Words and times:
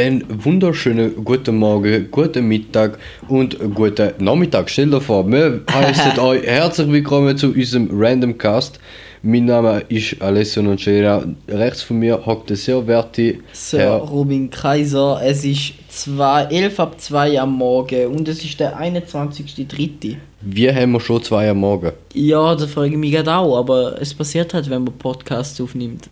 Einen 0.00 0.24
wunderschönen 0.42 1.26
guten 1.26 1.56
Morgen, 1.56 2.10
guten 2.10 2.48
Mittag 2.48 2.98
und 3.28 3.58
guten 3.74 4.12
Nachmittag. 4.18 4.70
Stell 4.70 4.88
dir 4.90 4.98
vor, 4.98 5.30
wir 5.30 5.60
heißen 5.70 6.18
euch 6.18 6.42
herzlich 6.42 6.90
willkommen 6.90 7.36
zu 7.36 7.48
unserem 7.48 7.90
Random 7.92 8.38
Cast. 8.38 8.80
Mein 9.22 9.44
Name 9.44 9.82
ist 9.90 10.22
Alessio 10.22 10.62
Nocera. 10.62 11.22
Rechts 11.46 11.82
von 11.82 11.98
mir 11.98 12.24
hockt 12.24 12.48
der 12.48 12.56
sehr 12.56 12.86
werte 12.86 13.40
Sir 13.52 13.78
Herr. 13.80 13.96
Robin 13.98 14.48
Kaiser, 14.48 15.20
es 15.22 15.44
ist 15.44 15.74
zwei, 15.90 16.44
11 16.44 16.80
ab 16.80 16.98
2 16.98 17.38
am 17.38 17.52
Morgen 17.58 18.06
und 18.06 18.26
es 18.26 18.42
ist 18.42 18.58
der 18.58 18.80
21.3. 18.80 20.16
Wir 20.40 20.74
haben 20.74 20.98
schon 20.98 21.22
zwei 21.22 21.50
am 21.50 21.58
Morgen. 21.58 21.92
Ja, 22.14 22.54
da 22.54 22.66
frage 22.66 22.92
ich 22.92 22.96
mich 22.96 23.12
gerade 23.12 23.34
auch, 23.34 23.58
aber 23.58 24.00
es 24.00 24.14
passiert 24.14 24.54
halt, 24.54 24.70
wenn 24.70 24.82
man 24.82 24.94
Podcasts 24.94 25.60
aufnimmt. 25.60 26.08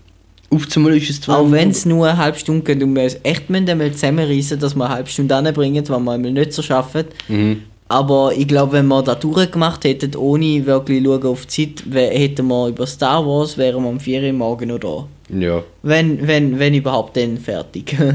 Auf 0.51 0.67
einmal 0.75 0.97
ist 0.97 1.11
es 1.11 1.21
zwei 1.21 1.35
Auch 1.35 1.51
wenn 1.51 1.71
es 1.71 1.85
nur 1.85 2.09
eine 2.09 2.17
halbe 2.17 2.39
Stunde 2.39 2.63
geht 2.63 2.83
und 2.83 2.95
wir 2.95 3.03
es 3.03 3.19
echt 3.23 3.51
müssen 3.51 3.69
einmal 3.69 3.93
zusammenreißen, 3.93 4.59
dass 4.59 4.75
wir 4.75 4.87
eine 4.87 4.95
halbe 4.95 5.11
Stunde 5.11 5.35
anbringen, 5.35 5.87
weil 5.89 6.01
wir 6.01 6.13
einmal 6.13 6.33
nicht 6.33 6.53
so 6.53 6.63
schaffen. 6.63 7.05
Mhm. 7.29 7.63
Aber 7.89 8.33
ich 8.37 8.47
glaube, 8.47 8.73
wenn 8.73 8.87
wir 8.87 9.03
das 9.03 9.19
durchgemacht 9.21 9.85
hätten, 9.85 10.15
ohne 10.17 10.67
wirklich 10.67 11.03
schauen 11.03 11.25
auf 11.25 11.47
die 11.47 11.75
Zeit, 11.75 11.85
hätten 11.95 12.47
wir 12.47 12.69
über 12.69 12.87
Star 12.87 13.27
Wars, 13.27 13.57
wären 13.57 13.83
wir 13.83 13.89
am 13.89 14.01
4 14.01 14.23
Uhr 14.23 14.33
morgen 14.33 14.69
noch 14.69 14.79
da. 14.79 15.07
Ja. 15.35 15.63
Wenn, 15.83 16.27
wenn, 16.27 16.59
wenn 16.59 16.75
überhaupt 16.75 17.17
dann 17.17 17.39
fertig. 17.39 17.97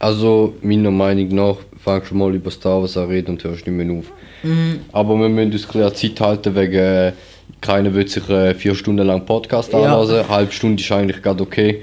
Also, 0.00 0.54
meiner 0.62 0.92
Meinung 0.92 1.34
nach, 1.34 1.56
fangst 1.76 2.12
du 2.12 2.14
mal 2.14 2.32
über 2.32 2.52
Star 2.52 2.80
Wars 2.80 2.96
an 2.96 3.08
reden 3.08 3.32
und 3.32 3.42
hörst 3.42 3.66
nicht 3.66 3.74
mehr 3.74 3.98
auf. 3.98 4.04
Mhm. 4.44 4.80
Aber 4.92 5.18
wir 5.18 5.28
müssen 5.28 5.52
uns 5.52 5.64
ein 5.64 5.66
bisschen 5.66 5.82
an 5.82 5.92
die 6.00 6.14
Zeit 6.14 6.20
halten, 6.20 6.54
wegen 6.54 7.12
keiner 7.60 7.94
will 7.94 8.06
sich 8.08 8.28
äh, 8.28 8.54
vier 8.54 8.74
Stunden 8.74 9.06
lang 9.06 9.24
Podcast 9.26 9.72
Ja. 9.72 9.80
anhören. 9.80 10.10
Eine 10.20 10.28
halbe 10.28 10.52
Stunde 10.52 10.82
ist 10.82 10.90
eigentlich 10.92 11.22
gerade 11.22 11.42
okay. 11.42 11.82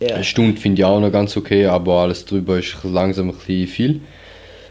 ja. 0.00 0.14
Eine 0.16 0.24
Stunde 0.24 0.60
finde 0.60 0.80
ich 0.80 0.84
auch 0.84 1.00
noch 1.00 1.10
ganz 1.12 1.36
okay, 1.36 1.66
aber 1.66 1.94
alles 2.02 2.24
drüber 2.24 2.58
ist 2.58 2.76
langsam 2.84 3.30
ein 3.30 3.34
bisschen 3.36 3.66
viel. 3.66 4.00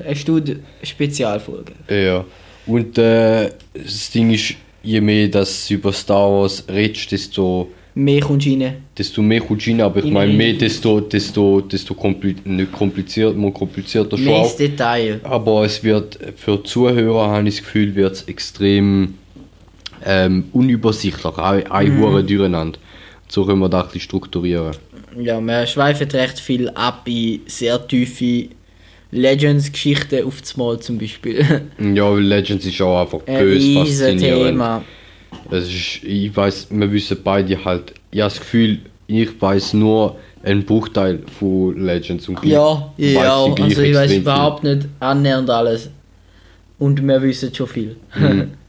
Eine 0.05 0.15
Stunde 0.15 0.59
Spezialfolge. 0.81 1.73
Ja. 1.89 2.25
Und 2.65 2.97
äh, 2.97 3.49
das 3.73 4.11
Ding 4.11 4.31
ist, 4.31 4.55
je 4.83 5.01
mehr 5.01 5.27
dass 5.27 5.67
du 5.67 5.75
über 5.75 5.91
Star 5.93 6.29
Wars 6.31 6.63
redest, 6.69 7.11
desto, 7.11 7.69
Mehr 7.95 8.21
kommst 8.21 8.47
du 8.47 8.51
rein. 8.53 8.77
desto 8.97 9.21
mehr 9.21 9.39
kommst 9.41 9.67
du 9.67 9.71
rein. 9.71 9.81
Aber 9.81 9.99
ich 9.99 10.05
In 10.05 10.13
meine, 10.13 10.29
eine 10.29 10.37
mehr, 10.37 10.53
desto, 10.53 10.99
desto, 11.01 11.61
desto 11.61 11.93
kompli 11.93 12.35
nicht 12.43 12.71
kompliziert, 12.71 13.35
mal 13.37 13.51
komplizierter 13.51 14.17
schon 14.17 14.25
Mehr 14.25 14.49
Detail. 14.57 15.19
Aber 15.23 15.63
es 15.65 15.83
wird 15.83 16.17
für 16.37 16.63
Zuhörer, 16.63 17.27
habe 17.27 17.47
ich 17.47 17.55
das 17.57 17.63
Gefühl, 17.65 17.93
wird 17.95 18.13
es 18.13 18.23
extrem 18.23 19.13
ähm, 20.05 20.45
unübersichtlich, 20.53 21.37
ein, 21.37 21.71
ein 21.71 21.97
mhm. 21.97 22.27
durcheinander. 22.27 22.79
So 23.27 23.45
können 23.45 23.59
wir 23.59 23.69
das 23.69 23.83
ein 23.83 23.87
bisschen 23.87 24.01
strukturieren. 24.01 24.75
Ja, 25.19 25.39
wir 25.39 25.65
schweifen 25.65 26.09
recht 26.11 26.39
viel 26.39 26.69
ab 26.69 27.01
in 27.05 27.41
sehr 27.47 27.87
tiefe 27.87 28.49
Legends-Geschichten 29.11 30.25
auf 30.25 30.41
das 30.41 30.57
Mal 30.57 30.79
zum 30.79 30.97
Beispiel. 30.97 31.45
Ja, 31.79 32.11
weil 32.11 32.21
Legends 32.21 32.65
ist 32.65 32.81
auch 32.81 33.01
einfach 33.01 33.19
Ein 33.27 33.39
böse 33.39 33.75
faszinierend. 33.75 34.19
Thema. 34.19 34.83
Es 35.51 35.65
ist, 35.65 36.03
ich 36.03 36.35
weiß, 36.35 36.67
wir 36.71 36.91
wissen 36.91 37.17
beide 37.23 37.63
halt, 37.63 37.93
ich 38.11 38.21
habe 38.21 38.29
das 38.29 38.39
Gefühl, 38.39 38.79
ich 39.07 39.41
weiß 39.41 39.73
nur 39.73 40.17
einen 40.43 40.65
Bruchteil 40.65 41.19
von 41.39 41.77
Legends 41.83 42.27
und 42.27 42.43
Ja, 42.43 42.91
gleich 42.97 43.13
ja, 43.13 43.45
weiss 43.45 43.55
gleich 43.55 43.69
also 43.69 43.81
ich 43.81 43.95
weiß 43.95 44.13
überhaupt 44.13 44.63
nicht 44.63 44.87
annähernd 44.99 45.49
alles. 45.49 45.89
Und 46.79 47.01
wir 47.05 47.21
wissen 47.21 47.53
schon 47.53 47.67
viel. 47.67 47.95
Mhm. 48.15 48.51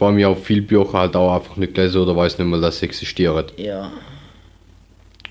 Vor 0.00 0.08
allem 0.08 0.16
ich 0.16 0.24
habe 0.24 0.34
viele 0.34 0.62
Bücher 0.62 0.94
halt 0.94 1.14
auch 1.14 1.34
einfach 1.34 1.56
nicht 1.56 1.74
gelesen 1.74 2.00
oder 2.00 2.16
weiß 2.16 2.38
nicht 2.38 2.46
mal, 2.46 2.58
dass 2.58 2.78
sie 2.78 2.86
existieren. 2.86 3.44
ja. 3.58 3.92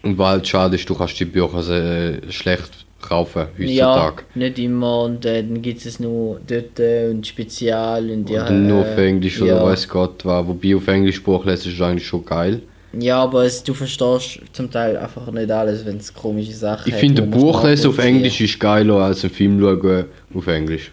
Und 0.04 0.16
weil 0.20 0.28
halt 0.34 0.48
schade 0.48 0.76
ist, 0.76 0.88
du 0.88 0.94
kannst 0.94 1.20
die 1.20 1.26
Bücher 1.26 1.64
sehr 1.64 2.20
schlecht 2.30 2.86
kaufen 3.02 3.48
Ja, 3.58 3.96
heutzutage. 3.96 4.24
nicht 4.36 4.60
immer 4.60 5.06
und 5.06 5.26
äh, 5.26 5.42
dann 5.42 5.60
gibt 5.64 5.84
es 5.84 6.00
nur 6.00 6.40
dort 6.48 6.80
äh, 6.80 7.10
und 7.10 7.26
Spezial 7.26 8.12
und 8.12 8.30
ja. 8.30 8.46
Oder 8.46 8.52
nur 8.52 8.86
äh, 8.86 8.92
auf 8.92 8.98
Englisch 9.00 9.42
oder 9.42 9.56
ja. 9.56 9.66
weiß 9.66 9.90
Gott 9.90 10.24
was. 10.24 10.46
Wobei 10.48 10.76
auf 10.76 10.88
Englisch 10.88 11.24
Buch 11.24 11.44
lesen 11.46 11.72
ist 11.72 11.82
eigentlich 11.82 12.06
schon 12.06 12.24
geil. 12.24 12.62
Ja, 12.94 13.24
aber 13.24 13.46
es, 13.46 13.64
du 13.64 13.74
verstehst 13.74 14.40
zum 14.54 14.70
Teil 14.70 14.98
einfach 14.98 15.32
nicht 15.32 15.50
alles, 15.50 15.84
wenn 15.84 15.98
es 15.98 16.14
komische 16.14 16.54
Sachen 16.54 16.88
Ich 16.88 16.96
finde, 16.96 17.24
Buch 17.24 17.64
lesen 17.64 17.90
auf. 17.90 17.98
Englisch 17.98 18.40
ist 18.40 18.60
geiler 18.60 18.98
als 18.98 19.24
ein 19.24 19.32
Film 19.32 19.60
schauen 19.60 20.06
auf 20.36 20.46
Englisch. 20.46 20.92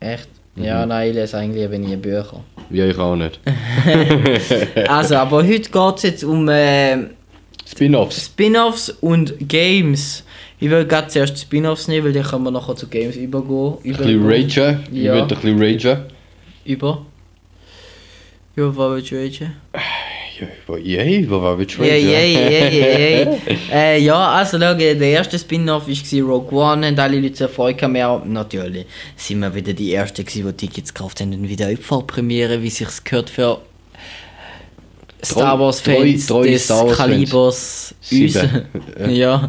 Echt? 0.00 0.30
Ja, 0.56 0.86
nein, 0.86 1.10
ich 1.10 1.14
lese 1.14 1.36
eigentlich 1.36 1.62
lieber 1.62 1.78
nie 1.78 1.94
Bücher. 1.94 2.40
Ja, 2.70 2.86
ich 2.86 2.98
auch 2.98 3.16
nicht. 3.16 3.40
Also, 4.88 5.16
aber 5.16 5.38
heute 5.46 5.70
geht 5.70 5.96
es 5.96 6.02
jetzt 6.02 6.24
um 6.24 6.48
äh, 6.48 6.96
Spin-offs. 7.66 8.26
Spin-offs 8.26 8.90
und 9.00 9.34
Games. 9.48 10.24
Ich 10.60 10.68
will 10.70 10.84
gerade 10.86 11.08
zuerst 11.08 11.38
Spin-offs 11.38 11.88
nehmen, 11.88 12.06
weil 12.06 12.12
dann 12.12 12.24
können 12.24 12.44
wir 12.44 12.50
nachher 12.50 12.74
zu 12.76 12.86
Games 12.88 13.16
übergehen. 13.16 13.74
Ein 13.84 13.92
bisschen 13.96 14.26
ragen. 14.26 14.84
Ich 14.92 15.02
Ja. 15.02 15.14
will 15.14 15.22
ein 15.22 15.28
bisschen 15.28 15.62
ragen. 15.62 16.04
Über? 16.64 17.06
Über 18.56 18.76
was 18.76 18.90
willst 18.92 19.10
du 19.10 19.16
ragen? 19.44 19.54
Yay, 20.82 21.20
über 21.20 21.42
was 21.42 21.58
willst 21.58 21.78
du 21.78 21.82
Ja, 21.84 21.94
ragen? 21.94 22.08
ja, 22.10 22.20
ja, 22.20 22.68
ja, 22.70 23.36
äh, 23.72 24.02
also 24.10 24.58
schau, 24.58 24.74
der 24.74 25.00
erste 25.00 25.38
Spin-off 25.38 25.86
war 25.88 25.94
Rogue 26.22 26.58
One, 26.58 26.86
haben 26.86 26.98
alle 26.98 27.20
Leute. 27.20 27.48
Wir 27.48 28.08
auch- 28.08 28.24
Natürlich 28.24 28.86
sind 29.16 29.40
wir 29.40 29.54
wieder 29.54 29.72
die 29.72 29.92
Ersten 29.94 30.24
die 30.26 30.56
Tickets 30.56 30.92
gekauft 30.94 31.20
haben 31.20 31.32
und 31.32 31.48
wieder 31.48 31.68
Abfallpremiere, 31.68 32.62
wie 32.62 32.70
sich's 32.70 33.02
gehört 33.02 33.30
für 33.30 33.58
Star 35.24 35.58
Wars 35.58 35.80
Fans 35.80 36.26
treu- 36.26 36.34
treue 36.42 36.50
des 36.52 36.64
Star 36.64 36.86
Wars. 36.86 36.96
Kalibers 36.96 37.94
uns. 38.10 38.38
Ja. 39.08 39.48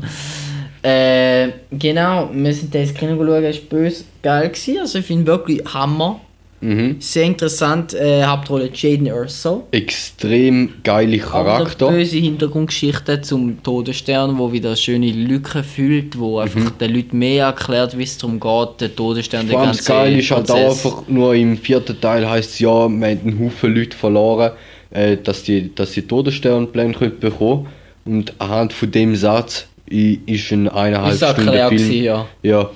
Äh, 0.81 1.49
genau, 1.71 2.29
wir 2.33 2.53
sind 2.53 2.73
da 2.73 2.79
ins 2.79 2.93
Kino 2.93 3.17
geschaut, 3.17 3.43
es 3.43 3.57
war 3.57 3.63
böse 3.69 4.03
geil. 4.23 4.47
Gewesen. 4.49 4.79
Also 4.79 4.99
ich 4.99 5.05
finde 5.05 5.27
wirklich 5.27 5.61
Hammer. 5.73 6.21
Mhm. 6.61 6.97
Sehr 6.99 7.23
interessant, 7.23 7.93
äh, 7.93 8.23
Hauptrolle 8.23 8.69
Jaden 8.73 9.05
Erso. 9.07 9.67
Extrem 9.71 10.73
geile 10.83 11.17
Charakter. 11.19 11.87
eine 11.87 11.97
böse 11.97 12.17
Hintergrundgeschichte 12.17 13.21
zum 13.21 13.63
Todesstern, 13.63 14.37
wo 14.37 14.51
wieder 14.51 14.75
schöne 14.75 15.11
Lücken 15.11 15.63
füllt, 15.63 16.19
wo 16.19 16.39
einfach 16.39 16.71
den 16.71 16.93
Leuten 16.93 17.17
mehr 17.17 17.45
erklärt, 17.45 17.97
wie 17.97 18.03
es 18.03 18.17
darum 18.17 18.39
geht, 18.39 18.81
der 18.81 18.95
Todesstern, 18.95 19.47
der 19.47 19.57
Mhm. 19.57 19.73
Vor 19.73 19.95
allem 19.95 20.17
das 20.17 20.19
ganze 20.19 20.19
ist 20.19 20.31
halt 20.31 20.51
auch 20.51 20.69
einfach 20.69 21.07
nur 21.07 21.35
im 21.35 21.57
vierten 21.57 21.99
Teil 22.01 22.29
heißt 22.29 22.49
es 22.51 22.59
ja, 22.59 22.69
wir 22.69 22.83
haben 22.83 23.03
einen 23.03 23.39
Haufen 23.39 23.73
Leute 23.73 23.95
verloren, 23.95 24.51
äh, 24.91 25.17
dass 25.17 25.43
die, 25.43 25.73
dass 25.73 25.93
sie 25.93 26.01
Todessternpläne 26.03 26.93
können 26.93 27.19
bekommen 27.19 27.67
Und 28.05 28.33
anhand 28.39 28.73
von 28.73 28.91
dem 28.91 29.15
Satz 29.15 29.67
ist 29.87 30.51
ein 30.51 30.67
eineinhalb 30.67 31.15
Stunden 31.15 31.43
Film. 31.51 31.69
gewesen, 31.69 32.03
ja. 32.03 32.27
Ja. 32.43 32.69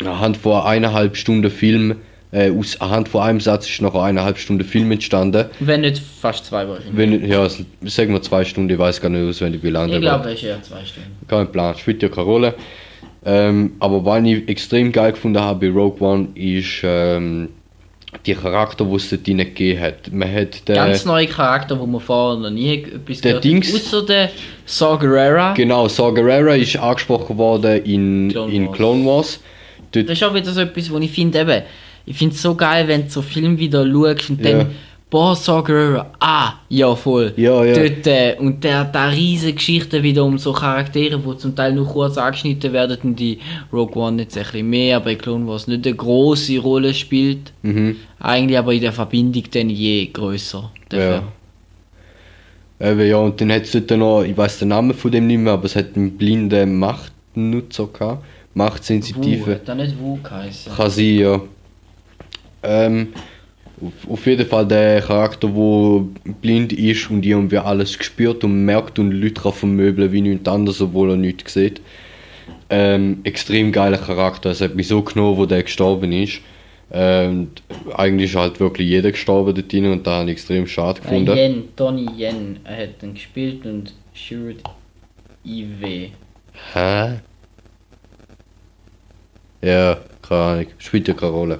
Anhand 0.00 0.36
von 0.36 0.60
eineinhalb 0.62 1.16
Stunden 1.16 1.50
Film, 1.50 1.96
äh, 2.32 2.50
aus 2.50 2.80
anhand 2.80 3.08
von 3.08 3.22
einem 3.22 3.40
Satz 3.40 3.68
ist 3.68 3.80
noch 3.82 3.94
eineinhalb 3.94 4.38
Stunden 4.38 4.64
Film 4.64 4.90
entstanden. 4.90 5.46
Wenn 5.60 5.82
nicht 5.82 5.98
fast 6.20 6.46
zwei 6.46 6.66
wahrscheinlich. 6.66 6.96
Wenn, 6.96 7.28
ja, 7.30 7.46
sagen 7.48 8.12
wir 8.12 8.22
zwei 8.22 8.44
Stunden, 8.44 8.70
ich 8.70 8.78
weiß 8.78 9.00
gar 9.00 9.10
nicht 9.10 9.28
auswendig 9.28 9.62
wie 9.62 9.70
lange. 9.70 9.94
Ich 9.94 10.00
glaube, 10.00 10.30
es 10.30 10.34
ist 10.36 10.44
eher 10.44 10.62
zwei 10.62 10.84
Stunden. 10.84 11.10
Kein 11.28 11.52
Plan, 11.52 11.76
spielt 11.76 12.02
ja 12.02 12.08
keine 12.08 12.22
Rolle. 12.26 12.54
Ähm, 13.24 13.72
aber 13.78 14.04
was 14.04 14.24
ich 14.24 14.48
extrem 14.48 14.90
geil 14.90 15.12
gefunden 15.12 15.40
habe 15.40 15.68
bei 15.68 15.72
Rogue 15.72 16.00
One 16.00 16.28
ist 16.34 16.80
ähm, 16.82 17.50
die 18.26 18.34
Charakter, 18.34 18.84
die 18.84 18.94
es 18.96 19.10
dort 19.10 19.24
gegeben 19.24 19.80
hat. 19.80 20.12
Man 20.12 20.32
hat 20.32 20.66
den, 20.68 20.74
Ganz 20.74 21.04
neue 21.04 21.26
Charakter, 21.26 21.78
wo 21.78 21.86
man 21.86 22.00
vorher 22.00 22.40
noch 22.40 22.50
nie 22.50 22.82
etwas 22.82 23.20
der 23.20 23.32
gehört 23.32 23.44
Dings- 23.44 23.68
hat. 23.72 23.80
Außer 23.80 24.06
der 24.06 24.30
Saw 24.66 24.98
Gerrera. 24.98 25.54
Genau, 25.54 25.86
Saw 25.86 26.12
Gerrera 26.12 26.54
ist 26.54 26.76
angesprochen 26.76 27.38
worden 27.38 27.84
in 27.84 28.28
Clone 28.30 28.52
in 28.52 28.66
Wars. 28.66 28.76
Clone 28.76 29.06
Wars. 29.06 29.40
Dort, 29.92 30.08
Das 30.08 30.18
ist 30.18 30.24
auch 30.24 30.34
wieder 30.34 30.50
so 30.50 30.60
etwas, 30.60 30.90
wo 30.90 30.98
ich 30.98 31.10
finde, 31.10 31.40
eben, 31.40 31.62
ich 32.06 32.16
finde 32.16 32.34
es 32.34 32.42
so 32.42 32.54
geil, 32.54 32.88
wenn 32.88 33.04
du 33.04 33.10
so 33.10 33.22
Film 33.22 33.58
wieder 33.58 33.84
schaust 33.90 34.30
und 34.30 34.44
Ja. 34.44 34.50
dann, 34.58 34.66
boah, 35.10 35.36
Gerrera, 35.64 36.10
ah, 36.20 36.54
ja 36.70 36.94
voll. 36.96 37.32
Ja, 37.36 37.64
ja. 37.64 37.74
Dort, 37.74 38.06
äh, 38.06 38.36
und 38.38 38.64
der 38.64 38.80
hat 38.80 38.94
da 38.94 39.08
riesige 39.08 39.54
Geschichten 39.54 40.02
wieder 40.02 40.24
um 40.24 40.38
so 40.38 40.52
Charaktere, 40.52 41.18
die 41.18 41.36
zum 41.36 41.54
Teil 41.54 41.74
nur 41.74 41.86
kurz 41.86 42.16
angeschnitten 42.16 42.72
werden 42.72 42.96
und 43.02 43.20
die 43.20 43.38
Rogue 43.72 44.02
One 44.02 44.22
jetzt 44.22 44.36
ein 44.38 44.44
bisschen 44.44 44.70
mehr, 44.70 44.96
aber 44.96 45.12
in 45.12 45.18
Clone 45.18 45.46
Wars 45.46 45.66
nicht 45.66 45.86
eine 45.86 45.96
große 45.96 46.58
Rolle 46.58 46.94
spielt. 46.94 47.52
mhm. 47.62 47.96
Eigentlich 48.18 48.58
aber 48.58 48.72
in 48.72 48.80
der 48.80 48.92
Verbindung 48.92 49.44
dann 49.52 49.68
je 49.68 50.06
größer. 50.06 50.70
Ja. 50.92 51.22
Eben, 52.80 53.06
ja, 53.06 53.16
und 53.16 53.40
dann 53.40 53.52
hat 53.52 53.62
es 53.62 53.72
dort 53.72 53.90
noch, 53.98 54.22
ich 54.22 54.36
weiß 54.36 54.60
den 54.60 54.68
Namen 54.68 54.94
von 54.94 55.10
dem 55.10 55.26
nicht 55.26 55.38
mehr, 55.38 55.52
aber 55.52 55.66
es 55.66 55.76
hat 55.76 55.94
einen 55.94 56.16
blinden 56.16 56.78
Machtnutzer 56.78 57.86
gehabt. 57.86 58.22
Wu, 58.22 58.58
Machtsensitive. 58.58 59.54
hat 59.54 59.68
er 59.68 59.74
nicht 59.76 59.98
Wu 59.98 60.18
geheißen? 60.22 60.72
Kann 60.74 60.90
sein, 60.90 61.16
ja. 61.16 61.40
Ähm, 62.62 63.08
auf, 64.08 64.26
jeden 64.26 64.46
Fall 64.46 64.66
der 64.66 65.00
Charakter, 65.00 65.48
der 65.48 66.04
blind 66.40 66.72
ist 66.72 67.10
und 67.10 67.26
irgendwie 67.26 67.58
alles 67.58 67.92
spürt 67.92 68.44
und 68.44 68.64
merkt 68.64 68.98
und 68.98 69.10
Leute 69.10 69.42
kann 69.42 69.52
vermöbeln 69.52 70.12
wie 70.12 70.20
nichts 70.20 70.48
anderes, 70.48 70.80
obwohl 70.80 71.10
er 71.10 71.16
nichts 71.16 71.54
sieht. 71.54 71.80
Ähm, 72.70 73.20
extrem 73.24 73.72
geiler 73.72 73.98
Charakter. 73.98 74.50
Es 74.50 74.60
hat 74.60 74.74
mich 74.74 74.88
so 74.88 75.02
genommen, 75.02 75.36
wo 75.36 75.46
der 75.46 75.62
gestorben 75.62 76.12
ist. 76.12 76.40
Ähm, 76.92 77.48
eigentlich 77.94 78.30
ist 78.30 78.36
halt 78.36 78.60
wirklich 78.60 78.88
jeder 78.88 79.10
gestorben 79.10 79.54
dort 79.54 79.72
drin 79.72 79.86
und 79.86 80.06
da 80.06 80.18
habe 80.18 80.30
ich 80.30 80.32
extrem 80.36 80.66
schade 80.66 81.00
Äh, 81.00 81.02
gefunden. 81.02 81.36
Yen, 81.36 81.68
Donnie 81.74 82.10
Yen, 82.16 82.60
er 82.64 82.82
hat 82.82 83.02
dann 83.02 83.14
gespielt 83.14 83.64
und 83.66 83.94
Shirt 84.12 84.62
IW. 85.44 86.10
Hä? 86.74 87.20
Ja, 89.62 89.98
keine 90.20 90.40
Ahnung. 90.40 90.66
Spielt 90.78 91.08
ja 91.08 91.14
keine 91.14 91.32
Rolle. 91.32 91.58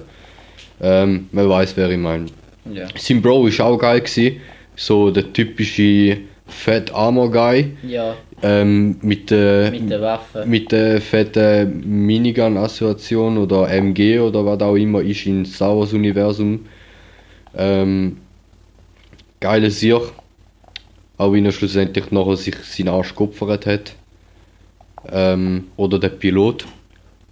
Ähm, 0.81 1.27
man 1.31 1.49
weiß, 1.49 1.77
wer 1.77 1.89
ich 1.89 1.97
meine. 1.97 2.25
Ja. 2.71 2.87
Sein 2.97 3.21
Bro 3.21 3.47
ist 3.47 3.61
auch 3.61 3.77
geil 3.77 4.01
gewesen. 4.01 4.37
So 4.75 5.11
der 5.11 5.31
typische 5.33 6.17
Fat 6.47 6.93
Armor 6.93 7.31
Guy. 7.31 7.71
Ja, 7.87 8.15
Ähm, 8.41 8.97
mit 9.01 9.29
der 9.31 9.71
mit 9.71 9.89
der 9.89 10.01
Waffe. 10.01 10.45
mit 10.45 10.71
der 10.71 10.99
fetten 10.99 12.05
Minigun-Assoziation 12.05 13.37
oder 13.37 13.69
MG 13.69 14.19
oder 14.19 14.45
was 14.45 14.59
auch 14.61 14.75
immer 14.75 15.01
ist 15.01 15.25
in 15.25 15.45
Star 15.45 15.77
Wars 15.77 15.93
Universum. 15.93 16.65
Ähm, 17.55 18.17
geile 19.39 19.69
Sieg. 19.71 20.01
Auch 21.17 21.31
wenn 21.31 21.45
er 21.45 21.51
schlussendlich 21.53 22.11
nachher 22.11 22.35
sich 22.35 22.55
seinen 22.63 22.89
Arsch 22.89 23.15
geopfert 23.15 23.65
hat. 23.65 23.95
Ähm, 25.11 25.65
oder 25.77 25.99
der 25.99 26.09
Pilot. 26.09 26.65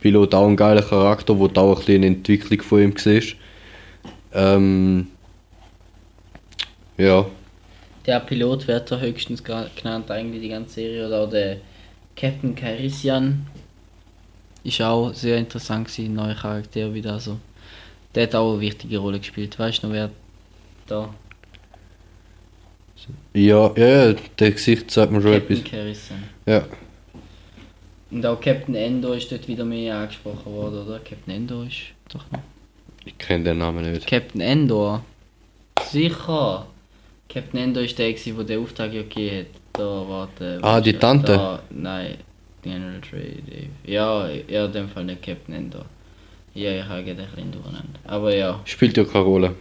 Pilot 0.02 0.34
auch 0.34 0.48
ein 0.48 0.58
geiler 0.58 0.82
Charakter, 0.82 1.38
wo 1.38 1.48
du 1.48 1.62
auch 1.62 1.70
ein 1.70 1.76
bisschen 1.78 2.04
eine 2.04 2.08
Entwicklung 2.08 2.62
von 2.62 2.82
ihm 2.82 2.98
siehst. 2.98 3.36
Ähm, 4.34 5.08
ja, 6.98 7.26
Der 8.06 8.20
Pilot 8.20 8.68
wird 8.68 8.92
da 8.92 9.00
höchstens 9.00 9.44
genannt, 9.44 10.10
eigentlich 10.10 10.42
die 10.42 10.50
ganze 10.50 10.74
Serie. 10.74 11.08
Oder 11.08 11.22
auch 11.22 11.30
der 11.30 11.58
Captain 12.16 12.56
Carisian. 12.56 13.46
Ist 14.64 14.82
auch 14.82 15.14
sehr 15.14 15.38
interessant 15.38 15.88
gewesen, 15.88 16.16
neuer 16.16 16.36
Charakter 16.36 16.94
wieder. 16.94 17.14
Also. 17.14 17.38
Der 18.14 18.24
hat 18.24 18.36
auch 18.36 18.54
eine 18.54 18.62
wichtige 18.62 18.98
Rolle 18.98 19.20
gespielt. 19.20 19.58
Weißt 19.58 19.84
du 19.84 19.88
noch, 19.88 19.94
wer 19.94 20.10
da? 20.88 21.14
ja, 23.34 23.72
ja, 23.76 23.88
ja, 23.88 24.16
der 24.40 24.52
Gesicht 24.52 24.92
sagt 24.92 25.12
mir 25.12 25.22
schon 25.22 25.34
Captain 25.34 25.58
etwas. 25.58 25.64
Carisian. 25.64 26.24
Ja. 26.46 26.66
Und 28.12 28.26
auch 28.26 28.40
Captain 28.40 28.76
Endo 28.76 29.14
ist 29.14 29.32
dort 29.32 29.48
wieder 29.48 29.64
mehr 29.64 29.98
angesprochen 29.98 30.52
worden, 30.52 30.86
oder? 30.86 31.00
Captain 31.00 31.34
Endo 31.34 31.64
ist 31.64 31.78
doch 32.10 32.30
noch. 32.32 32.42
Ich 33.06 33.18
kenne 33.18 33.46
den 33.46 33.58
Namen 33.60 33.90
nicht. 33.92 34.06
Captain 34.06 34.42
Endor. 34.42 35.04
Sicher. 35.82 36.68
Captain 37.30 37.60
Endor 37.60 37.84
ist 37.84 37.98
der, 37.98 38.12
der 38.12 38.44
den 38.44 38.62
Auftrag 38.62 38.94
ja 38.94 39.02
gegeben 39.02 39.40
hat. 39.40 39.46
Da, 39.74 40.06
warte. 40.08 40.60
Ah, 40.62 40.82
die 40.82 40.94
Tante? 40.94 41.32
Da, 41.32 41.64
nein, 41.70 42.18
General 42.62 43.00
Trade. 43.02 43.70
Ja, 43.86 44.30
ja, 44.30 44.66
in 44.66 44.72
dem 44.74 44.90
Fall 44.90 45.06
nicht 45.06 45.24
Captain 45.24 45.56
Endor. 45.56 45.86
Ja, 46.54 46.72
ich 46.72 46.84
habe 46.84 47.04
gerade 47.04 47.24
ein 47.24 47.30
bisschen 47.30 47.52
durcheinander. 47.54 48.00
Aber 48.04 48.36
ja, 48.36 48.60
Spielt 48.66 48.98
ja 48.98 49.06
keine 49.06 49.24
Rolle. 49.24 49.56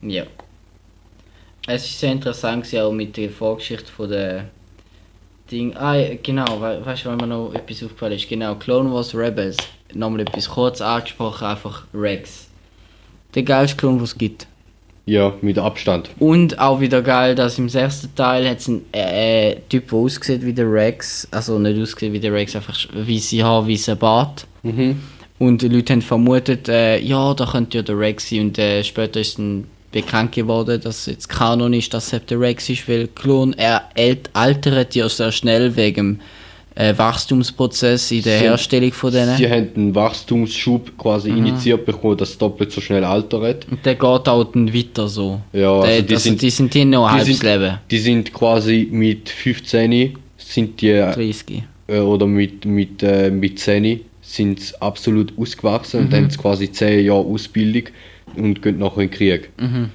ja. 0.00 0.24
Es 1.66 1.84
ist 1.84 2.00
sehr 2.00 2.12
interessant 2.12 2.74
auch 2.76 2.90
mit 2.92 3.14
der 3.18 3.28
Vorgeschichte 3.28 3.92
von 3.92 4.08
der 4.08 4.48
Ding. 5.50 5.76
Ah, 5.76 5.94
ja, 5.94 6.14
genau, 6.22 6.60
we 6.60 6.80
weißt 6.84 7.04
du, 7.04 7.10
wenn 7.10 7.16
mir 7.16 7.26
noch 7.26 7.54
etwas 7.54 7.82
aufgefallen 7.82 8.14
ist? 8.14 8.28
Genau, 8.28 8.54
Clone 8.54 8.92
Wars 8.92 9.14
Rebels. 9.14 9.56
Nochmal 9.94 10.20
etwas 10.20 10.48
kurz 10.48 10.80
angesprochen, 10.80 11.46
einfach 11.46 11.84
Rex. 11.94 12.48
Der 13.34 13.42
geilste 13.42 13.76
Klon, 13.76 14.00
was 14.00 14.10
es 14.10 14.18
gibt. 14.18 14.46
Ja, 15.06 15.32
mit 15.40 15.58
Abstand. 15.58 16.10
Und 16.18 16.58
auch 16.58 16.80
wieder 16.80 17.00
geil, 17.00 17.34
dass 17.34 17.58
im 17.58 17.70
sechsten 17.70 18.14
Teil 18.14 18.48
hat 18.48 18.58
es 18.58 18.68
einen 18.68 18.84
äh, 18.92 19.52
äh, 19.52 19.56
Typ, 19.70 19.88
der 19.88 19.98
aussieht 19.98 20.44
wie 20.44 20.52
der 20.52 20.70
Rex. 20.70 21.26
Also 21.30 21.58
nicht 21.58 21.80
aussieht 21.80 22.12
wie 22.12 22.20
der 22.20 22.32
Rex, 22.32 22.54
einfach 22.54 22.76
weiße 22.92 23.42
Haar, 23.42 23.66
weißer 23.66 23.96
Bart. 23.96 24.46
Mhm. 24.62 25.00
Und 25.38 25.62
die 25.62 25.68
Leute 25.68 25.94
haben 25.94 26.02
vermutet, 26.02 26.68
äh, 26.68 26.98
ja, 26.98 27.32
da 27.32 27.46
könnte 27.46 27.78
ja 27.78 27.82
der 27.82 27.98
Rex 27.98 28.28
sein. 28.28 28.40
Und 28.40 28.58
äh, 28.58 28.84
später 28.84 29.20
ist 29.20 29.38
dann 29.38 29.64
bekannt 29.92 30.32
geworden, 30.32 30.80
dass 30.82 31.06
jetzt 31.06 31.28
Kanon 31.28 31.72
ist, 31.72 31.92
dass 31.94 32.12
es 32.12 32.24
der 32.26 32.38
Rex 32.40 32.68
ist, 32.68 32.88
weil 32.88 33.08
Klon 33.08 33.52
er 33.54 33.84
alt- 33.96 34.30
altert 34.34 34.94
ja 34.94 35.08
sehr 35.08 35.32
schnell 35.32 35.74
wegen 35.76 36.20
äh, 36.74 36.96
Wachstumsprozess 36.96 38.12
in 38.12 38.22
der 38.22 38.38
Sie- 38.38 38.44
Herstellung 38.44 38.92
von 38.92 39.12
denen. 39.12 39.36
Sie 39.36 39.50
haben 39.50 39.68
einen 39.74 39.94
Wachstumsschub 39.94 40.96
quasi 40.96 41.30
Mhm. 41.30 41.38
initiiert 41.46 41.84
bekommen, 41.84 42.16
dass 42.16 42.30
es 42.30 42.38
doppelt 42.38 42.70
so 42.70 42.80
schnell 42.80 43.02
altert. 43.04 43.66
Und 43.68 43.84
der 43.84 43.94
geht 43.96 44.04
auch 44.28 44.44
dann 44.44 44.72
weiter 44.72 45.08
so. 45.08 45.40
Ja, 45.52 45.80
der, 45.80 45.90
also 45.90 46.02
die 46.02 46.14
also 46.14 46.22
sind- 46.28 46.42
die 46.42 46.50
sind 46.50 46.72
hier 46.72 46.84
noch 46.84 47.10
halbes 47.10 47.26
sind- 47.38 47.42
Leben. 47.42 47.78
Die 47.90 47.98
sind 47.98 48.32
quasi 48.32 48.88
mit 48.92 49.28
15 49.28 50.16
sind 50.36 50.80
die, 50.80 50.92
30. 50.92 51.64
äh, 51.88 51.98
oder 51.98 52.26
mit, 52.26 52.64
mit, 52.64 53.02
äh, 53.02 53.30
mit 53.30 53.58
10 53.58 54.00
sind 54.22 54.60
sie 54.60 54.80
absolut 54.80 55.32
ausgewachsen 55.36 56.00
Mhm. 56.00 56.06
und 56.06 56.14
haben 56.14 56.28
quasi 56.28 56.70
10 56.70 57.04
Jahre 57.06 57.24
Ausbildung 57.24 57.84
und 58.40 58.62
gehen 58.62 58.78
nachher 58.78 59.02
in 59.02 59.08
den 59.08 59.10
Krieg. 59.10 59.50
Mhm. 59.58 59.90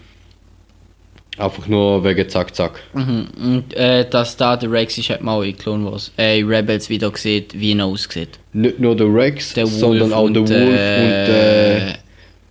Einfach 1.37 1.67
nur 1.67 2.03
wegen 2.03 2.29
Zack 2.29 2.53
Zack. 2.55 2.79
Mhm. 2.93 3.27
Und 3.41 3.73
äh, 3.73 4.07
dass 4.07 4.37
da 4.37 4.55
der 4.55 4.71
Rex 4.71 4.97
ist, 4.99 5.09
hat 5.09 5.21
man 5.21 5.35
auch 5.35 5.41
in 5.41 5.57
Clone 5.57 5.91
Wars, 5.91 6.11
äh, 6.17 6.39
in 6.39 6.47
Rebels 6.47 6.89
wieder 6.89 7.09
gesehen, 7.09 7.45
wie 7.53 7.75
er 7.75 7.85
aussieht. 7.85 8.37
Nicht 8.53 8.79
nur 8.79 8.95
der 8.95 9.11
Rex, 9.11 9.53
Der 9.53 9.65
sondern 9.65 10.13
auch 10.13 10.25
und, 10.25 10.35
der 10.35 10.43
Wolf 10.43 10.51
und 10.51 10.55
äh, 10.55 11.89
äh, 11.89 11.93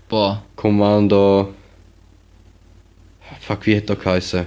boah, 0.08 0.42
Commander. 0.56 1.48
Fuck, 3.40 3.66
wie 3.66 3.76
hat 3.76 3.88
er 3.88 3.96
geheißen? 3.96 4.46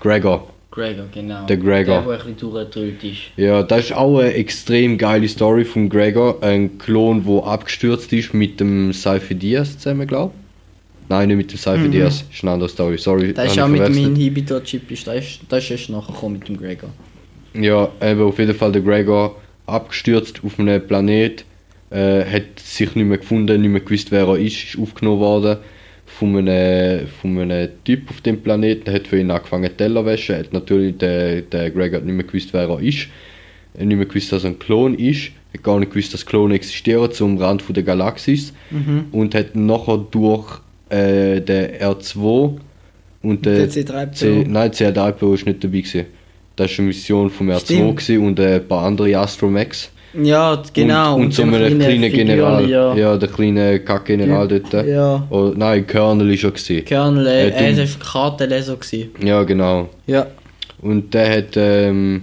Gregor. 0.00 0.48
Gregor, 0.70 1.06
genau. 1.12 1.44
Der 1.46 1.56
Gregor. 1.58 2.02
Der, 2.02 2.02
der 2.02 2.12
ein 2.12 2.16
bisschen 2.16 2.36
durchgedrückt 2.38 3.04
ist. 3.04 3.18
Ja, 3.36 3.62
das 3.62 3.86
ist 3.86 3.92
auch 3.92 4.20
eine 4.20 4.32
extrem 4.32 4.96
geile 4.96 5.28
Story 5.28 5.64
von 5.64 5.90
Gregor. 5.90 6.42
Ein 6.42 6.78
Klon, 6.78 7.24
der 7.26 7.44
abgestürzt 7.44 8.12
ist 8.12 8.32
mit 8.32 8.60
dem 8.60 8.92
Seife 8.94 9.34
Diaz 9.34 9.78
zusammen, 9.78 10.06
glaube 10.06 10.32
Nein, 11.10 11.26
nicht 11.26 11.36
mit 11.38 11.52
dem 11.52 11.58
Seife 11.58 11.88
Diaz. 11.88 12.24
ist 12.32 12.44
eine 12.44 12.52
andere 12.52 12.68
Story. 12.68 12.96
Sorry. 12.96 13.28
Mhm. 13.28 13.34
Das 13.34 13.50
ist 13.50 13.58
auch 13.58 13.66
mit 13.66 13.84
dem. 13.84 13.98
Inhibitor-Chip, 13.98 14.88
das 14.88 15.00
ist, 15.16 15.40
das 15.48 15.64
ist 15.64 15.70
erst 15.72 15.90
nachher 15.90 16.28
mit 16.28 16.48
dem 16.48 16.56
Gregor. 16.56 16.90
Ja, 17.52 17.88
eben 18.00 18.22
auf 18.22 18.38
jeden 18.38 18.54
Fall 18.54 18.70
der 18.70 18.82
Gregor 18.82 19.34
abgestürzt 19.66 20.40
auf 20.44 20.60
einem 20.60 20.86
Planet. 20.86 21.44
Äh, 21.90 22.24
hat 22.24 22.60
sich 22.60 22.94
nicht 22.94 23.06
mehr 23.08 23.18
gefunden, 23.18 23.60
nicht 23.60 23.70
mehr 23.70 23.80
gewusst, 23.80 24.12
wer 24.12 24.28
er 24.28 24.38
ist. 24.38 24.62
Ist 24.62 24.78
aufgenommen 24.78 25.18
worden 25.18 25.58
von 26.06 26.36
einem, 26.36 27.08
von 27.08 27.36
einem 27.38 27.70
Typ 27.84 28.08
auf 28.08 28.20
dem 28.20 28.40
Planeten. 28.40 28.92
Hat 28.92 29.08
für 29.08 29.18
ihn 29.18 29.32
angefangen 29.32 29.76
Teller 29.76 30.06
waschen. 30.06 30.36
Hat 30.36 30.52
natürlich 30.52 30.96
der, 30.98 31.42
der 31.42 31.72
Gregor 31.72 32.02
nicht 32.02 32.14
mehr 32.14 32.24
gewusst, 32.24 32.52
wer 32.52 32.68
er 32.68 32.78
ist. 32.78 33.08
Hat 33.74 33.84
nicht 33.84 33.96
mehr 33.96 34.06
gewusst, 34.06 34.30
dass 34.30 34.44
er 34.44 34.50
ein 34.50 34.60
Klon 34.60 34.94
ist. 34.94 35.32
Hat 35.52 35.64
gar 35.64 35.80
nicht 35.80 35.90
gewusst, 35.90 36.14
dass 36.14 36.24
Klone 36.24 36.54
existieren 36.54 37.10
zum 37.10 37.36
Rand 37.38 37.62
von 37.62 37.74
der 37.74 37.82
Galaxis. 37.82 38.52
Und 39.10 39.34
hat 39.34 39.56
nachher 39.56 39.98
durch 39.98 40.60
äh, 40.90 41.40
den 41.40 41.76
R2 41.80 42.58
und 43.22 43.46
der 43.46 43.66
Der 43.66 43.70
C3PO. 43.70 44.12
C, 44.12 44.44
nein, 44.48 44.70
C3PO 44.70 45.34
ist 45.34 45.46
nicht 45.46 45.62
dabei 45.64 45.78
gewesen. 45.80 46.06
Das 46.56 46.70
war 46.72 46.78
eine 46.78 46.88
Mission 46.88 47.30
vom 47.30 47.48
R2 47.50 47.60
Stimmt. 47.60 47.96
gewesen 47.98 48.24
und 48.26 48.38
äh, 48.38 48.56
ein 48.56 48.68
paar 48.68 48.84
andere 48.84 49.16
Astromex. 49.16 49.90
Ja, 50.20 50.60
genau. 50.74 51.14
Und, 51.16 51.26
und 51.26 51.34
so 51.34 51.42
dem 51.44 51.54
einem 51.54 51.78
kleinen 51.78 52.12
General. 52.12 52.68
Ja. 52.68 52.94
Ja. 52.96 53.16
der 53.16 53.28
kleine 53.28 53.78
Kack-General 53.78 54.48
dort. 54.48 54.86
Ja. 54.86 55.24
Oh, 55.30 55.52
nein, 55.54 55.86
Colonel 55.86 56.34
ist 56.34 56.42
er 56.42 56.50
gewesen. 56.50 56.84
Colonel, 56.84 57.26
Äh, 57.28 57.48
äh, 57.50 57.70
er 57.72 57.78
war 57.78 57.86
Kartenleser. 58.12 58.74
gewesen. 58.76 59.10
Ja, 59.24 59.44
genau. 59.44 59.88
Ja. 60.08 60.26
Und 60.82 61.14
der 61.14 61.38
hat. 61.38 61.56
Ähm, 61.56 62.22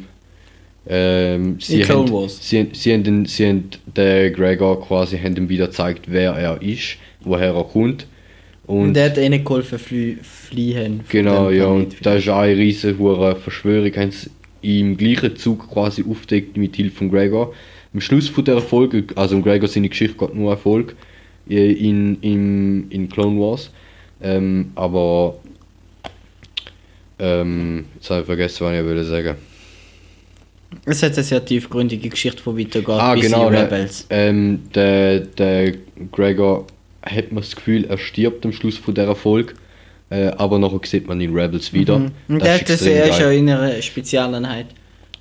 ähm, 0.89 1.57
sie, 1.59 1.83
haben, 1.85 2.07
sie, 2.29 2.67
sie, 2.73 2.93
haben, 2.93 3.03
den- 3.03 3.25
sie 3.25 3.47
haben 3.47 3.69
den 3.95 4.33
Gregor 4.33 4.81
quasi 4.85 5.17
haben 5.17 5.35
ihm 5.35 5.49
wieder 5.49 5.67
gezeigt, 5.67 6.05
wer 6.07 6.31
er 6.33 6.61
ist, 6.61 6.95
woher 7.23 7.53
er 7.53 7.63
kommt. 7.63 8.05
Und, 8.67 8.81
Und 8.81 8.93
der 8.95 9.05
hat 9.11 9.17
ihnen 9.17 9.43
geholfen, 9.43 9.79
flie 9.79 10.17
fliehen. 10.21 10.97
von 10.97 11.05
Genau, 11.09 11.49
ja, 11.49 11.65
Planet 11.65 11.85
und 11.95 12.05
da 12.05 12.15
ist 12.15 12.27
eine 12.29 12.55
riesige 12.57 12.97
hure 12.99 13.35
Verschwörung, 13.35 13.91
haben 13.95 14.11
sie 14.11 14.29
im 14.79 14.97
gleichen 14.97 15.35
Zug 15.37 15.69
quasi 15.71 16.03
aufdeckt 16.09 16.57
mit 16.57 16.75
Hilfe 16.75 16.97
von 16.97 17.09
Gregor. 17.09 17.53
Am 17.93 18.01
Schluss 18.01 18.27
von 18.27 18.43
der 18.43 18.59
Folge, 18.59 19.05
also 19.15 19.41
Gregor 19.41 19.69
seine 19.69 19.87
Geschichte 19.87 20.17
geht 20.17 20.35
nur 20.35 20.51
Erfolg 20.51 20.95
in, 21.47 22.17
in, 22.21 22.91
in 22.91 23.09
Clone 23.09 23.39
Wars. 23.39 23.71
Ähm, 24.21 24.71
aber 24.75 25.37
ähm, 27.19 27.85
jetzt 27.95 28.09
habe 28.09 28.19
ich 28.21 28.25
vergessen, 28.25 28.65
was 28.65 28.73
ich 28.77 28.85
wollte 28.85 29.03
sagen. 29.05 29.35
Es 30.85 31.01
hat 31.01 31.13
eine 31.13 31.23
sehr 31.23 31.43
tiefgründige 31.43 32.09
Geschichte, 32.09 32.41
die 32.45 32.65
weitergeht 32.65 32.89
Ah, 32.89 33.13
bis 33.13 33.23
genau, 33.23 33.47
Rebels. 33.47 34.05
ähm, 34.09 34.59
der, 34.75 35.21
der 35.21 35.73
Gregor 36.11 36.67
hat 37.09 37.31
man 37.31 37.43
das 37.43 37.55
Gefühl, 37.55 37.85
er 37.85 37.97
stirbt 37.97 38.45
am 38.45 38.53
Schluss 38.53 38.77
von 38.77 38.93
dieser 38.93 39.15
Folge. 39.15 39.53
Äh, 40.09 40.27
aber 40.37 40.57
nachher 40.57 40.79
sieht 40.83 41.07
man 41.07 41.19
in 41.19 41.33
Rebels 41.35 41.73
wieder. 41.73 41.99
Mhm. 41.99 42.11
Und 42.29 42.43
der 42.43 42.55
hat 42.55 42.69
das 42.69 42.81
er 42.81 43.09
ist 43.09 43.19
ja 43.19 43.25
geil. 43.25 43.37
in 43.37 43.49
einer 43.49 43.81
Spezialeinheit. 43.81 44.67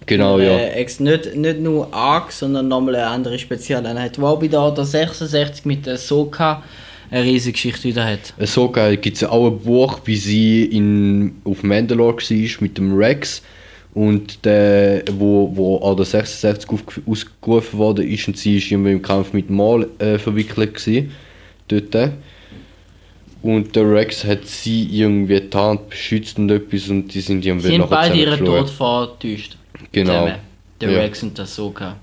Genau, 0.06 0.36
Eine, 0.36 0.46
ja. 0.46 0.56
äh, 0.58 0.72
ex, 0.74 1.00
nicht, 1.00 1.34
nicht 1.34 1.58
nur 1.58 1.92
ARC, 1.92 2.30
sondern 2.30 2.68
nochmal 2.68 2.94
eine 2.94 3.06
andere 3.06 3.38
Spezialeinheit. 3.38 4.20
Wo 4.20 4.26
auch 4.26 4.38
bei 4.38 4.46
der 4.46 4.60
Order 4.60 4.84
66 4.84 5.64
mit 5.64 5.86
der 5.86 5.96
Soka 5.96 6.62
eine 7.10 7.24
riesige 7.24 7.52
Geschichte 7.52 7.84
wieder 7.84 8.04
hat. 8.04 8.34
So 8.38 8.70
geil 8.70 8.96
gibt 8.96 9.16
es 9.16 9.24
auch 9.24 9.46
ein 9.46 9.58
Buch, 9.58 10.00
wie 10.04 10.16
sie 10.16 10.64
in, 10.64 11.36
auf 11.44 11.62
Mandalore 11.62 12.16
war 12.16 12.62
mit 12.62 12.78
dem 12.78 12.96
Rex 12.96 13.42
und 13.94 14.44
der, 14.44 15.02
wo, 15.12 15.50
wo 15.54 15.78
Order 15.78 16.04
66 16.04 16.68
auf, 16.70 16.82
ausgerufen 17.06 17.78
worden 17.78 18.08
ist 18.08 18.28
und 18.28 18.36
sie 18.36 18.58
ist 18.58 18.70
im 18.70 19.02
Kampf 19.02 19.32
mit 19.32 19.50
Maul 19.50 19.88
äh, 19.98 20.18
verwickelt 20.18 20.74
gewesen, 20.74 21.12
dort. 21.68 22.12
Und 23.42 23.76
der 23.76 23.88
Rex 23.90 24.24
hat 24.24 24.44
sie 24.46 24.84
irgendwie 24.84 25.34
getarnt, 25.34 25.88
beschützt 25.88 26.38
und 26.38 26.50
etwas 26.50 26.88
und 26.88 27.08
die 27.08 27.20
sind 27.20 27.44
irgendwie 27.44 27.68
Sie 27.68 27.74
haben 27.74 27.82
nachher 27.82 28.08
beide 28.08 28.16
ihren. 28.16 28.44
Tod 28.44 28.70
vortäuscht. 28.70 29.56
Genau. 29.92 30.12
Zusammen. 30.12 30.34
Der 30.80 30.90
Ja. 30.90 30.98
Rex 31.00 31.22
und 31.22 31.38
der 31.38 31.46
Soka. 31.46 31.96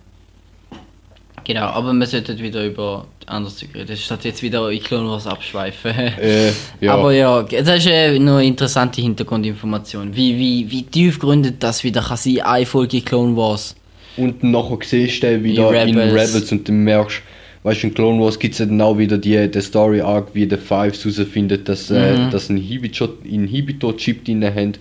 Genau, 1.43 1.65
aber 1.65 1.91
wir 1.93 2.05
sollten 2.05 2.39
wieder 2.39 2.65
über 2.65 3.05
anderes 3.25 3.57
Zeug 3.57 3.69
reden. 3.75 3.97
Statt 3.97 4.23
jetzt 4.23 4.41
wieder 4.41 4.69
in 4.69 4.81
Clone 4.81 5.09
Wars 5.09 5.27
abschweifen. 5.27 5.91
Äh, 5.91 6.51
ja. 6.79 6.93
Aber 6.97 7.11
ja, 7.11 7.41
das 7.43 7.79
ist 7.79 7.87
äh, 7.87 8.17
noch 8.19 8.37
eine 8.37 8.45
interessante 8.47 9.01
Hintergrundinformation. 9.01 10.15
Wie, 10.15 10.37
wie, 10.37 10.71
wie 10.71 10.83
tiefgründig 10.83 11.55
das 11.59 11.83
wieder 11.83 12.01
kann 12.01 12.17
sein, 12.17 12.41
eine 12.41 12.65
Folge 12.65 13.01
Clone 13.01 13.35
Wars. 13.35 13.75
Und 14.15 14.43
nachher 14.43 14.77
siehst 14.83 15.23
du 15.23 15.43
wieder 15.43 15.69
In 15.83 15.89
in 15.89 15.97
Rebels. 15.97 16.29
Rebels, 16.33 16.51
und 16.51 16.67
dann 16.67 16.77
merkst 16.77 17.21
weißt 17.63 17.83
du, 17.83 17.87
in 17.87 17.93
Clone 17.93 18.21
Wars 18.21 18.37
gibt 18.37 18.53
es 18.53 18.59
ja 18.59 18.85
auch 18.85 18.97
wieder 18.97 19.17
die, 19.17 19.49
die 19.49 19.61
Story 19.61 20.01
Arc, 20.01 20.27
wie 20.33 20.45
der 20.45 20.57
Fives 20.59 21.03
herausfindet, 21.03 21.67
dass, 21.69 21.89
äh, 21.89 22.13
Mhm. 22.17 22.29
dass 22.31 22.49
ein 22.49 22.57
Inhibitor- 22.57 23.09
Inhibitor-Chip 23.23 24.25
drin 24.25 24.43
haben, 24.43 24.73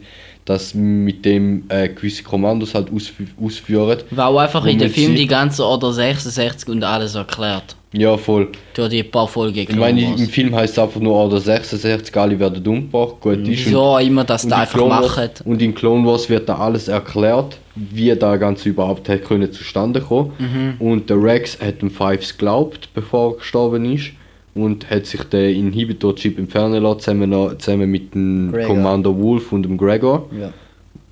dass 0.45 0.75
mit 0.75 1.25
dem 1.25 1.65
äh, 1.69 1.89
gewisse 1.89 2.25
Kommandos 2.25 2.75
halt 2.75 2.93
ausf 2.93 3.13
ausführen. 3.41 3.99
Weil 4.11 4.25
auch 4.25 4.39
einfach 4.39 4.65
in 4.67 4.79
dem 4.79 4.91
Film 4.91 5.15
die 5.15 5.27
ganze 5.29 5.65
Order 5.65 5.93
66 5.93 6.69
und 6.69 6.83
alles 6.83 7.15
erklärt. 7.15 7.77
Ja, 7.93 8.17
voll. 8.17 8.49
Durch 8.75 8.89
die 8.89 9.03
paar 9.05 9.29
Folgen 9.29 9.59
Ich 9.59 9.77
meine, 9.77 10.01
im 10.03 10.29
Film 10.29 10.55
heißt 10.55 10.73
es 10.73 10.79
einfach 10.79 10.99
nur 11.01 11.13
Order 11.13 11.39
66, 11.41 12.17
alle 12.17 12.39
werden 12.41 12.67
umgebracht, 12.67 13.21
gut 13.21 13.47
ist. 13.47 13.67
Wieso 13.67 13.83
auch 13.83 13.99
immer 14.01 14.25
das 14.25 14.45
und 14.45 14.51
da 14.51 14.57
in 14.57 14.63
einfach 14.63 14.79
Clone 14.79 14.91
Wars- 14.91 15.09
machen. 15.17 15.31
Und 15.45 15.63
in 15.63 15.75
Clone 15.75 16.07
Wars 16.07 16.29
wird 16.29 16.49
da 16.49 16.57
alles 16.57 16.89
erklärt, 16.89 17.59
wie 17.75 18.15
da 18.15 18.37
Ganze 18.37 18.69
überhaupt 18.69 19.09
hätte 19.09 19.25
können 19.25 19.51
zustande 19.53 20.01
kommen. 20.01 20.33
Mhm. 20.39 20.75
Und 20.79 21.11
der 21.11 21.23
Rex 21.23 21.61
hat 21.61 21.81
dem 21.83 21.91
Fives 21.91 22.33
geglaubt, 22.37 22.89
bevor 22.95 23.33
er 23.33 23.39
gestorben 23.39 23.85
ist. 23.93 24.13
Und 24.55 24.91
hat 24.91 25.07
sich 25.07 25.23
den 25.25 25.57
Inhibitor-Chip 25.57 26.39
entfernen 26.39 26.83
lassen, 26.83 27.01
zusammen, 27.01 27.59
zusammen 27.59 27.91
mit 27.91 28.15
dem 28.15 28.53
Gregor. 28.53 28.67
Commander 28.67 29.17
Wolf 29.17 29.51
und 29.51 29.63
dem 29.63 29.79
Gregor. 29.79 30.29
Ja, 30.39 30.53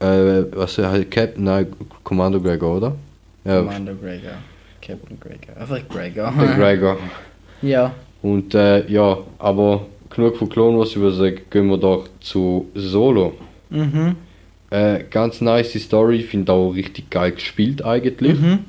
Äh, 0.07 0.45
was 0.55 0.77
heißt 0.77 1.11
Captain? 1.11 1.45
Nein, 1.45 1.67
Commander 2.05 2.39
Gregor, 2.41 2.77
oder? 2.77 2.95
Ja, 3.47 3.61
Commander 3.61 3.95
Gregor. 3.95 4.33
Captain 4.83 5.19
Gregor. 5.19 5.57
Einfach 5.59 5.89
Gregor. 5.89 6.35
der 6.39 6.55
Gregor. 6.57 6.97
Ja. 7.63 7.93
Und 8.23 8.55
äh, 8.55 8.87
ja, 8.91 9.19
aber 9.39 9.87
genug 10.09 10.37
von 10.37 10.49
Clone 10.49 10.79
Wars, 10.79 10.91
ich 10.91 10.97
würde 10.97 11.17
sagen, 11.17 11.41
gehen 11.51 11.67
wir 11.69 11.77
doch 11.79 12.09
zu 12.21 12.69
Solo. 12.75 13.33
Mhm. 13.71 14.17
Äh, 14.71 15.05
ganz 15.11 15.41
nice 15.41 15.79
Story, 15.81 16.21
finde 16.21 16.53
auch 16.53 16.71
richtig 16.71 17.11
geil 17.11 17.33
gespielt 17.33 17.85
eigentlich. 17.85 18.39
Mhm. 18.39 18.61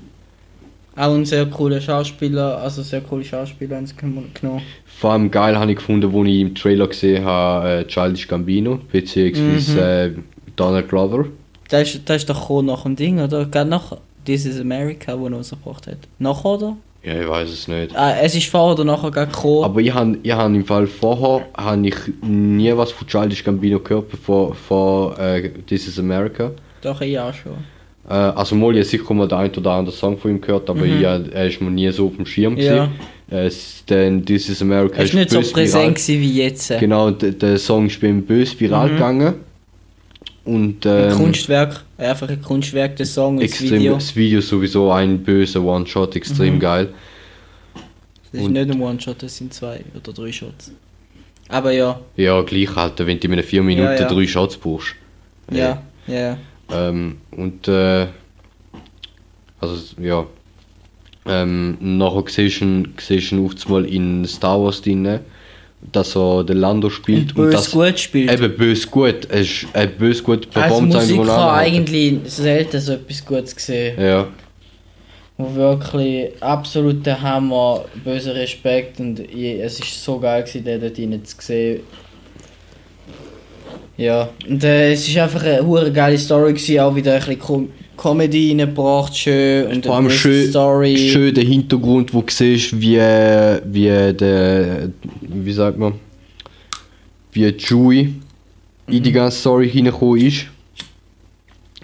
Auch 0.96 1.16
ein 1.16 1.26
sehr 1.26 1.46
cooler 1.46 1.80
Schauspieler, 1.80 2.58
also 2.58 2.82
sehr 2.82 3.02
coole 3.02 3.24
Schauspieler 3.24 3.78
haben 3.78 3.86
sie 3.86 3.96
genommen. 3.96 4.62
Vor 4.86 5.12
allem 5.12 5.32
geil 5.32 5.58
habe 5.58 5.72
ich 5.72 5.78
gefunden, 5.78 6.12
wo 6.12 6.26
ich 6.26 6.40
im 6.40 6.54
Trailer 6.54 6.88
gesehen 6.88 7.24
habe, 7.24 7.70
äh, 7.70 7.88
Childish 7.88 8.28
Gambino, 8.28 8.80
beziehungsweise 8.92 9.82
äh, 9.82 10.12
Donald 10.56 10.90
Glover. 10.90 11.28
Das 11.70 11.94
ist, 11.94 12.10
das 12.10 12.18
ist 12.18 12.30
doch 12.30 12.62
nach 12.64 12.84
dem 12.84 12.96
Ding, 12.96 13.20
oder? 13.20 13.46
Gerade 13.46 13.70
nach 13.70 13.98
This 14.26 14.46
is 14.46 14.60
America, 14.60 15.18
wo 15.18 15.28
er 15.28 15.34
rausgebracht 15.34 15.88
hat. 15.88 15.98
Nachher, 16.20 16.46
oder? 16.46 16.78
Ja, 17.04 17.20
ich 17.20 17.28
weiß 17.28 17.50
es 17.50 17.68
nicht. 17.68 17.96
Ah, 17.96 18.16
es 18.22 18.36
ist 18.36 18.48
vor 18.48 18.74
oder 18.74 18.84
nachher 18.84 19.10
gerade 19.10 19.32
gekommen. 19.32 19.64
Aber 19.64 19.80
ich 19.82 19.92
habe 19.94 20.18
ich 20.22 20.32
hab 20.32 20.48
im 20.48 20.64
Fall 20.66 20.86
vorher 20.86 21.48
habe 21.58 21.88
ich 21.88 21.96
nie 22.22 22.72
was 22.78 22.92
von 22.92 23.08
Childish 23.08 23.44
Gambino 23.44 23.80
gehört, 23.80 24.10
bevor 24.12 24.54
vor 24.54 25.18
äh, 25.18 25.50
This 25.68 25.88
is 25.88 25.98
America. 25.98 26.52
Doch, 26.82 27.02
ich 27.02 27.18
auch 27.18 27.34
schon. 27.34 27.54
Äh, 28.08 28.14
also 28.14 28.56
mal, 28.56 28.76
ich 28.78 28.88
sicher 28.88 29.14
mal 29.16 29.28
den 29.28 29.38
ein 29.38 29.52
oder 29.56 29.72
anderen 29.72 29.98
Song 29.98 30.18
von 30.18 30.32
ihm 30.32 30.42
gehört, 30.42 30.70
aber 30.70 30.86
ich, 30.86 31.04
hab- 31.04 31.34
er 31.34 31.48
ist 31.48 31.60
mir 31.60 31.72
nie 31.72 31.90
so 31.92 32.08
auf 32.08 32.16
dem 32.18 32.26
Schirm 32.28 32.54
Mhm. 32.54 32.60
Ja. 32.60 32.74
gewesen. 32.86 32.92
Äh, 33.32 33.46
es- 33.48 33.84
denn 33.90 34.24
This 34.26 34.50
is 34.50 34.62
America 34.62 34.98
Er 34.98 35.04
ist 35.06 35.14
nicht 35.16 35.30
so 35.32 35.42
präsent 35.42 35.98
viral- 35.98 36.08
wie 36.22 36.34
jetzt. 36.44 36.72
Genau, 36.80 37.10
der, 37.10 37.32
der 37.32 37.58
Song 37.58 37.88
ist 37.88 38.00
bei 38.00 38.08
ihm 38.08 38.22
bös 38.24 38.60
viral 38.60 38.90
Mhm. 38.90 38.94
gegangen. 38.94 39.34
Und 40.44 40.86
Ein 40.88 41.12
ähm, 41.12 41.18
Kunstwerk, 41.18 41.84
einfach 41.98 42.28
ein 42.30 42.42
Kunstwerk, 42.42 42.96
der 42.96 43.06
Song 43.06 43.36
und 43.38 43.44
das 43.44 43.52
extrem, 43.52 43.80
Video. 43.80 43.94
das 43.94 44.16
Video 44.16 44.42
sowieso 44.42 44.92
ein 44.92 45.22
böser 45.24 45.62
One-Shot, 45.62 46.16
extrem 46.16 46.56
Mhm. 46.56 46.60
geil. 46.60 46.90
Das 48.32 48.42
ist 48.42 48.48
und- 48.48 48.54
nicht 48.54 48.72
ein 48.72 48.82
One-Shot, 48.82 49.22
das 49.22 49.38
sind 49.38 49.54
zwei 49.54 49.82
oder 49.96 50.12
drei 50.14 50.32
Shots. 50.32 50.72
Aber 51.48 51.72
ja, 51.72 52.00
Ja, 52.16 52.42
gleich 52.42 52.76
halt, 52.76 52.98
wenn 53.00 53.20
du 53.20 53.28
in 53.28 53.34
einer 53.34 53.44
4 53.44 53.62
Minuten 53.62 53.86
Ja, 53.92 54.00
ja. 54.00 54.08
drei 54.08 54.26
Shots 54.26 54.58
brauchst. 54.58 54.96
ja, 55.52 55.82
ja. 56.08 56.38
Ähm, 56.72 57.18
und 57.32 57.68
äh, 57.68 58.08
also 59.60 59.76
ja. 60.02 60.26
Ähm, 61.28 61.78
nachher 61.82 62.24
siehst 62.28 62.62
du 62.62 62.66
ihn, 62.66 62.94
siehst 63.00 63.32
du 63.32 63.36
ihn 63.36 63.46
oft 63.46 63.70
mal 63.70 63.86
in 63.86 64.26
Star 64.26 64.60
Wars 64.60 64.82
drin, 64.82 65.20
dass 65.92 66.16
er 66.16 66.44
den 66.44 66.58
Lando 66.58 66.90
spielt 66.90 67.36
Und 67.36 67.46
bös 67.46 67.54
das 67.54 67.72
gut 67.72 68.00
spielt. 68.00 68.32
eben 68.32 68.56
bös 68.56 68.90
gut. 68.90 69.28
Es 69.30 69.48
ist 69.48 69.68
eine 69.74 69.88
bös 69.88 70.24
gut 70.24 70.46
Als 70.48 70.54
performt 70.54 70.94
Musiker 70.94 71.54
eigentlich 71.54 72.20
selten 72.26 72.80
so 72.80 72.94
etwas 72.94 73.26
Gutes 73.26 73.56
gesehen. 73.56 74.00
Ja, 74.00 74.28
Wo 75.38 75.56
wirklich 75.56 76.32
absoluter 76.42 77.20
Hammer, 77.22 77.86
böser 78.04 78.36
Respekt 78.36 79.00
und 79.00 79.20
ich, 79.20 79.60
es 79.60 79.80
ist 79.80 80.04
so 80.04 80.20
geil 80.20 80.44
gewesen, 80.44 80.64
den 80.64 80.82
dort 80.82 81.00
rein 81.00 81.26
zu 81.26 81.36
sehen. 81.40 81.80
Ja, 83.98 84.30
und 84.48 84.64
äh, 84.64 84.94
es 84.94 85.08
ist 85.08 85.18
einfach 85.18 85.44
eine 85.44 85.66
hure 85.66 85.92
geile 85.92 86.18
Story 86.18 86.54
gewesen, 86.54 86.80
auch 86.80 86.96
wieder 86.96 87.14
ein 87.14 87.20
bisschen 87.20 87.70
Comedy 88.02 88.50
reingebracht, 88.50 89.16
schön 89.16 89.68
und 89.68 89.86
vor 89.86 89.96
allem 89.96 90.06
eine 90.06 90.14
schön, 90.16 90.50
Story. 90.50 90.98
schön 90.98 91.36
der 91.36 91.44
Hintergrund, 91.44 92.14
wo 92.14 92.22
du 92.22 92.32
siehst, 92.34 92.80
wie, 92.82 92.98
wie 92.98 94.14
der, 94.14 94.90
wie 95.22 95.52
sagt 95.52 95.78
man, 95.78 95.94
wie 97.32 97.52
Chewie 97.58 98.16
in 98.88 98.98
Mhm. 98.98 99.04
die 99.04 99.12
ganze 99.12 99.38
Story 99.38 99.70
hineingekommen 99.70 100.26
ist. 100.26 100.46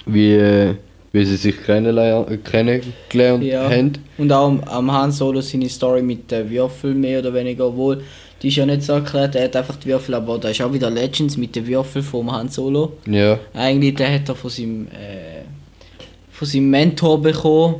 Wie, 0.08 0.74
wie 1.12 1.26
sie 1.26 1.36
sich 1.36 1.56
kennengelernt 1.64 3.44
Ja. 3.44 3.70
haben. 3.70 3.94
Und 4.18 4.32
auch 4.32 4.48
am, 4.48 4.62
am 4.62 4.92
Han 4.92 5.12
Solo 5.12 5.42
seine 5.42 5.70
Story 5.70 6.02
mit 6.02 6.32
den 6.32 6.50
Würfeln 6.50 7.00
mehr 7.00 7.20
oder 7.20 7.34
weniger 7.34 7.76
wohl. 7.76 8.02
Die 8.42 8.48
ist 8.50 8.56
ja 8.56 8.66
nicht 8.66 8.84
so 8.84 8.94
erklärt, 8.94 9.36
er 9.36 9.46
hat 9.46 9.56
einfach 9.56 9.76
die 9.78 9.88
Würfel, 9.90 10.14
aber 10.16 10.38
da 10.38 10.50
ist 10.50 10.62
auch 10.62 10.72
wieder 10.72 10.90
Legends 10.90 11.38
mit 11.38 11.56
den 11.56 11.66
Würfeln 11.68 12.04
vom 12.06 12.32
Han 12.32 12.50
Solo. 12.50 12.94
Ja, 13.10 13.40
Eigentlich, 13.54 13.96
der 13.96 14.14
hat 14.14 14.30
er 14.30 14.36
von 14.36 14.50
seinem, 14.52 14.88
äh, 14.88 15.37
von 16.38 16.48
seinem 16.48 16.70
Mentor 16.70 17.20
bekommen. 17.20 17.77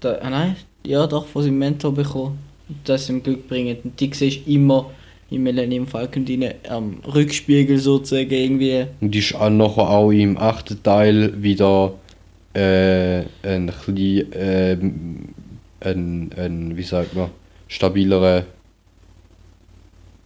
Da, 0.00 0.18
ah 0.20 0.28
nein, 0.28 0.56
ja 0.84 1.06
doch, 1.06 1.24
von 1.26 1.42
seinem 1.42 1.58
Mentor 1.58 1.94
bekommen. 1.94 2.38
Das 2.84 3.08
ihm 3.08 3.22
Glück 3.22 3.48
bringt. 3.48 3.82
Und 3.82 3.98
die 3.98 4.12
siehst 4.12 4.46
immer 4.46 4.90
im 5.30 5.44
Millennium 5.44 5.86
Falcon 5.86 6.26
drin, 6.26 6.52
am 6.68 6.98
Rückspiegel 7.14 7.78
sozusagen 7.78 8.30
irgendwie. 8.30 8.84
und 9.00 9.16
ist 9.16 9.34
auch 9.34 9.48
nachher 9.48 9.88
auch 9.88 10.10
im 10.10 10.36
achten 10.36 10.82
Teil 10.82 11.42
wieder 11.42 11.94
äh, 12.52 13.20
ein 13.42 13.66
bisschen, 13.66 14.26
ähm, 14.34 15.28
ein, 15.80 16.30
ein, 16.36 16.76
wie 16.76 16.82
sagt 16.82 17.14
man, 17.14 17.30
stabilerer 17.68 18.44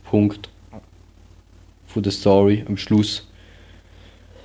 Punkt 0.03 0.49
von 1.87 2.03
der 2.03 2.11
Story 2.11 2.65
am 2.67 2.77
Schluss. 2.77 3.29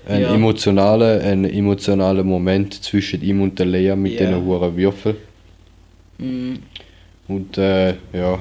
Ein 0.07 0.21
Ja. 0.21 0.33
emotionaler, 0.33 1.21
ein 1.21 1.45
emotionaler 1.45 2.23
Moment 2.23 2.83
zwischen 2.83 3.21
ihm 3.21 3.41
und 3.41 3.57
der 3.59 3.67
Lea 3.67 3.95
mit 3.95 4.19
Ja. 4.19 4.31
den 4.31 4.43
hohen 4.45 4.75
Würfeln. 4.75 5.15
Mm, 6.17 6.55
Und 7.27 7.57
äh, 7.57 7.95
ja. 8.13 8.39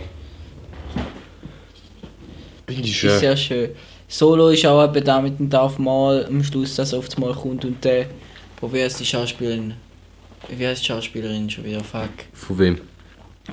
Ist, 2.67 2.79
ist 2.81 3.05
äh, 3.05 3.19
sehr 3.19 3.37
schön. 3.37 3.71
Solo 4.09 4.49
ist 4.49 4.67
auch 4.67 4.83
eben 4.85 5.05
da 5.05 5.21
mit 5.21 5.39
dem 5.39 5.49
Darth 5.51 5.79
Maul 5.79 6.25
am 6.29 6.43
Schluss, 6.43 6.77
dass 6.77 6.93
oft 6.95 7.17
mal 7.19 7.33
kommt 7.35 7.65
und 7.65 7.85
der, 7.85 8.07
heißt 8.79 9.01
die 9.01 9.05
Schauspielerin? 9.05 9.75
Wie 10.49 10.67
heißt 10.67 10.83
die 10.83 10.87
Schauspielerin 10.87 11.49
schon 11.51 11.65
wieder? 11.65 11.83
Fuck. 11.85 12.09
von 12.33 12.59
wem? 12.59 12.79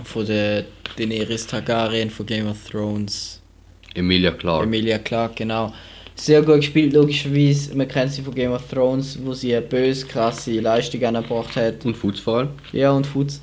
Von 0.03 0.25
der 0.25 0.65
Daenerys 0.97 1.45
Targaryen 1.47 2.09
von 2.09 2.25
Game 2.25 2.47
of 2.47 2.57
Thrones. 2.69 3.41
Emilia 3.95 4.31
Clarke. 4.31 4.65
Emilia 4.65 4.97
Clarke, 4.99 5.35
genau. 5.35 5.73
Sehr 6.19 6.41
gut 6.41 6.57
gespielt, 6.57 6.93
logischerweise. 6.93 7.75
Man 7.75 7.87
kennt 7.87 8.11
sie 8.11 8.23
von 8.23 8.33
Game 8.33 8.51
of 8.51 8.67
Thrones, 8.69 9.19
wo 9.23 9.33
sie 9.33 9.55
eine 9.55 9.65
böse, 9.65 10.05
krasse 10.07 10.59
Leistung 10.59 11.03
angebracht 11.05 11.55
hat. 11.55 11.85
Und 11.85 11.95
Fuß 11.95 12.19
vor 12.19 12.37
allem. 12.39 12.49
Ja, 12.73 12.91
und 12.91 13.05
Futz. 13.05 13.39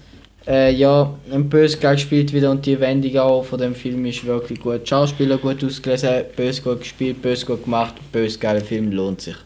Äh, 0.47 0.75
ja, 0.75 1.14
ein 1.33 1.49
böse 1.49 1.78
geil 1.78 1.95
gespielt 1.95 2.33
wieder 2.35 2.50
und 2.50 2.66
die 2.66 2.78
Wendung 2.78 3.16
auch 3.16 3.45
von 3.45 3.59
dem 3.59 3.75
Film 3.75 4.04
ist 4.04 4.26
wirklich 4.26 4.61
gut. 4.61 4.87
Schauspieler 4.87 5.38
gut 5.38 5.64
ausgelesen, 5.64 6.11
böse 6.37 6.61
gut 6.61 6.81
gespielt, 6.81 7.23
böse 7.23 7.47
gut 7.47 7.64
gemacht, 7.64 7.95
böse 8.12 8.38
geiler 8.38 8.61
Film 8.61 8.93
lohnt 8.93 9.23
sich. 9.23 9.37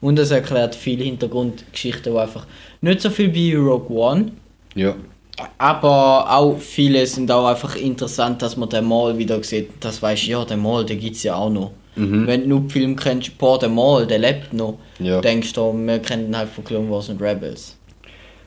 Und 0.00 0.18
es 0.20 0.30
erklärt 0.30 0.76
viele 0.76 1.02
Hintergrundgeschichten, 1.04 2.12
die 2.12 2.18
einfach 2.18 2.46
nicht 2.80 3.00
so 3.00 3.10
viel 3.10 3.34
wie 3.34 3.54
Rogue 3.54 3.90
One, 3.98 4.30
Ja. 4.76 4.94
aber 5.58 6.30
auch 6.30 6.58
viele 6.58 7.04
sind 7.06 7.30
auch 7.32 7.46
einfach 7.48 7.74
interessant, 7.74 8.40
dass 8.40 8.56
man 8.56 8.68
den 8.68 8.84
Mal 8.84 9.18
wieder 9.18 9.42
sieht. 9.42 9.70
Das 9.80 10.00
weißt 10.00 10.26
ja, 10.28 10.44
den 10.44 10.60
Mal, 10.62 10.84
den 10.86 11.00
gibt 11.00 11.16
es 11.16 11.24
ja 11.24 11.34
auch 11.34 11.50
noch. 11.50 11.72
Mhm. 12.00 12.26
Wenn 12.26 12.42
du 12.42 12.48
nur 12.48 12.70
Film 12.70 12.96
kennst, 12.96 13.36
boah, 13.38 13.58
der 13.58 13.68
Mal, 13.68 14.06
der 14.06 14.18
lebt 14.18 14.52
noch, 14.52 14.78
Ja. 14.98 15.20
denkst 15.20 15.52
du, 15.52 15.72
wir 15.74 15.98
kennen 15.98 16.26
ihn 16.28 16.36
halt 16.36 16.48
von 16.50 16.64
Clone 16.64 16.90
Wars 16.90 17.08
und 17.08 17.20
Rebels. 17.20 17.76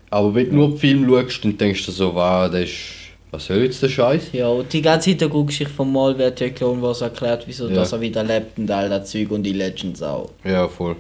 Aber 0.10 0.34
wenn 0.36 0.50
du 0.50 0.56
nur 0.56 0.70
den 0.70 0.78
Film 0.78 1.08
schaust, 1.10 1.44
dann 1.44 1.58
denkst 1.58 1.86
du 1.86 1.92
so, 1.92 2.14
wow, 2.14 2.50
das 2.52 2.62
ist. 2.64 2.76
Was 3.32 3.48
soll 3.48 3.64
jetzt 3.64 3.82
der 3.82 3.90
Scheiß? 3.90 4.26
Ja, 4.34 4.48
und 4.48 4.72
die 4.72 4.82
ganze 4.84 5.10
Hintergrundgeschichte 5.10 5.74
vom 5.74 5.92
Mal 5.92 6.16
wird 6.20 6.40
ja 6.40 6.50
Clone 6.50 6.80
Wars 6.84 7.02
erklärt, 7.02 7.46
wieso 7.48 7.68
Ja. 7.68 7.74
dass 7.78 7.92
er 7.92 8.00
wieder 8.00 8.24
lebt 8.24 8.60
und 8.60 8.70
all 8.70 8.88
das 8.90 9.10
Zeug 9.10 9.32
und 9.32 9.42
die 9.42 9.54
Legends 9.54 10.04
auch. 10.04 10.30
Ja, 10.44 10.68
voll. 10.68 10.96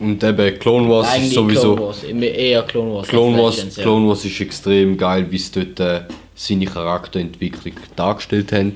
Und 0.00 0.24
eben 0.24 0.58
Clone 0.58 0.88
Wars 0.88 1.06
ist 1.06 1.14
Eigentlich 1.14 1.32
sowieso... 1.34 1.76
Clone 1.76 1.86
Wars, 1.86 2.02
eher 2.02 2.62
Clone 2.64 2.94
Wars. 2.94 3.06
Clone 3.06 3.38
Wars, 3.40 3.56
Legends, 3.58 3.76
ja. 3.76 3.82
Clone 3.84 4.08
Wars 4.08 4.24
ist 4.24 4.40
extrem 4.40 4.96
geil, 4.96 5.26
wie 5.30 5.38
sie 5.38 5.52
dort 5.74 5.78
äh, 5.78 6.00
seine 6.34 6.64
Charakterentwicklung 6.64 7.74
dargestellt 7.94 8.50
haben. 8.50 8.72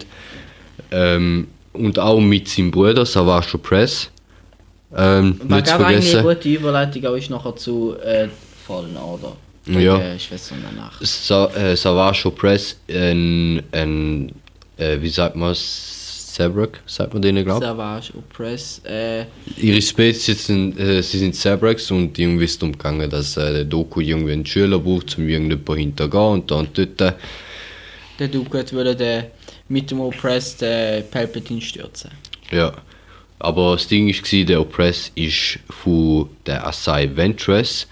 Ähm, 0.93 1.49
und 1.79 1.99
auch 1.99 2.21
mit 2.21 2.49
seinem 2.49 2.71
Bruder 2.71 3.07
Savage 3.07 3.59
Press. 3.59 4.11
Ähm, 4.97 5.39
War 5.45 5.61
nicht 5.61 5.71
eigentlich 5.71 5.87
eine 5.87 6.03
vergessen. 6.03 6.23
gute 6.23 6.49
Überleitung, 6.49 7.07
auch 7.07 7.15
ist 7.15 7.31
nachher 7.31 7.57
zu 7.57 7.97
äh, 8.03 8.29
Fallen 8.67 8.97
Order. 8.97 9.37
Ja. 9.67 9.99
Äh, 9.99 10.19
Schwestern 10.19 10.59
danach. 10.63 11.01
Sa 11.03 11.47
äh, 11.55 11.77
Savage 11.77 12.31
Press, 12.31 12.77
ein, 12.89 13.63
ein 13.73 14.33
äh, 14.79 15.01
wie 15.01 15.11
sagt 15.11 15.37
man 15.37 15.55
Sabrak, 16.39 16.81
sagt 16.87 17.13
man 17.15 17.21
denen, 17.21 17.45
glaube 17.45 17.67
Savage, 17.67 18.13
Oppress, 18.17 18.81
äh, 18.85 19.25
Ihre 19.57 19.83
Spezies 19.83 20.47
sind, 20.47 20.79
äh, 20.79 21.03
sie 21.03 21.19
sind 21.19 21.35
Sabraks 21.35 21.91
und 21.91 22.17
irgendwie 22.17 22.45
ist 22.45 22.63
darum 22.63 22.73
gegangen, 22.73 23.11
dass 23.11 23.37
äh, 23.37 23.53
der 23.53 23.65
Doku 23.65 24.01
irgendwie 24.01 24.33
einen 24.33 24.47
Schüler 24.47 24.79
braucht, 24.79 25.19
um 25.19 25.29
irgendjemanden 25.29 25.77
hintergehen 25.77 26.33
und 26.35 26.51
dann 26.51 26.69
dort 26.73 27.01
äh, 27.01 27.13
der 28.21 28.29
Duke 28.29 28.59
hat 28.59 28.73
wollte 28.73 28.95
den 28.95 29.25
mit 29.69 29.91
dem 29.91 30.01
Oppress 30.01 30.57
den 30.57 31.09
Palpatine 31.11 31.61
stürzen. 31.61 32.11
Ja, 32.51 32.73
aber 33.39 33.73
das 33.73 33.87
Ding 33.87 34.09
war, 34.09 34.45
der 34.45 34.61
Oppress 34.61 35.13
ist 35.15 35.59
von 35.69 36.29
der 36.47 36.67
Asai 36.67 37.11
Ventress 37.15 37.87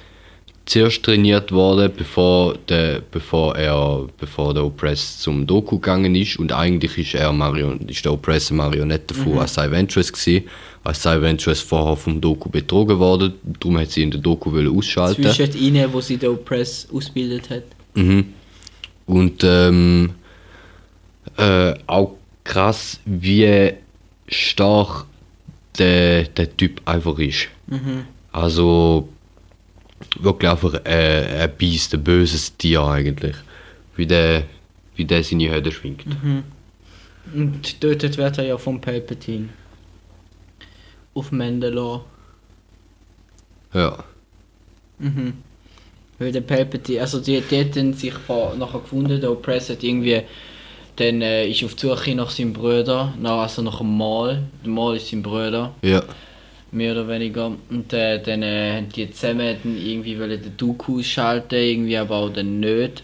zuerst 0.66 1.04
trainiert 1.04 1.52
worden, 1.52 1.92
bevor 1.96 2.58
der, 2.68 3.00
bevor 3.12 3.56
er, 3.56 4.08
bevor 4.18 4.52
der 4.52 4.64
Oppress 4.64 5.18
zum 5.20 5.46
Doku 5.46 5.76
gegangen 5.78 6.14
ist 6.16 6.38
und 6.38 6.52
eigentlich 6.52 6.98
ist 6.98 7.14
er 7.14 7.32
Marion, 7.32 7.88
ist 7.88 8.04
der 8.04 8.12
Oppress 8.12 8.50
eine 8.50 8.58
Marionette 8.58 9.14
von 9.14 9.38
Asai 9.38 9.70
Ventress 9.70 10.12
gewesen. 10.12 10.48
Asai 10.82 11.20
Ventress 11.20 11.60
vorher 11.60 11.96
vom 11.96 12.20
Doku 12.20 12.48
betrogen 12.48 12.98
worden, 12.98 13.34
darum 13.60 13.78
hat 13.78 13.90
sie 13.90 14.02
in 14.02 14.10
der 14.10 14.20
Doku 14.20 14.50
ausschalten. 14.76 15.22
Zwischen 15.22 15.56
ihnen, 15.56 15.92
wo 15.92 16.00
sie 16.00 16.16
den 16.16 16.30
Oppress 16.30 16.88
ausgebildet 16.92 17.50
hat. 17.50 17.64
Mhm. 17.94 18.34
Und 19.06 19.44
ähm, 19.44 20.10
äh, 21.36 21.74
auch 21.86 22.14
krass, 22.44 23.00
wie 23.04 23.74
stark 24.28 25.06
der, 25.78 26.24
der 26.24 26.56
Typ 26.56 26.80
einfach 26.84 27.18
ist. 27.18 27.48
Also 28.32 29.08
wirklich 30.18 30.50
einfach 30.50 30.74
äh, 30.84 31.42
ein 31.42 31.52
Biest, 31.56 31.94
ein 31.94 32.04
böses 32.04 32.56
Tier 32.56 32.82
eigentlich. 32.82 33.36
Wie 33.96 34.06
der, 34.06 34.44
wie 34.94 35.04
der 35.04 35.24
seine 35.24 35.54
Hütte 35.54 35.72
schwingt. 35.72 36.04
Und 37.34 37.62
getötet 37.62 38.18
wird 38.18 38.38
er 38.38 38.44
ja 38.44 38.58
vom 38.58 38.80
Palpatine. 38.80 39.48
Auf 41.14 41.32
Mandalore. 41.32 42.04
Ja. 43.72 44.04
Mhm. 44.98 45.34
Weil 46.18 46.32
der 46.32 46.40
Palpatine, 46.42 47.00
also 47.00 47.20
die, 47.20 47.40
die 47.40 47.56
hätten 47.56 47.94
sich 47.94 48.14
nachher 48.28 48.80
gefunden, 48.80 49.20
der 49.20 49.30
Oppress 49.30 49.70
hat 49.70 49.82
irgendwie, 49.82 50.22
dann 50.96 51.22
äh, 51.22 51.48
ist 51.48 51.62
auf 51.64 51.74
die 51.74 51.86
Suche 51.86 52.14
nach 52.14 52.30
seinem 52.30 52.52
Bruder, 52.52 53.12
nach, 53.20 53.38
also 53.42 53.62
nach 53.62 53.78
dem 53.78 53.96
Mal. 53.96 54.42
Der 54.64 54.70
Mal 54.70 54.96
ist 54.96 55.08
sein 55.08 55.22
Bruder, 55.22 55.72
Ja. 55.82 56.02
mehr 56.72 56.92
oder 56.92 57.08
weniger. 57.08 57.52
Und 57.70 57.92
äh, 57.92 58.20
dann 58.22 58.42
äh, 58.42 58.76
haben 58.76 58.88
die 58.88 59.10
zusammen 59.10 59.56
dann 59.62 59.76
irgendwie 59.76 60.18
wollen 60.18 60.40
den 60.42 60.56
Dooku 60.56 60.98
ausschalten, 60.98 61.54
irgendwie 61.56 61.96
aber 61.96 62.16
auch 62.16 62.30
dann 62.30 62.60
nicht. 62.60 63.02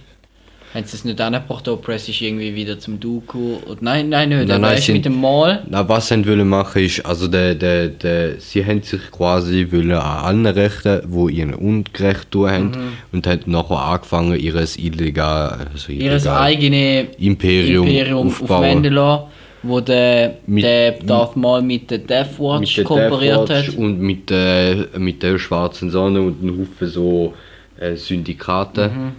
Haben 0.75 0.85
sie 0.87 0.97
es 0.97 1.05
nicht 1.05 1.21
angebracht, 1.21 1.67
der 1.67 1.75
Oppress 1.75 2.09
ist 2.09 2.23
irgendwie 2.23 2.55
wieder 2.55 2.79
zum 2.79 2.99
Dooku. 2.99 3.57
Und 3.67 3.83
nein, 3.83 4.09
nein. 4.09 4.31
Nein, 4.31 4.51
aber 4.51 4.59
nein, 4.59 4.83
mit 4.89 5.05
dem 5.05 5.21
Mal. 5.21 5.63
Na, 5.69 5.87
was 5.87 6.09
sie 6.09 6.27
wollen 6.27 6.49
machen 6.49 6.83
ist, 6.83 7.05
also 7.05 7.29
der, 7.29 7.55
der, 7.55 7.89
der, 7.89 8.41
sie 8.41 8.65
haben 8.65 8.81
sich 8.83 9.03
quasi 9.11 9.67
wollen 9.71 9.93
an 9.93 10.25
allen 10.25 10.47
Rechten, 10.47 11.03
wo 11.09 11.29
ihnen 11.29 11.53
ungerecht 11.53 12.31
tun 12.31 12.51
haben, 12.51 12.65
Mhm. 12.71 12.93
und 13.13 13.27
haben 13.27 13.41
nachher 13.47 13.79
angefangen, 13.83 14.39
ihres 14.41 14.79
illegal, 14.79 15.67
also 15.75 15.93
Ihres 15.93 16.25
illegal 16.25 16.43
eigene 16.43 17.07
Imperium, 17.19 17.87
Imperium 17.87 18.27
auf 18.29 18.41
aufbauen. 18.41 18.61
Mandalore, 18.75 19.27
wo 19.63 19.81
der, 19.81 20.37
Mit- 20.47 20.65
der 20.65 20.93
Darth 20.93 21.37
Maul 21.37 21.61
mit 21.61 21.91
der 21.91 21.99
Death 21.99 22.39
Watch 22.39 22.61
mit 22.61 22.77
der 22.79 22.85
kooperiert 22.85 23.49
Death 23.49 23.59
Watch 23.59 23.69
hat. 23.69 23.77
und 23.77 24.01
mit 24.01 24.31
der, 24.31 24.87
mit 24.97 25.23
der 25.23 25.39
schwarzen 25.39 25.91
Sonne 25.91 26.23
und 26.23 26.41
einem 26.43 26.61
Haufen 26.61 26.89
so 26.89 27.35
äh, 27.79 27.95
Syndikate. 27.95 28.89
Mhm. 28.89 29.13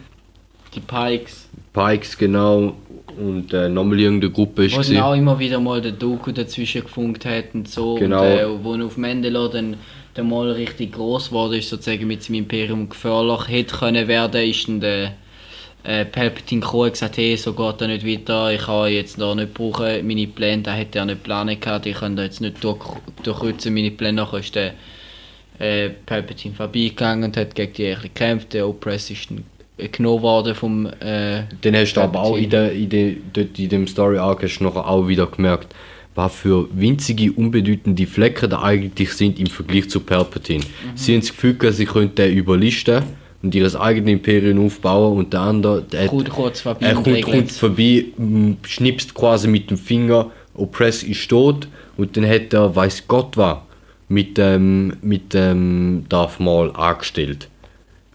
Die 0.74 0.80
Pikes. 0.80 1.43
Pikes 1.74 2.18
genau 2.18 2.74
und 3.18 3.54
äh, 3.54 3.70
nochmal 3.70 4.00
irgendeine 4.00 4.32
Gruppe 4.32 4.66
ist 4.66 4.78
Wo 4.78 4.82
dann 4.82 5.04
auch 5.04 5.16
immer 5.16 5.38
wieder 5.38 5.60
mal 5.60 5.82
der 5.82 5.92
Doku 5.92 6.32
dazwischen 6.32 6.82
gefunkt 6.82 7.26
hat 7.26 7.54
und 7.54 7.68
so. 7.68 7.96
Genau. 7.96 8.22
Und, 8.22 8.28
äh, 8.28 8.64
wo 8.64 8.76
er 8.76 8.86
auf 8.86 8.98
Mandalore 8.98 9.52
dann 9.52 9.78
der 10.16 10.24
Mal 10.24 10.52
richtig 10.52 10.94
groß 10.94 11.32
wurde, 11.32 11.58
ist 11.58 11.70
sozusagen 11.70 12.08
mit 12.08 12.24
seinem 12.24 12.40
Imperium 12.40 12.90
gefährlich 12.90 13.48
hätte 13.48 13.76
können 13.76 14.08
werden, 14.08 14.50
ist 14.50 14.68
dann 14.68 14.80
der 14.80 15.14
äh, 15.84 16.06
Palpatine 16.06 16.62
gekommen 16.62 16.84
und 16.84 16.92
gesagt, 16.94 17.18
hey, 17.18 17.36
so 17.36 17.54
geht 17.54 17.82
er 17.82 17.88
nicht 17.88 18.06
weiter, 18.06 18.52
ich 18.52 18.62
kann 18.62 18.92
jetzt 18.92 19.20
da 19.20 19.34
nicht 19.36 19.54
brauchen, 19.54 20.08
meine 20.08 20.28
Pläne, 20.28 20.64
da 20.64 20.74
hätte 20.74 21.00
er 21.00 21.06
nicht 21.06 21.24
planen 21.24 21.60
gehabt, 21.60 21.86
ich 21.86 21.96
kann 21.96 22.16
da 22.16 22.24
jetzt 22.24 22.42
nicht 22.42 22.64
durch, 22.64 22.80
durchkreuzen, 23.24 23.74
meine 23.74 23.92
Pläne, 23.92 24.22
nachher 24.22 24.40
ist 24.40 24.56
der 24.56 24.74
äh, 25.60 25.90
Palpatine 25.90 26.54
vorbeigegangen 26.54 27.26
und 27.26 27.38
hat 27.38 27.56
gegen 27.56 27.74
die 27.74 27.96
gekämpft, 28.02 28.54
der 28.54 28.68
Oppress 28.68 29.10
ist 29.10 29.30
dann 29.30 29.44
genommen 29.78 30.22
worden 30.22 30.56
vom 30.56 30.86
äh, 30.86 31.44
Dann 31.62 31.76
hast 31.76 31.94
du 31.94 32.02
aber 32.02 32.22
auch 32.22 32.38
in, 32.38 32.50
der, 32.50 32.72
in, 32.72 32.90
der, 32.90 33.14
dort 33.34 33.58
in 33.58 33.70
dem 33.70 33.88
Story 33.88 34.18
Arc 34.18 34.44
hast 34.44 34.60
du 34.60 34.64
nachher 34.66 34.88
auch 34.88 35.08
wieder 35.08 35.26
gemerkt, 35.28 35.74
was 36.16 36.34
für 36.34 36.68
winzige, 36.72 37.32
unbedeutende 37.32 38.06
Flecken 38.06 38.50
da 38.50 38.62
eigentlich 38.62 39.14
sind 39.14 39.40
im 39.40 39.48
Vergleich 39.48 39.90
zu 39.90 40.00
Palpatine. 40.00 40.64
Mhm. 40.64 40.98
Sie 40.98 41.14
haben 41.14 41.22
das 41.22 41.30
Gefühl, 41.30 41.58
sie 41.72 41.86
könnten 41.86 42.16
den 42.16 42.38
überlisten 42.38 43.04
und 43.42 43.56
ihr 43.56 43.82
eigenes 43.82 44.12
Imperium 44.12 44.66
aufbauen 44.66 45.18
und 45.18 45.34
der 45.34 45.42
andere, 45.42 45.82
der, 45.82 46.08
Kommt 46.08 46.30
kurz 46.30 46.62
vorbei 46.62 46.86
er 46.86 46.94
kommt, 46.96 47.22
kommt 47.24 47.52
vorbei, 47.52 48.06
m, 48.18 48.58
schnipst 48.66 49.14
quasi 49.14 49.48
mit 49.48 49.70
dem 49.70 49.78
Finger, 49.78 50.32
Oppress 50.54 51.02
ist 51.04 51.28
tot 51.30 51.68
und 51.98 52.16
dann 52.16 52.28
hat 52.28 52.54
er, 52.54 52.76
weiß 52.76 53.08
Gott 53.08 53.36
was, 53.36 53.58
mit 54.08 54.38
dem, 54.38 54.94
mit 55.02 55.34
dem 55.34 56.06
Darth 56.10 56.40
Maul 56.40 56.72
angestellt. 56.76 57.50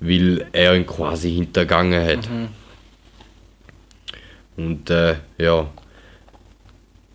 Weil 0.00 0.46
er 0.52 0.76
ihn 0.76 0.86
quasi 0.86 1.32
hintergangen 1.32 2.04
hat. 2.04 2.28
Und 4.56 4.90
äh, 4.90 5.16
ja. 5.38 5.66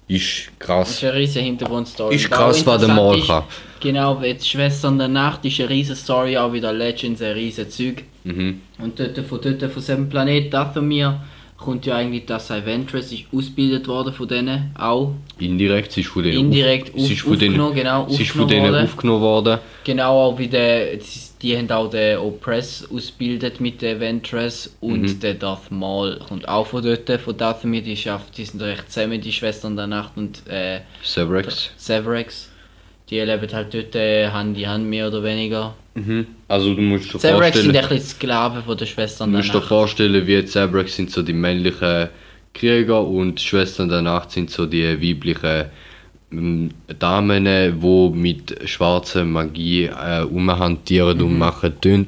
Ist 0.07 0.51
Das 0.59 0.67
krass. 0.67 0.89
ist 0.91 1.03
eine 1.05 1.13
riesige 1.15 1.45
Hintergrundstory. 1.45 2.15
Ist 2.15 2.29
krass, 2.29 2.65
was 2.65 2.85
der 2.85 3.21
kann. 3.25 3.43
Genau, 3.79 4.21
jetzt 4.21 4.47
Schwestern 4.47 4.97
der 4.97 5.07
Nacht 5.07 5.43
ist 5.45 5.59
eine 5.59 5.69
riesige 5.69 5.95
Story, 5.95 6.37
auch 6.37 6.53
wieder 6.53 6.71
Legends, 6.71 7.21
ein 7.21 7.31
riesige 7.33 7.69
Zeug. 7.69 8.03
Mhm. 8.23 8.61
Und 8.79 8.99
dort, 8.99 9.17
von 9.19 9.39
dort, 9.41 9.61
von 9.61 9.73
diesem 9.73 10.09
Planet 10.09 10.53
Dathomir, 10.53 11.19
kommt 11.57 11.85
ja 11.85 11.95
eigentlich 11.95 12.25
das 12.25 12.49
Ventress, 12.49 13.11
ist 13.11 13.25
ausgebildet 13.33 13.87
worden 13.87 14.13
von 14.13 14.27
denen, 14.27 14.73
auch. 14.77 15.13
Indirekt, 15.39 15.93
sie 15.93 16.01
ist 16.01 16.09
von 16.09 16.23
denen, 16.23 16.37
Indirekt 16.37 16.93
auf, 16.93 17.09
ist 17.09 17.21
von 17.21 17.39
denen, 17.39 17.59
aufgenommen, 17.59 17.75
genau, 17.75 18.07
sie 18.09 18.23
ist 18.23 18.31
von 18.31 18.47
denen 18.47 18.71
worden. 18.71 18.83
aufgenommen 18.83 19.21
worden. 19.21 19.59
Genau, 19.83 20.21
auch 20.21 20.37
wie 20.37 20.47
der, 20.47 20.99
die, 21.43 21.49
die 21.49 21.57
haben 21.57 21.69
auch 21.71 21.89
den 21.89 22.17
Oppress 22.17 22.87
ausgebildet 22.91 23.59
mit 23.59 23.81
der 23.81 23.99
Ventress 23.99 24.73
und 24.79 25.01
Mhm. 25.01 25.19
der 25.19 25.33
Darth 25.35 25.69
Maul 25.71 26.19
kommt 26.27 26.47
auch 26.47 26.65
von 26.67 26.81
dort, 26.83 27.09
von 27.21 27.37
Dathomir, 27.37 27.81
die, 27.81 27.97
schafft, 27.97 28.37
die 28.37 28.45
sind 28.45 28.61
recht 28.61 28.91
zusammen, 28.91 29.19
die 29.21 29.31
Schwestern 29.31 29.75
der 29.75 29.87
Nacht 29.87 30.13
und 30.15 30.41
äh, 30.47 30.79
Sevrex. 31.03 31.71
Sevrex. 31.77 32.49
Die 33.09 33.19
leben 33.19 33.51
halt 33.53 33.73
dort 33.73 33.95
äh, 33.95 34.29
Hand 34.29 34.57
in 34.57 34.67
Hand 34.67 34.85
mehr 34.85 35.07
oder 35.09 35.21
weniger. 35.23 35.75
Mhm. 35.93 36.25
Also 36.47 36.73
du 36.73 36.81
musst 36.81 37.13
dir 37.13 37.19
Sevrex 37.19 37.57
sind 37.57 37.65
vorstellen, 37.73 37.75
ein 37.75 37.89
bisschen 37.89 38.15
Sklaven 38.15 38.63
von 38.63 38.77
den 38.77 38.87
Schwestern 38.87 39.29
du 39.29 39.33
der 39.33 39.41
musst 39.41 39.53
dir 39.53 39.57
Nacht. 39.59 39.67
vorstellen, 39.67 40.25
wie 40.25 40.47
Sevrex 40.47 40.95
sind 40.95 41.11
so 41.11 41.21
die 41.21 41.33
männlichen 41.33 42.09
Krieger 42.53 43.05
und 43.05 43.39
die 43.39 43.43
Schwestern 43.43 43.89
der 43.89 44.01
Nacht 44.01 44.31
sind 44.31 44.49
so 44.49 44.65
die 44.65 44.85
weiblichen 45.01 45.65
Damen, 46.99 47.45
die 47.45 48.09
mit 48.13 48.55
schwarzer 48.65 49.25
Magie 49.25 49.85
äh, 49.85 50.23
umhantieren 50.23 51.17
Mhm. 51.17 51.23
und 51.25 51.37
machen 51.37 51.73
tun. 51.81 52.07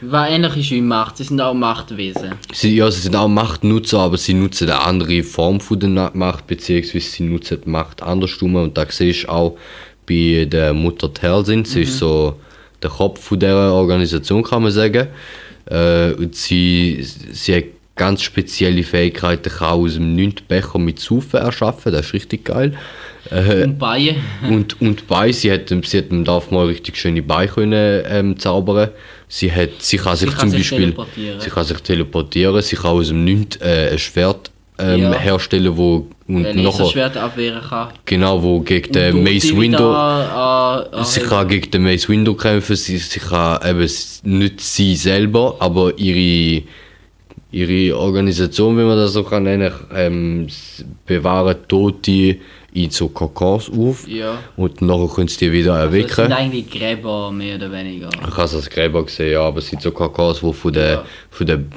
Was 0.00 0.30
ähnlich 0.30 0.56
ist 0.56 0.70
wie 0.70 0.80
Macht, 0.80 1.16
sie 1.16 1.24
sind 1.24 1.40
auch 1.40 1.54
Machtwesen. 1.54 2.34
Sie, 2.52 2.76
ja, 2.76 2.88
sie 2.88 3.00
sind 3.00 3.16
auch 3.16 3.26
Machtnutzer, 3.26 3.98
aber 3.98 4.16
sie 4.16 4.34
nutzen 4.34 4.70
eine 4.70 4.80
andere 4.80 5.24
Form 5.24 5.58
von 5.60 5.80
der 5.80 6.12
Macht, 6.14 6.46
beziehungsweise 6.46 7.00
sie 7.08 7.24
nutzen 7.24 7.58
die 7.64 7.68
Macht 7.68 8.00
andersrum. 8.02 8.54
Und 8.54 8.78
da 8.78 8.86
siehst 8.88 9.24
du 9.24 9.28
auch 9.28 9.58
bei 10.06 10.46
der 10.48 10.72
Mutter 10.72 11.12
Tersin, 11.12 11.64
sie 11.64 11.82
ist 11.82 11.98
so 11.98 12.36
der 12.80 12.90
Kopf 12.90 13.20
von 13.24 13.40
dieser 13.40 13.72
Organisation, 13.72 14.44
kann 14.44 14.62
man 14.62 14.70
sagen. 14.70 15.08
Äh, 15.66 16.12
und 16.12 16.34
sie, 16.36 17.02
sie 17.02 17.56
hat 17.56 17.64
ganz 17.96 18.22
spezielle 18.22 18.84
Fähigkeiten, 18.84 19.50
kann 19.50 19.80
aus 19.80 19.94
dem 19.94 20.14
9. 20.14 20.34
Becher 20.46 20.78
mit 20.78 21.00
Saufen 21.00 21.40
erschaffen, 21.40 21.92
das 21.92 22.06
ist 22.06 22.12
richtig 22.14 22.44
geil. 22.44 22.74
Äh, 23.30 23.64
Und 23.64 23.78
Beine. 23.78 24.16
und, 24.48 24.80
und 24.80 25.06
bei, 25.06 25.32
sie 25.32 25.52
hat, 25.52 25.68
sie 25.84 25.98
hat 25.98 26.10
dem 26.10 26.24
Darth 26.24 26.50
Maul 26.52 26.66
richtig 26.68 26.96
schöne 26.96 27.22
Beine 27.22 27.48
können, 27.48 28.02
ähm, 28.08 28.38
zaubern. 28.38 28.90
Sie, 29.28 29.52
hat, 29.52 29.70
sie 29.80 29.98
kann 29.98 30.16
sich 30.16 30.30
kann 30.30 30.40
zum 30.40 30.50
sich 30.50 30.58
Beispiel 30.60 30.78
teleportieren. 30.92 31.40
sie 31.40 31.50
kann 31.50 31.64
sich 31.64 31.78
teleportieren, 31.80 32.62
sie 32.62 32.76
kann 32.76 32.90
aus 32.92 33.08
dem 33.08 33.24
Nichts 33.24 33.56
äh, 33.60 33.90
ein 33.92 33.98
Schwert 33.98 34.50
ähm, 34.78 35.00
Ja. 35.00 35.12
herstellen, 35.18 35.76
wo 35.76 36.06
Und 36.28 36.42
nachher, 36.42 36.62
Laserschwert 36.62 37.16
abwehren 37.16 37.60
kann. 37.68 37.88
genau, 38.06 38.42
wo 38.42 38.60
gegen 38.60 38.92
den 38.92 39.22
Mace 39.24 39.54
wieder 39.54 39.80
an- 39.80 40.86
an- 40.92 41.04
sie 41.04 41.20
an- 41.22 41.28
kann 41.28 41.48
gegen 41.48 41.70
den 41.72 41.82
Mace 41.82 42.08
Windu 42.08 42.34
kämpfen, 42.34 42.76
sie, 42.76 42.96
sie 42.96 43.18
kann 43.20 43.58
eben 43.68 43.90
nicht 44.22 44.60
sie 44.60 44.94
selber, 44.96 45.56
aber 45.58 45.92
ihre, 45.98 46.62
ihre 47.50 47.98
Organisation, 47.98 48.76
wenn 48.76 48.86
man 48.86 48.96
das 48.96 49.12
so 49.14 49.24
kann 49.24 49.42
nennen, 49.42 49.72
ähm, 49.94 50.46
bewahren 51.06 51.56
Tote 51.66 52.36
in 52.84 52.90
so 52.90 53.08
Kokons 53.08 53.70
auf 53.70 54.06
Ja. 54.08 54.38
und 54.56 54.80
nachher 54.82 55.08
können 55.14 55.28
sie 55.28 55.38
die 55.38 55.52
wieder 55.52 55.74
Also, 55.74 55.96
Das 55.96 56.08
sind 56.14 56.18
erwecken. 56.18 56.32
eigentlich 56.32 56.70
Gräber, 56.70 57.30
mehr 57.32 57.56
oder 57.56 57.70
weniger. 57.72 58.08
Ich 58.12 58.20
habe 58.36 58.42
es 58.44 58.54
als 58.54 58.70
Gräber 58.70 59.04
gesehen, 59.04 59.32
ja, 59.32 59.40
aber 59.42 59.58
es 59.58 59.68
sind 59.68 59.82
so 59.82 59.90
Kakao, 59.90 60.32
die 60.32 60.52
von 60.52 60.72
den, 60.72 60.82
Ja. 60.92 61.04
von 61.30 61.46
den, 61.46 61.70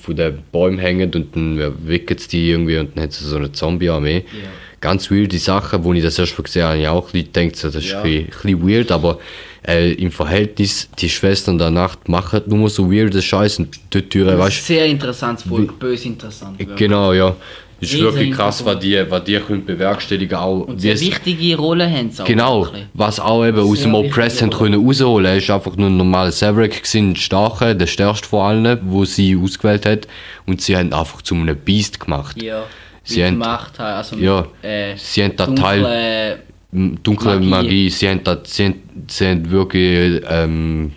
von 0.00 0.16
den 0.16 0.38
Bäumen 0.52 0.78
hängen 0.78 1.10
und 1.14 1.34
dann 1.34 1.74
wicken 1.86 2.18
sie 2.18 2.28
die 2.28 2.50
irgendwie 2.50 2.78
und 2.78 2.96
dann 2.96 3.04
hat 3.04 3.12
sie 3.12 3.24
so 3.24 3.36
eine 3.36 3.50
Zombie-Armee. 3.50 4.18
Ja. 4.26 4.48
Ganz 4.80 5.10
wilde 5.10 5.38
Sachen, 5.38 5.84
wo 5.84 5.92
ich 5.94 6.02
das 6.02 6.18
erst 6.18 6.36
mal 6.36 6.42
gesehen 6.42 6.62
habe, 6.64 6.72
habe 6.72 6.82
ich 6.82 6.88
auch 6.88 7.12
gedacht, 7.12 7.64
das 7.64 7.74
ist 7.76 7.90
Ja. 7.90 8.02
ein, 8.02 8.02
bisschen, 8.02 8.24
ein 8.24 8.30
bisschen 8.58 8.68
weird, 8.68 8.90
aber 8.92 9.18
äh, 9.66 9.92
im 9.92 10.10
Verhältnis, 10.10 10.88
die 10.98 11.08
Schwestern 11.08 11.56
der 11.56 11.70
Nacht 11.70 12.08
machen 12.08 12.42
nur 12.46 12.68
so 12.68 12.90
weirde 12.92 13.22
Scheiß 13.22 13.60
und 13.60 13.78
dort 13.90 14.10
Türe, 14.10 14.36
weißt 14.36 14.66
Sehr 14.66 14.86
interessantes 14.86 15.46
Volk, 15.46 15.78
böse 15.78 16.08
interessant. 16.08 16.56
du, 16.56 16.64
wirklich. 16.64 16.78
genau, 16.78 17.12
ja. 17.12 17.36
Ist 17.82 17.94
Riesen 17.94 18.04
wirklich 18.04 18.30
krass, 18.32 18.64
was 18.64 18.78
die, 18.78 19.04
was 19.10 19.24
die 19.24 19.38
können 19.38 19.64
bewerkstelligen 19.64 20.38
auch. 20.38 20.60
Und 20.60 20.80
sehr 20.80 20.94
es- 20.94 21.00
wichtige 21.00 21.56
Rolle 21.56 21.90
haben 21.90 22.10
sie 22.10 22.22
auch. 22.22 22.26
Genau, 22.26 22.62
wirklich. 22.64 22.84
was 22.94 23.18
auch 23.20 23.44
eben 23.44 23.58
aus 23.58 23.82
dem 23.82 23.94
Oppress 23.94 24.40
haben 24.40 24.50
können 24.50 24.86
rausholen. 24.86 25.26
Er 25.26 25.36
ist 25.38 25.50
einfach 25.50 25.76
nur 25.76 25.88
ein 25.88 25.96
normaler 25.96 26.30
Severick 26.32 26.76
gewesen, 26.82 27.10
ein 27.10 27.16
starker, 27.16 27.74
der 27.74 27.86
stärkste 27.88 28.28
von 28.28 28.40
allen, 28.66 28.78
wo 28.84 29.04
sie 29.04 29.36
ausgewählt 29.36 29.84
hat. 29.84 30.06
Und 30.46 30.60
sie 30.62 30.76
haben 30.76 30.92
einfach 30.92 31.22
zu 31.22 31.34
einem 31.34 31.56
Beast 31.56 31.98
gemacht. 32.00 32.40
Ja. 32.40 32.64
Sie 33.04 33.24
haben- 33.24 33.38
Macht, 33.38 33.80
also 33.80 34.14
Ja, 34.16 34.46
äh, 34.62 34.94
sie 34.96 35.24
haben 35.24 35.34
da 35.36 35.46
Teil- 35.46 36.38
Dunkle 36.70 37.34
Magie. 37.40 37.46
Magie, 37.48 37.90
sie, 37.90 38.08
haben 38.08 38.22
da, 38.24 38.38
sie, 38.44 38.64
haben, 38.66 38.74
sie 39.08 39.26
haben 39.26 39.50
wirklich 39.50 40.22
ähm, 40.28 40.92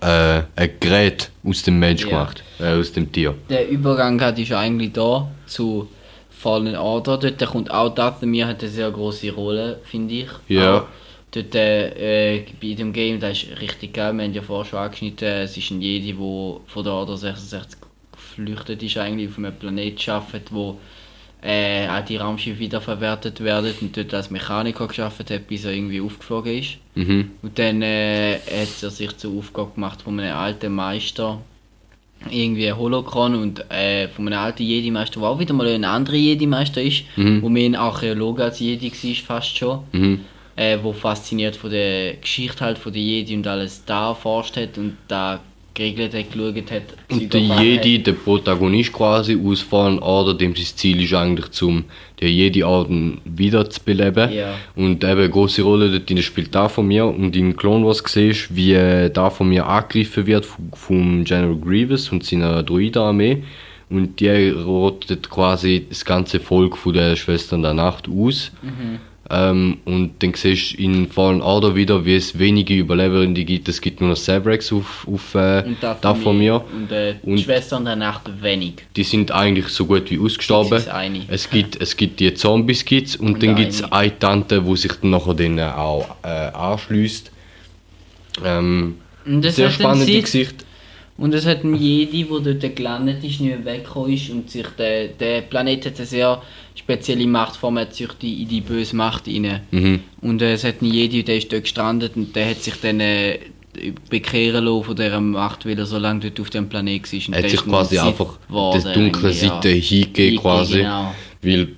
äh, 0.00 0.42
ein 0.56 0.70
Gerät 0.78 1.30
aus 1.44 1.62
dem 1.62 1.78
Mensch 1.78 2.02
Ja. 2.02 2.08
gemacht, 2.08 2.42
äh, 2.58 2.74
aus 2.74 2.92
dem 2.92 3.10
Tier. 3.12 3.34
Der 3.48 3.68
Übergang 3.68 4.20
hat 4.20 4.38
ist 4.38 4.52
eigentlich 4.52 4.92
da 4.92 5.28
zu 5.46 5.88
Fallen 6.30 6.76
Order. 6.76 7.18
Dort 7.18 7.46
kommt 7.46 7.70
auch 7.70 7.94
Dathomir 7.94 8.46
hat 8.46 8.60
eine 8.60 8.70
sehr 8.70 8.90
große 8.90 9.30
Rolle, 9.32 9.80
finde 9.84 10.14
ich. 10.14 10.28
Ja. 10.48 10.78
Auch 10.78 10.86
Dort 11.30 11.54
äh, 11.56 12.44
bei 12.62 12.74
dem 12.74 12.92
Game, 12.92 13.18
das 13.18 13.42
ist 13.42 13.60
richtig 13.60 13.94
geil. 13.94 14.12
Wir 14.12 14.22
haben 14.22 14.32
ja 14.34 14.40
vorher 14.42 14.64
schon 14.64 14.78
angeschnitten, 14.78 15.26
es 15.26 15.56
ist 15.56 15.68
ein 15.72 15.82
Jedi, 15.82 16.12
der 16.12 16.16
von 16.66 16.84
der 16.84 16.92
Order 16.92 17.16
66 17.16 17.80
geflüchtet 18.12 18.82
ist, 18.84 18.96
eigentlich 18.98 19.30
auf 19.30 19.38
einem 19.38 19.52
Planet 19.52 20.08
arbeitet, 20.08 20.52
wo 20.52 20.78
äh, 21.44 21.86
auch 21.88 22.04
die 22.04 22.16
Raumschiffe 22.16 22.58
wiederverwertet 22.58 23.40
werden 23.44 23.72
und 23.82 23.96
dort 23.96 24.14
als 24.14 24.30
Mechaniker 24.30 24.88
geschafft 24.88 25.30
hat, 25.30 25.46
bis 25.46 25.64
er 25.66 25.72
irgendwie 25.72 26.00
aufgeflogen 26.00 26.58
ist. 26.58 26.78
Mhm. 26.94 27.32
Und 27.42 27.58
dann 27.58 27.82
äh, 27.82 28.36
hat 28.38 28.82
er 28.82 28.90
sich 28.90 29.14
zur 29.18 29.36
Aufgabe 29.38 29.72
gemacht 29.74 30.02
von 30.02 30.18
einem 30.18 30.34
alten 30.34 30.72
Meister, 30.72 31.40
irgendwie 32.30 32.68
ein 32.68 32.78
Holocron 32.78 33.34
und 33.34 33.70
äh, 33.70 34.08
von 34.08 34.26
einem 34.26 34.38
alten 34.38 34.62
Jedi-Meister, 34.62 35.20
der 35.20 35.28
auch 35.28 35.38
wieder 35.38 35.52
mal 35.52 35.66
ein 35.66 35.84
anderer 35.84 36.16
Jedi-Meister 36.16 36.80
ist, 36.80 37.04
Mhm. 37.16 37.42
wo 37.42 37.50
mehr 37.50 37.66
ein 37.66 37.74
Archäologe 37.74 38.42
als 38.44 38.60
Jedi 38.60 38.90
war, 38.90 39.14
fast 39.36 39.58
schon. 39.58 39.80
Mhm. 39.92 40.20
Äh, 40.56 40.78
wo 40.82 40.92
fasziniert 40.92 41.56
von 41.56 41.70
der 41.70 42.14
Geschichte 42.14 42.64
halt 42.64 42.78
von 42.78 42.92
der 42.92 43.02
Jedi 43.02 43.34
und 43.36 43.46
alles 43.46 43.84
da 43.84 44.10
erforscht 44.10 44.56
hat 44.56 44.78
und 44.78 44.96
da 45.08 45.40
geregelt 45.74 46.14
hat, 46.14 46.32
geschaut 46.32 46.70
hat. 46.70 46.82
Und 47.10 47.32
der 47.32 47.40
Jedi, 47.40 48.02
der 48.02 48.12
Protagonist 48.12 48.92
quasi 48.92 49.38
aus 49.44 49.60
Fallen 49.60 49.98
Order, 49.98 50.34
dem 50.34 50.54
sein 50.54 50.64
Ziel 50.64 51.02
ist 51.02 51.12
eigentlich 51.12 51.50
zum 51.50 51.84
der 52.20 52.30
Jedi-Orden 52.30 53.20
wiederzubeleben. 53.24 54.32
Ja. 54.32 54.54
Und 54.76 55.02
eben 55.02 55.18
eine 55.18 55.28
große 55.28 55.62
Rolle 55.62 55.90
dort 55.90 56.08
drin 56.08 56.22
spielt 56.22 56.54
da 56.54 56.68
von 56.68 56.86
mir. 56.86 57.06
Und 57.06 57.34
im 57.36 57.56
Clone 57.56 57.84
Wars 57.84 58.02
siehst 58.06 58.54
wie 58.54 58.74
äh, 58.74 59.10
da 59.10 59.30
von 59.30 59.48
mir 59.48 59.66
angegriffen 59.66 60.26
wird 60.26 60.46
vom, 60.46 60.70
vom 60.72 61.24
General 61.24 61.56
Grievous 61.56 62.10
und 62.10 62.24
seiner 62.24 62.62
Druidenarmee. 62.62 63.42
Und 63.90 64.20
die 64.20 64.48
rottet 64.50 65.28
quasi 65.28 65.86
das 65.88 66.04
ganze 66.04 66.40
Volk 66.40 66.76
von 66.76 66.94
der 66.94 67.16
Schwestern 67.16 67.62
der 67.62 67.74
Nacht 67.74 68.08
aus. 68.08 68.52
Mhm. 68.62 69.00
Ähm, 69.30 69.78
und 69.86 70.22
dann 70.22 70.34
siehst 70.34 70.74
du 70.74 70.82
in 70.82 71.08
Fallen 71.08 71.40
Order 71.40 71.74
wieder, 71.74 72.04
wie 72.04 72.14
es 72.14 72.38
wenige 72.38 72.74
Überlebende 72.74 73.44
gibt. 73.44 73.68
Es 73.68 73.80
gibt 73.80 74.00
nur 74.00 74.10
noch 74.10 74.16
Sabrex 74.16 74.70
auf, 74.72 75.06
auf 75.10 75.34
äh, 75.34 75.64
da 75.80 75.96
da 75.98 76.14
von 76.14 76.38
mir. 76.38 76.62
Und 76.74 76.92
äh, 76.92 77.14
die 77.22 77.30
Und- 77.30 77.40
Schwestern 77.40 77.86
der 77.86 77.96
Nacht 77.96 78.22
wenig. 78.42 78.74
Die 78.96 79.02
sind 79.02 79.32
eigentlich 79.32 79.68
so 79.68 79.86
gut 79.86 80.10
wie 80.10 80.18
ausgestorben. 80.18 80.82
Es 81.28 81.48
gibt, 81.48 81.80
es 81.80 81.96
gibt 81.96 82.20
die 82.20 82.34
Zombies 82.34 82.84
und, 83.18 83.20
Und 83.20 83.42
dann 83.42 83.54
gibt 83.56 83.72
es 83.72 83.82
eine 83.92 84.18
Tante, 84.18 84.60
die 84.62 84.76
sich 84.76 84.92
dann 85.00 85.10
nachher 85.10 85.34
denen 85.34 85.70
auch 85.70 86.16
äh, 86.22 86.28
anschließt. 86.28 87.30
Ähm, 88.44 88.96
das 89.24 89.56
sehr 89.56 89.70
spannende 89.70 90.20
Gesicht. 90.20 90.66
Und 91.16 91.32
es 91.32 91.46
hat 91.46 91.62
ein 91.62 91.76
Jedi, 91.76 92.24
der 92.24 92.54
dort 92.54 92.76
gelandet 92.76 93.18
ist, 93.18 93.40
nicht 93.40 93.42
mehr 93.42 93.64
weggekommen 93.64 94.12
ist 94.12 94.30
und 94.30 94.50
sich 94.50 94.66
der, 94.76 95.08
der 95.08 95.42
Planet 95.42 95.86
hat 95.86 95.96
eine 95.96 96.06
sehr 96.06 96.42
spezielle 96.74 97.26
Machtform, 97.26 97.78
hat 97.78 97.94
sich 97.94 98.08
die, 98.20 98.42
in 98.42 98.48
die 98.48 98.60
böse 98.60 98.96
Macht 98.96 99.28
rein. 99.28 99.60
Mhm. 99.70 100.00
Und 100.22 100.42
äh, 100.42 100.54
es 100.54 100.64
hat 100.64 100.82
einen 100.82 100.92
Jedi, 100.92 101.22
der 101.22 101.36
ist 101.36 101.52
dort 101.52 101.62
gestrandet 101.62 102.16
und 102.16 102.34
der 102.34 102.50
hat 102.50 102.62
sich 102.62 102.80
dann 102.80 102.98
äh, 102.98 103.38
bekehren 104.10 104.64
lassen 104.64 104.84
von 104.84 104.96
dieser 104.96 105.20
Macht, 105.20 105.66
weil 105.66 105.78
er 105.78 105.86
so 105.86 105.98
lange 105.98 106.20
dort 106.20 106.40
auf 106.40 106.50
dem 106.50 106.68
Planet 106.68 107.12
war. 107.12 107.36
Er 107.36 107.42
hat 107.44 107.50
sich 107.50 107.64
quasi 107.64 107.98
einfach 107.98 108.38
geworden 108.48 108.82
der 108.82 108.92
dunklen 108.92 109.24
irgendwie, 109.24 109.46
ja. 109.46 109.54
Seite 109.54 109.68
hingegeben 109.68 110.14
Hingegeben, 110.14 110.42
quasi. 110.42 110.78
genau. 110.78 111.14
Weil 111.42 111.68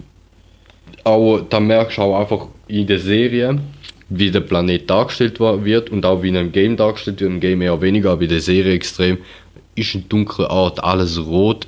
auch, 1.05 1.41
da 1.49 1.61
merkst 1.61 1.99
du 1.99 2.03
auch 2.03 2.21
einfach 2.21 2.49
in 2.69 2.87
der 2.87 2.99
Serie, 2.99 3.59
wie 4.09 4.31
der 4.31 4.41
Planet 4.41 4.89
dargestellt 4.89 5.41
wird 5.41 5.91
und 5.91 6.07
auch 6.07 6.23
wie 6.23 6.31
er 6.31 6.41
im 6.41 6.53
Game 6.53 6.77
dargestellt 6.77 7.21
wird. 7.21 7.31
Im 7.31 7.41
Game 7.41 7.63
eher 7.63 7.81
weniger, 7.81 8.13
aber 8.13 8.23
in 8.23 8.29
der 8.29 8.41
Serie 8.41 8.75
extrem. 8.75 9.19
Ist 9.75 9.95
ein 9.95 10.09
dunkler 10.09 10.51
Ort, 10.51 10.83
alles 10.83 11.19
rot, 11.19 11.67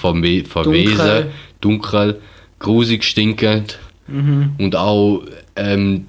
verme 0.00 0.44
verwesen, 0.44 0.96
Dunkel. 0.96 1.30
dunkel, 1.60 2.20
grusig, 2.58 3.04
stinkend. 3.04 3.78
Und 4.58 4.74
auch 4.76 5.22
ähm, 5.56 6.04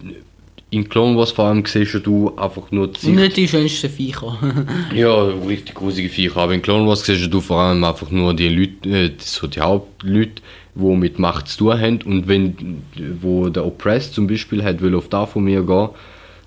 in 0.71 0.89
Clone 0.89 1.17
Wars 1.17 1.31
vor 1.31 1.45
allem 1.45 1.65
siehst 1.65 2.05
du 2.05 2.35
einfach 2.35 2.71
nur 2.71 2.87
die 2.87 2.99
Sicht 2.99 3.15
nicht 3.15 3.37
die 3.37 3.47
schönsten 3.47 3.89
Viecher. 3.89 4.37
ja, 4.95 5.23
richtig 5.23 5.75
grusige 5.75 6.09
Viecher. 6.09 6.37
Aber 6.37 6.53
in 6.53 6.61
Clone 6.61 6.87
Wars 6.87 7.05
siehst 7.05 7.33
du 7.33 7.39
vor 7.39 7.61
allem 7.61 7.83
einfach 7.83 8.09
nur 8.11 8.33
die 8.33 8.49
Leute, 8.49 8.89
äh, 8.89 9.11
so 9.19 9.47
die 9.47 9.61
Hauptleute, 9.61 10.41
die 10.73 10.95
mit 10.95 11.19
Macht 11.19 11.47
zu 11.47 11.57
tun 11.59 11.79
haben. 11.79 12.01
Und 12.01 12.27
wenn, 12.27 12.81
wo 13.21 13.49
der 13.49 13.65
Oppressed 13.65 14.13
zum 14.13 14.27
Beispiel 14.27 14.63
hat, 14.63 14.81
will 14.81 14.95
auf 14.95 15.07
da 15.07 15.25
von 15.25 15.43
mir 15.43 15.63
gehen, 15.63 15.89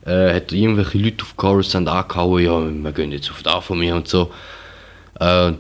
äh, 0.05 0.35
hat 0.35 0.53
irgendwelche 0.53 0.99
Leute 0.99 1.23
auf 1.23 1.37
Coruscant 1.37 1.89
angehauen, 1.89 2.45
ja, 2.45 2.61
wir 2.61 2.93
gehen 2.93 3.13
jetzt 3.13 3.31
auf 3.31 3.43
da 3.43 3.61
von 3.61 3.79
mir 3.79 3.95
und 3.95 4.09
so. 4.09 4.31
Äh, 5.21 5.53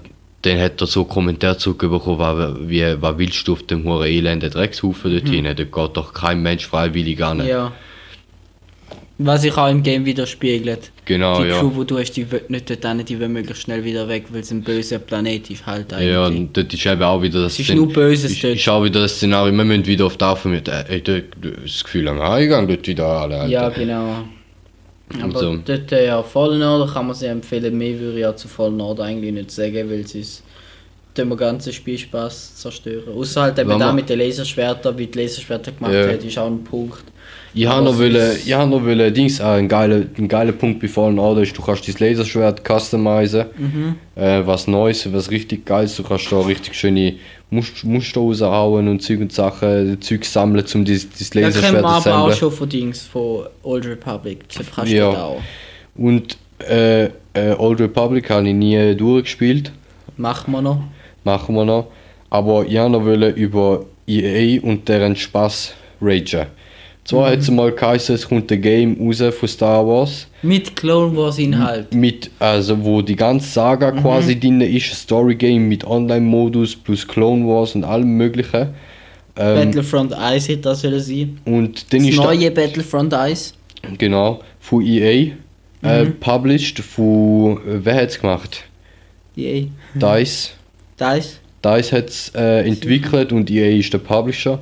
dann 0.42 0.61
hat 0.61 0.81
er 0.81 0.87
so 0.87 1.05
Kommentare 1.05 1.59
zurückbekommen, 1.59 2.18
was, 2.18 2.68
wie, 2.68 2.85
was 3.01 3.18
willst 3.18 3.49
du 3.49 3.55
auf 3.55 3.62
dem 3.64 3.85
hohen 3.85 4.07
elenden 4.07 4.51
Dreckshaufen 4.51 5.12
dort 5.12 5.29
hin? 5.29 5.44
Dort 5.44 5.57
geht 5.59 5.97
doch 5.97 6.12
kein 6.12 6.42
Mensch 6.42 6.66
freiwillig 6.66 7.23
an. 7.25 7.47
ja. 7.47 7.73
Was 9.20 9.42
sich 9.42 9.57
auch 9.57 9.68
im 9.68 9.83
Game 9.83 10.04
widerspiegelt. 10.04 10.92
Genau, 11.04 11.42
die 11.42 11.48
ja. 11.48 11.59
Crew, 11.59 11.70
die 11.81 11.87
du 11.87 11.98
hast, 11.98 12.12
die 12.12 12.31
will 12.31 12.42
nicht 12.48 12.70
dort 12.70 12.87
hin, 12.87 13.04
die 13.04 13.18
will 13.18 13.28
möglichst 13.28 13.64
schnell 13.64 13.83
wieder 13.85 14.07
weg, 14.09 14.26
weil 14.31 14.42
es 14.42 14.52
ein 14.52 14.62
böser 14.62 15.00
Planet 15.00 15.50
ist 15.50 15.66
halt 15.66 15.92
eigentlich. 15.92 16.12
Ja, 16.12 16.26
und 16.26 16.57
dort 16.57 16.72
ist 16.72 16.87
eben 16.87 17.02
auch 17.02 17.20
wieder 17.20 17.42
das 17.42 17.54
Es 17.54 17.68
ist 17.68 17.74
nur 17.74 17.92
Böses 17.92 18.31
ist, 18.31 18.44
dort. 18.44 18.54
ist 18.54 18.68
auch 18.68 18.85
wieder 18.85 19.00
das 19.00 19.16
Szenario, 19.16 19.52
wir 19.52 19.64
müssen 19.64 19.87
wieder 19.87 20.07
auf 20.07 20.12
die 20.12 20.18
Tafel 20.18 20.52
mit, 20.52 20.68
äh, 20.68 20.85
ey, 20.88 21.02
dort, 21.02 21.24
das 21.64 21.83
Gefühl 21.83 22.09
haben, 22.09 22.40
ich 22.40 22.48
gehe 22.48 22.66
dort 22.66 22.87
wieder 22.87 23.07
alle, 23.07 23.40
Alter. 23.40 23.50
Ja, 23.52 23.68
genau. 23.70 24.24
Aber 25.20 25.38
so. 25.38 25.57
dort 25.57 25.90
äh, 25.90 26.07
ja, 26.07 26.22
Fallen 26.22 26.62
Order 26.62 26.92
kann 26.92 27.07
man 27.07 27.16
sie 27.16 27.26
empfehlen. 27.26 27.76
Mehr 27.76 27.98
würde 27.98 28.18
ich 28.18 28.22
ja 28.22 28.37
zu 28.37 28.46
Fallen 28.46 28.81
Order 28.81 29.04
eigentlich 29.04 29.33
nicht 29.33 29.50
sagen, 29.50 29.90
weil 29.90 30.07
sie 30.07 30.20
es 30.20 30.42
den 31.16 31.35
ganzen 31.37 31.72
Spielspaß 31.72 32.57
zerstören. 32.57 33.14
Außer 33.16 33.42
halt 33.42 33.59
eben 33.59 33.78
da 33.78 33.92
mit 33.92 34.09
den 34.09 34.18
Laserschwertern, 34.18 34.96
wie 34.98 35.07
die 35.07 35.18
Laserschwerter 35.18 35.72
gemacht 35.72 35.92
Ja. 35.94 36.09
hat, 36.09 36.22
ist 36.22 36.38
auch 36.38 36.46
ein 36.46 36.62
Punkt. 36.62 37.02
Ich 37.61 37.66
habe 37.66 37.85
noch, 37.85 37.99
wollen, 37.99 38.37
ich 38.44 38.53
hab 38.53 38.68
noch 38.68 38.85
wollen, 38.85 39.12
Dings, 39.12 39.40
äh, 39.40 39.44
ein 39.44 39.68
geiler, 39.68 40.03
ein 40.16 40.29
geiler 40.29 40.53
Punkt 40.53 40.81
bei 40.81 40.87
Fallen 40.88 41.18
Order 41.18 41.42
ist, 41.42 41.57
du 41.59 41.62
kannst 41.62 41.88
dein 41.88 41.94
Laserschwert 42.09 42.62
customizen, 42.66 43.47
Mhm. 43.57 43.94
äh, 44.14 44.47
was 44.47 44.66
Neues, 44.68 45.12
was 45.12 45.31
richtig 45.31 45.64
Geiles, 45.66 45.97
du 45.97 46.03
kannst 46.05 46.31
da 46.31 46.40
richtig 46.40 46.75
schöne 46.75 47.14
Mus- 47.51 47.83
Muster 47.83 48.21
raushauen 48.21 48.87
und 48.88 49.03
Zeug 49.03 49.21
und 49.21 49.33
Sachen, 49.33 50.01
Zeug 50.01 50.25
sammeln, 50.25 50.64
um 50.75 50.85
dein, 50.85 50.94
dein 50.99 51.09
Das 51.18 51.31
kennen 51.31 51.44
Laserschwert 51.44 51.83
wir 51.83 52.01
zu 52.03 52.11
aber 52.12 52.25
auch 52.25 52.33
schon 52.33 52.53
von 52.53 52.68
Dings, 52.68 53.01
von 53.03 53.47
Old 53.62 53.87
Republic. 53.87 54.38
Das 54.57 54.66
kannst 54.75 54.92
Ja. 54.92 55.09
auch. 55.11 55.40
Und 55.97 56.37
äh, 56.68 57.05
äh, 57.07 57.11
Old 57.59 57.81
Republic 57.81 58.29
habe 58.31 58.49
ich 58.49 58.55
nie 58.55 58.94
durchgespielt. 58.94 59.73
Machen 60.16 60.53
wir 60.53 60.62
noch. 60.62 60.81
machen 61.25 61.55
wir 61.55 61.64
noch. 61.64 61.87
Aber 62.31 62.66
ich 62.66 62.77
wollte 62.79 62.90
noch 62.90 63.37
über 63.37 63.85
EA 64.07 64.61
und 64.62 64.88
deren 64.88 65.16
Spaß 65.16 65.73
ragen. 66.03 66.47
Zwar 67.09 67.31
hat 67.31 67.38
es 67.38 67.51
mal 67.51 67.73
geheißen, 67.73 68.14
es 68.16 68.29
kommt 68.29 68.53
ein 68.53 68.61
Game 68.61 68.99
raus 69.01 69.23
von 69.40 69.49
Star 69.49 69.87
Wars. 69.87 70.27
Mit 70.42 70.77
Clone 70.77 71.16
Wars 71.16 71.38
Inhalt. 71.38 71.94
Mit, 71.94 72.31
also 72.38 72.85
wo 72.85 73.01
die 73.01 73.16
ganze 73.16 73.49
Saga 73.49 73.92
Mhm. 73.92 74.01
quasi 74.03 74.38
drin 74.38 74.61
ist, 74.61 74.90
ein 74.92 74.94
Story-Game 74.97 75.66
mit 75.68 75.87
Online-Modus 75.87 76.77
plus 76.77 77.09
Clone 77.09 77.47
Wars 77.47 77.75
und 77.75 77.85
allem 77.85 78.11
möglichen. 78.11 78.68
Ähm, 79.37 79.55
Battlefront 79.71 80.12
1 80.12 80.49
hätte 80.49 80.61
das 80.62 80.83
sollen 80.83 81.01
sein. 81.01 81.38
und 81.47 81.90
dann 81.94 82.01
Das 82.01 82.09
ist 82.11 82.18
da, 82.18 82.25
neue 82.25 82.51
Battlefront 82.51 83.14
1. 83.14 83.55
genau, 83.97 84.40
von 84.61 84.85
EA, 84.85 85.33
äh, 85.83 86.05
Mhm. 86.05 86.12
published 86.21 86.81
von, 86.81 87.57
äh, 87.57 87.85
wer 87.85 87.94
hat 88.03 88.11
es 88.11 88.21
gemacht? 88.21 88.64
Yay. 89.35 89.71
DICE. 89.94 90.51
Das. 90.99 91.38
DICE 91.64 91.92
hat 91.92 92.09
es 92.11 92.33
äh, 92.35 92.66
entwickelt 92.68 93.33
und 93.33 93.51
EA 93.51 93.79
ist 93.79 93.94
der 93.94 93.99
Publisher. 93.99 94.59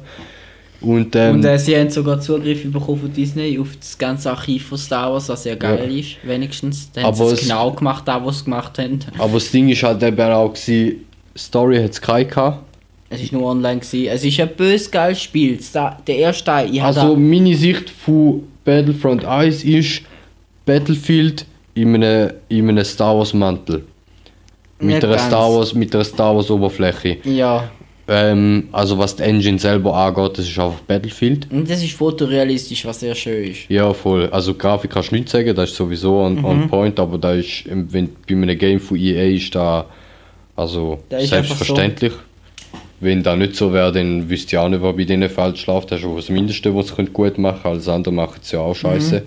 Und, 0.81 1.17
ähm, 1.17 1.37
Und 1.37 1.45
äh, 1.45 1.59
sie 1.59 1.77
haben 1.77 1.91
sogar 1.91 2.21
Zugriff 2.21 2.71
bekommen 2.71 3.01
von 3.01 3.12
Disney 3.12 3.59
auf 3.59 3.77
das 3.79 3.97
ganze 3.97 4.31
Archiv 4.31 4.67
von 4.69 4.79
Star 4.79 5.12
Wars, 5.12 5.29
was 5.29 5.43
sehr 5.43 5.57
geil 5.57 5.91
ist, 5.99 6.17
wenigstens. 6.23 6.91
Da 6.93 7.03
haben 7.03 7.09
Aber 7.09 7.29
sie 7.29 7.35
es 7.35 7.41
genau 7.41 7.71
gemacht, 7.73 8.07
da 8.07 8.25
was 8.25 8.39
sie 8.39 8.45
gemacht 8.45 8.79
haben. 8.79 8.99
aber 9.19 9.35
das 9.35 9.51
Ding 9.51 9.69
ist 9.69 9.83
halt 9.83 10.03
eben 10.03 10.21
auch, 10.33 10.53
gewesen, 10.53 11.07
Story 11.37 11.83
hat 11.83 11.91
es 11.91 12.01
keine 12.01 12.27
gehabt. 12.27 12.62
Es 13.09 13.23
ist 13.23 13.33
nur 13.33 13.45
online 13.45 13.81
gewesen. 13.81 14.09
Es 14.09 14.25
ist 14.25 14.41
ein 14.41 14.49
bös 14.57 14.91
geiles 14.91 15.23
Spiel. 15.23 15.59
Der 16.07 16.17
erste 16.17 16.45
Teil, 16.45 16.75
ich 16.75 16.83
Also 16.83 17.17
meine 17.17 17.55
Sicht 17.55 17.89
von 17.89 18.43
Battlefront 18.65 19.25
1 19.25 19.65
ist 19.65 20.03
Battlefield 20.65 21.47
in 21.75 21.95
einem, 21.95 22.33
in 22.49 22.69
einem 22.69 22.85
Star 22.85 23.17
Wars 23.17 23.33
Mantel. 23.33 23.85
Mit 24.81 25.05
einer, 25.05 25.15
ganz. 25.15 25.29
Star 25.29 25.51
Wars, 25.55 25.75
mit 25.75 25.95
einer 25.95 26.05
Star 26.05 26.35
Wars 26.35 26.51
Oberfläche. 26.51 27.19
ja. 27.25 27.71
Ähm, 28.09 28.69
also 28.73 28.99
was 28.99 29.16
die 29.16 29.25
Engine 29.25 29.59
selber 29.59 29.95
angeht, 29.95 30.38
das 30.38 30.49
ist 30.49 30.59
einfach 30.59 30.79
Battlefield. 30.81 31.49
Und 31.51 31.69
das 31.69 31.83
ist 31.83 31.92
fotorealistisch, 31.95 32.85
was 32.87 33.01
sehr 33.01 33.14
schön 33.16 33.51
ist. 33.51 33.69
Ja, 33.69 33.92
voll. 33.92 34.29
Also 34.31 34.55
Grafik 34.55 34.92
kannst 34.92 35.11
du 35.11 35.16
nicht 35.16 35.29
sagen, 35.29 35.55
das 35.57 35.71
ist 35.71 35.77
sowieso 35.77 36.19
on, 36.21 36.37
Mhm. 36.37 36.45
on 36.45 36.69
point, 36.69 37.01
aber 37.01 37.19
da 37.19 37.33
ist, 37.33 37.64
wenn 37.66 38.09
bei 38.29 38.35
einem 38.35 38.57
Game 38.59 38.79
von 38.81 38.97
EA 38.97 39.35
ist 39.35 39.55
da 39.55 39.87
also 40.55 41.01
Da 41.09 41.19
ist 41.19 41.29
selbstverständlich. 41.31 42.12
Wenn 42.99 43.23
da 43.23 43.37
nicht 43.37 43.57
so 43.57 43.73
wäre, 43.75 43.92
dann 43.92 44.31
wüsste 44.31 44.57
ich 44.57 44.59
auch 44.59 44.71
nicht, 44.71 44.81
was 44.83 44.97
bei 44.97 45.05
denen 45.05 45.29
falsch 45.29 45.66
läuft. 45.66 45.90
Das 45.92 46.01
ist 46.01 46.07
auch 46.07 46.16
das 46.16 46.31
Mindeste, 46.31 46.75
was 46.75 46.88
sie 46.88 47.05
gut 47.12 47.37
machen 47.37 47.61
können. 47.62 47.75
Alles 47.75 47.88
andere 47.88 48.14
machen 48.14 48.38
sie 48.40 48.57
ja 48.57 48.62
auch 48.62 48.75
scheiße. 48.75 49.23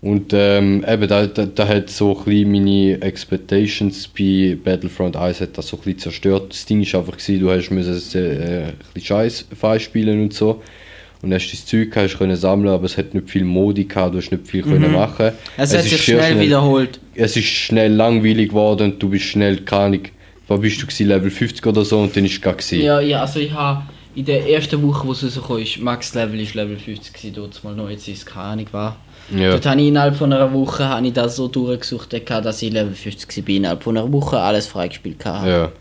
Und 0.00 0.32
ähm, 0.32 0.84
eben, 0.86 1.08
da, 1.08 1.26
da, 1.26 1.44
da 1.44 1.66
hat 1.66 1.90
so 1.90 2.16
ein 2.16 2.24
bisschen 2.24 2.52
meine 2.52 3.02
Expectations 3.02 4.06
bei 4.06 4.56
Battlefront 4.62 5.16
1 5.16 5.40
hat 5.40 5.58
das 5.58 5.68
so 5.68 5.76
ein 5.76 5.82
bisschen 5.82 5.98
zerstört. 5.98 6.52
Das 6.52 6.66
Ding 6.66 6.82
ist 6.82 6.94
einfach, 6.94 7.16
gewesen, 7.16 7.40
du 7.40 7.50
hast 7.50 7.70
müssen, 7.70 8.18
äh, 8.18 8.66
ein 8.66 8.74
bisschen 8.94 9.06
Scheiß 9.60 9.82
spielen 9.82 10.22
und 10.22 10.34
so. 10.34 10.62
Und 11.20 11.34
hast 11.34 11.50
das 11.50 11.66
Zeug 11.66 11.96
hast 11.96 12.16
können 12.16 12.36
sammeln, 12.36 12.68
aber 12.68 12.84
es 12.84 12.96
hat 12.96 13.12
nicht 13.12 13.28
viel 13.28 13.42
Modi 13.42 13.84
gehabt, 13.84 14.14
du 14.14 14.18
hast 14.18 14.30
nicht 14.30 14.46
viel 14.46 14.62
können 14.62 14.92
machen. 14.92 15.32
Es, 15.56 15.74
hat 15.74 15.84
ist 15.84 15.90
sich 15.90 16.04
sehr 16.04 16.22
schnell, 16.22 16.40
wiederholt. 16.40 17.00
es 17.16 17.36
ist 17.36 17.46
schnell 17.46 17.92
langweilig 17.92 18.50
geworden 18.50 18.92
und 18.92 19.02
du 19.02 19.08
bist 19.08 19.24
schnell, 19.24 19.56
keine 19.62 19.82
Ahnung, 19.82 20.02
was 20.46 20.60
bist 20.60 20.80
du 20.80 20.86
gewesen, 20.86 21.08
Level 21.08 21.30
50 21.30 21.66
oder 21.66 21.84
so 21.84 21.98
und 21.98 22.16
dann 22.16 22.24
ist 22.24 22.34
es 22.34 22.40
gar 22.40 22.54
gewesen. 22.54 22.82
Ja, 22.82 23.00
ja, 23.00 23.22
also 23.22 23.40
ich 23.40 23.50
habe 23.52 23.82
in 24.14 24.26
der 24.26 24.48
ersten 24.48 24.80
Woche, 24.80 25.08
wo 25.08 25.12
es 25.12 25.24
rausgekommen 25.24 25.62
ist, 25.62 25.80
Max 25.80 26.14
Level 26.14 26.38
ist 26.38 26.54
Level 26.54 26.76
50 26.76 27.12
gewesen, 27.12 27.34
dort 27.34 27.64
mal 27.64 27.74
noch, 27.74 27.90
jetzt 27.90 28.06
ist 28.06 28.18
es 28.18 28.26
keine 28.26 28.44
Ahnung 28.44 28.66
was. 28.70 28.94
Ja. 29.30 29.50
Dort 29.50 29.66
habe 29.66 29.80
ich 29.80 29.88
innerhalb 29.88 30.16
von 30.16 30.32
einer 30.32 30.52
Woche 30.52 30.88
habe 30.88 31.06
ich 31.06 31.12
das 31.12 31.36
so 31.36 31.48
durchgesucht, 31.48 32.12
dass 32.12 32.62
ich 32.62 32.72
Level 32.72 32.94
50 32.94 33.46
war. 33.46 33.54
Innerhalb 33.54 33.82
von 33.82 33.96
einer 33.96 34.10
Woche 34.12 34.38
alles 34.38 34.66
freigespielt 34.66 35.24
hatte. 35.24 35.50
ja. 35.50 35.72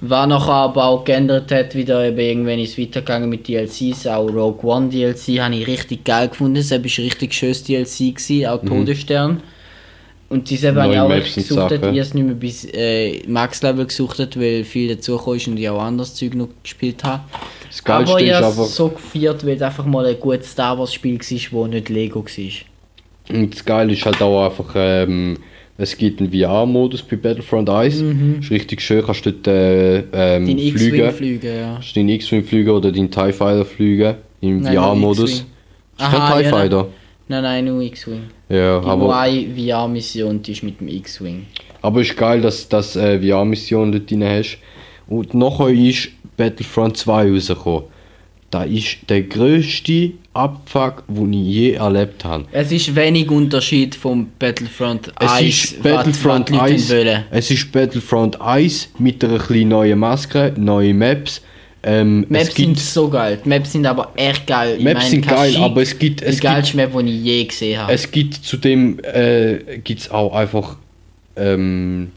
Was 0.00 0.28
nachher 0.28 0.52
aber 0.52 0.84
auch 0.84 1.04
geändert 1.04 1.50
hat, 1.50 1.74
wieder 1.74 2.04
eben 2.04 2.18
irgendwann 2.18 2.58
ist 2.58 2.72
es 2.72 2.78
weitergegangen 2.78 3.30
mit 3.30 3.48
DLCs, 3.48 4.06
auch 4.06 4.28
Rogue 4.28 4.70
One 4.70 4.90
DLC 4.90 5.40
habe 5.40 5.54
ich 5.54 5.66
richtig 5.66 6.04
geil 6.04 6.28
gefunden, 6.28 6.56
es 6.56 6.70
war 6.70 6.78
ein 6.78 6.82
richtig 6.82 7.32
schönes 7.32 7.64
DLC, 7.64 8.14
gewesen, 8.14 8.46
auch 8.46 8.62
Todesstern. 8.62 9.42
Und 10.28 10.50
diese 10.50 10.74
habe 10.74 10.92
ich 10.92 10.96
Mhm. 10.96 11.02
Auch 11.02 11.10
echt 11.10 11.36
und 11.36 11.48
gesucht, 11.48 11.72
ich 11.72 11.98
es 11.98 12.14
nicht 12.14 12.26
mehr 12.26 12.34
bis 12.34 12.66
äh, 12.74 13.22
Max-Level 13.26 13.86
gesucht, 13.86 14.18
weil 14.38 14.64
viel 14.64 14.94
dazugekommen 14.94 15.36
ist 15.38 15.48
und 15.48 15.56
ich 15.56 15.68
auch 15.68 15.80
anderes 15.80 16.14
Zeug 16.14 16.34
noch 16.34 16.48
gespielt 16.62 17.02
habe. 17.04 17.22
Das 17.68 17.82
Geilste 17.82 18.12
aber 18.12 18.20
ich 18.20 18.32
habe 18.32 18.46
einfach, 18.46 18.64
so 18.64 18.88
gefeiert, 18.88 19.46
weil 19.46 19.54
es 19.56 19.62
einfach 19.62 19.86
mal 19.86 20.04
ein 20.04 20.18
gutes 20.18 20.50
Star 20.50 20.78
Wars 20.78 20.92
Spiel 20.92 21.18
war, 21.18 21.68
das 21.68 21.70
nicht 21.70 21.88
Lego 21.88 22.24
war. 22.24 22.75
Und 23.30 23.54
das 23.54 23.64
Geile 23.64 23.92
ist 23.92 24.04
halt 24.04 24.20
auch 24.22 24.44
einfach, 24.46 24.72
ähm, 24.76 25.36
es 25.78 25.96
gibt 25.96 26.20
einen 26.20 26.32
VR-Modus 26.32 27.02
bei 27.02 27.16
Battlefront 27.16 27.68
1. 27.68 28.02
Ist 28.40 28.50
richtig 28.50 28.80
schön, 28.80 29.04
kannst 29.04 29.26
du 29.26 29.32
dort 29.32 29.46
äh, 29.48 29.98
ähm, 30.36 30.46
Den 30.46 30.58
X-Wing 30.58 30.90
fliegen. 30.90 31.10
fliegen, 31.12 31.56
ja. 31.56 31.72
Kannst 31.74 31.96
den 31.96 32.08
X-Wing 32.08 32.44
fliegen 32.44 32.70
oder 32.70 32.90
den 32.92 33.10
TIE 33.10 33.32
Fighter 33.32 33.64
fliegen 33.64 34.14
im 34.40 34.64
VR-Modus. 34.64 35.32
Ist 35.32 35.46
kein 35.98 36.10
TIE 36.10 36.16
ja, 36.18 36.28
nein. 36.30 36.44
Fighter? 36.50 36.88
Nein, 37.28 37.42
nein, 37.42 37.64
nur 37.66 37.82
X-Wing. 37.82 38.22
Ja, 38.48 38.80
Die 38.80 38.86
aber, 38.86 39.18
eine 39.18 39.46
VR-Mission 39.54 40.40
ist 40.46 40.62
mit 40.62 40.80
dem 40.80 40.88
X-Wing. 40.88 41.44
aber 41.82 42.00
ist 42.00 42.16
geil, 42.16 42.40
dass 42.40 42.68
du 42.68 42.76
das 42.76 42.96
äh, 42.96 43.20
VR-Mission 43.20 43.92
dort 43.92 44.10
drin 44.10 44.24
hast. 44.24 44.58
Und 45.08 45.34
nachher 45.34 45.68
ist 45.68 46.08
Battlefront 46.36 46.96
2 46.96 47.32
rausgekommen. 47.32 47.82
Da 48.50 48.62
ist 48.62 48.98
der 49.08 49.22
grösste 49.22 50.12
Abfuck, 50.36 51.04
den 51.08 51.32
ich 51.32 51.46
je 51.46 51.72
erlebt 51.72 52.24
habe. 52.24 52.44
Es 52.52 52.70
ist 52.70 52.94
wenig 52.94 53.30
Unterschied 53.30 53.94
vom 53.94 54.28
Battlefront 54.38 55.12
Es 55.18 55.30
1, 55.32 55.46
ist 55.46 55.82
Battlefront 55.82 56.50
was, 56.50 56.58
was 56.58 56.66
die 56.66 56.72
Leute 56.72 56.74
1. 56.74 56.90
wollen. 56.90 57.24
Es 57.30 57.50
ist 57.50 57.72
Battlefront 57.72 58.40
1 58.40 58.90
mit 58.98 59.24
einer 59.24 59.38
kleinen 59.38 59.68
neuen 59.68 59.98
Maske, 59.98 60.52
neuen 60.56 60.98
Maps. 60.98 61.42
Ähm, 61.82 62.26
Maps 62.28 62.48
es 62.48 62.54
sind 62.54 62.78
so 62.78 63.08
geil. 63.08 63.38
Die 63.44 63.48
Maps 63.48 63.72
sind 63.72 63.86
aber 63.86 64.12
echt 64.16 64.46
geil. 64.46 64.78
Maps 64.80 64.94
meine, 64.94 65.10
sind 65.10 65.26
geil, 65.26 65.52
Kashyyyk, 65.52 65.62
aber 65.62 65.82
es 65.82 65.98
gibt, 65.98 66.20
die 66.20 66.24
es 66.24 66.40
gibt, 66.40 66.42
geilste 66.42 66.76
Map, 66.76 66.92
die 66.98 67.10
ich 67.10 67.24
je 67.24 67.44
gesehen 67.44 67.80
habe. 67.80 67.92
es 67.92 68.10
gibt 68.10 68.34
zudem 68.34 68.98
äh, 69.04 69.78
gibt's 69.84 70.10
auch 70.10 70.34
einfach 70.34 70.76
ähm, 71.36 72.10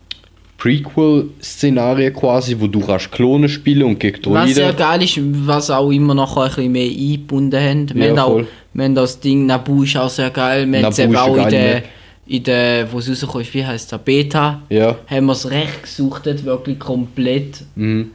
Prequel-Szenarien 0.59 2.13
quasi, 2.13 2.55
wo 2.59 2.67
du 2.67 2.79
kannst 2.81 3.11
Klone 3.11 3.49
spielen 3.49 3.83
und 3.83 3.99
gegen 3.99 4.19
was 4.33 4.53
sehr 4.53 4.73
Droiden. 4.73 4.77
geil 4.77 5.03
ist, 5.03 5.19
was 5.47 5.69
auch 5.69 5.89
immer 5.89 6.13
noch 6.13 6.37
ein 6.37 6.47
bisschen 6.47 6.71
mehr 6.71 6.89
eingebunden 6.89 7.59
haben. 7.61 7.89
Wir, 7.95 8.05
Ja, 8.07 8.09
haben, 8.11 8.19
auch, 8.19 8.41
wir 8.73 8.83
haben 8.85 8.95
das 8.95 9.19
Ding, 9.19 9.45
Nabu 9.45 9.83
ist 9.83 9.97
auch 9.97 10.09
sehr 10.09 10.29
geil. 10.29 10.71
Wir 10.71 10.83
haben 10.83 10.91
es 10.91 10.99
eben 10.99 11.15
auch 11.15 11.35
in 11.35 11.49
der, 11.49 11.73
Map. 11.75 11.83
in 12.27 12.43
der, 12.43 12.91
wo 12.91 12.99
es 12.99 13.09
rausgekommen 13.09 13.45
ist, 13.45 13.53
wie 13.53 13.65
heisst 13.65 13.91
der, 13.91 13.97
Beta, 13.97 14.61
Ja. 14.69 14.95
haben 15.07 15.25
wir 15.25 15.33
es 15.33 15.49
recht 15.49 15.83
gesuchtet, 15.83 16.43
wirklich 16.45 16.79
komplett. 16.79 17.63
Mhm. 17.75 18.11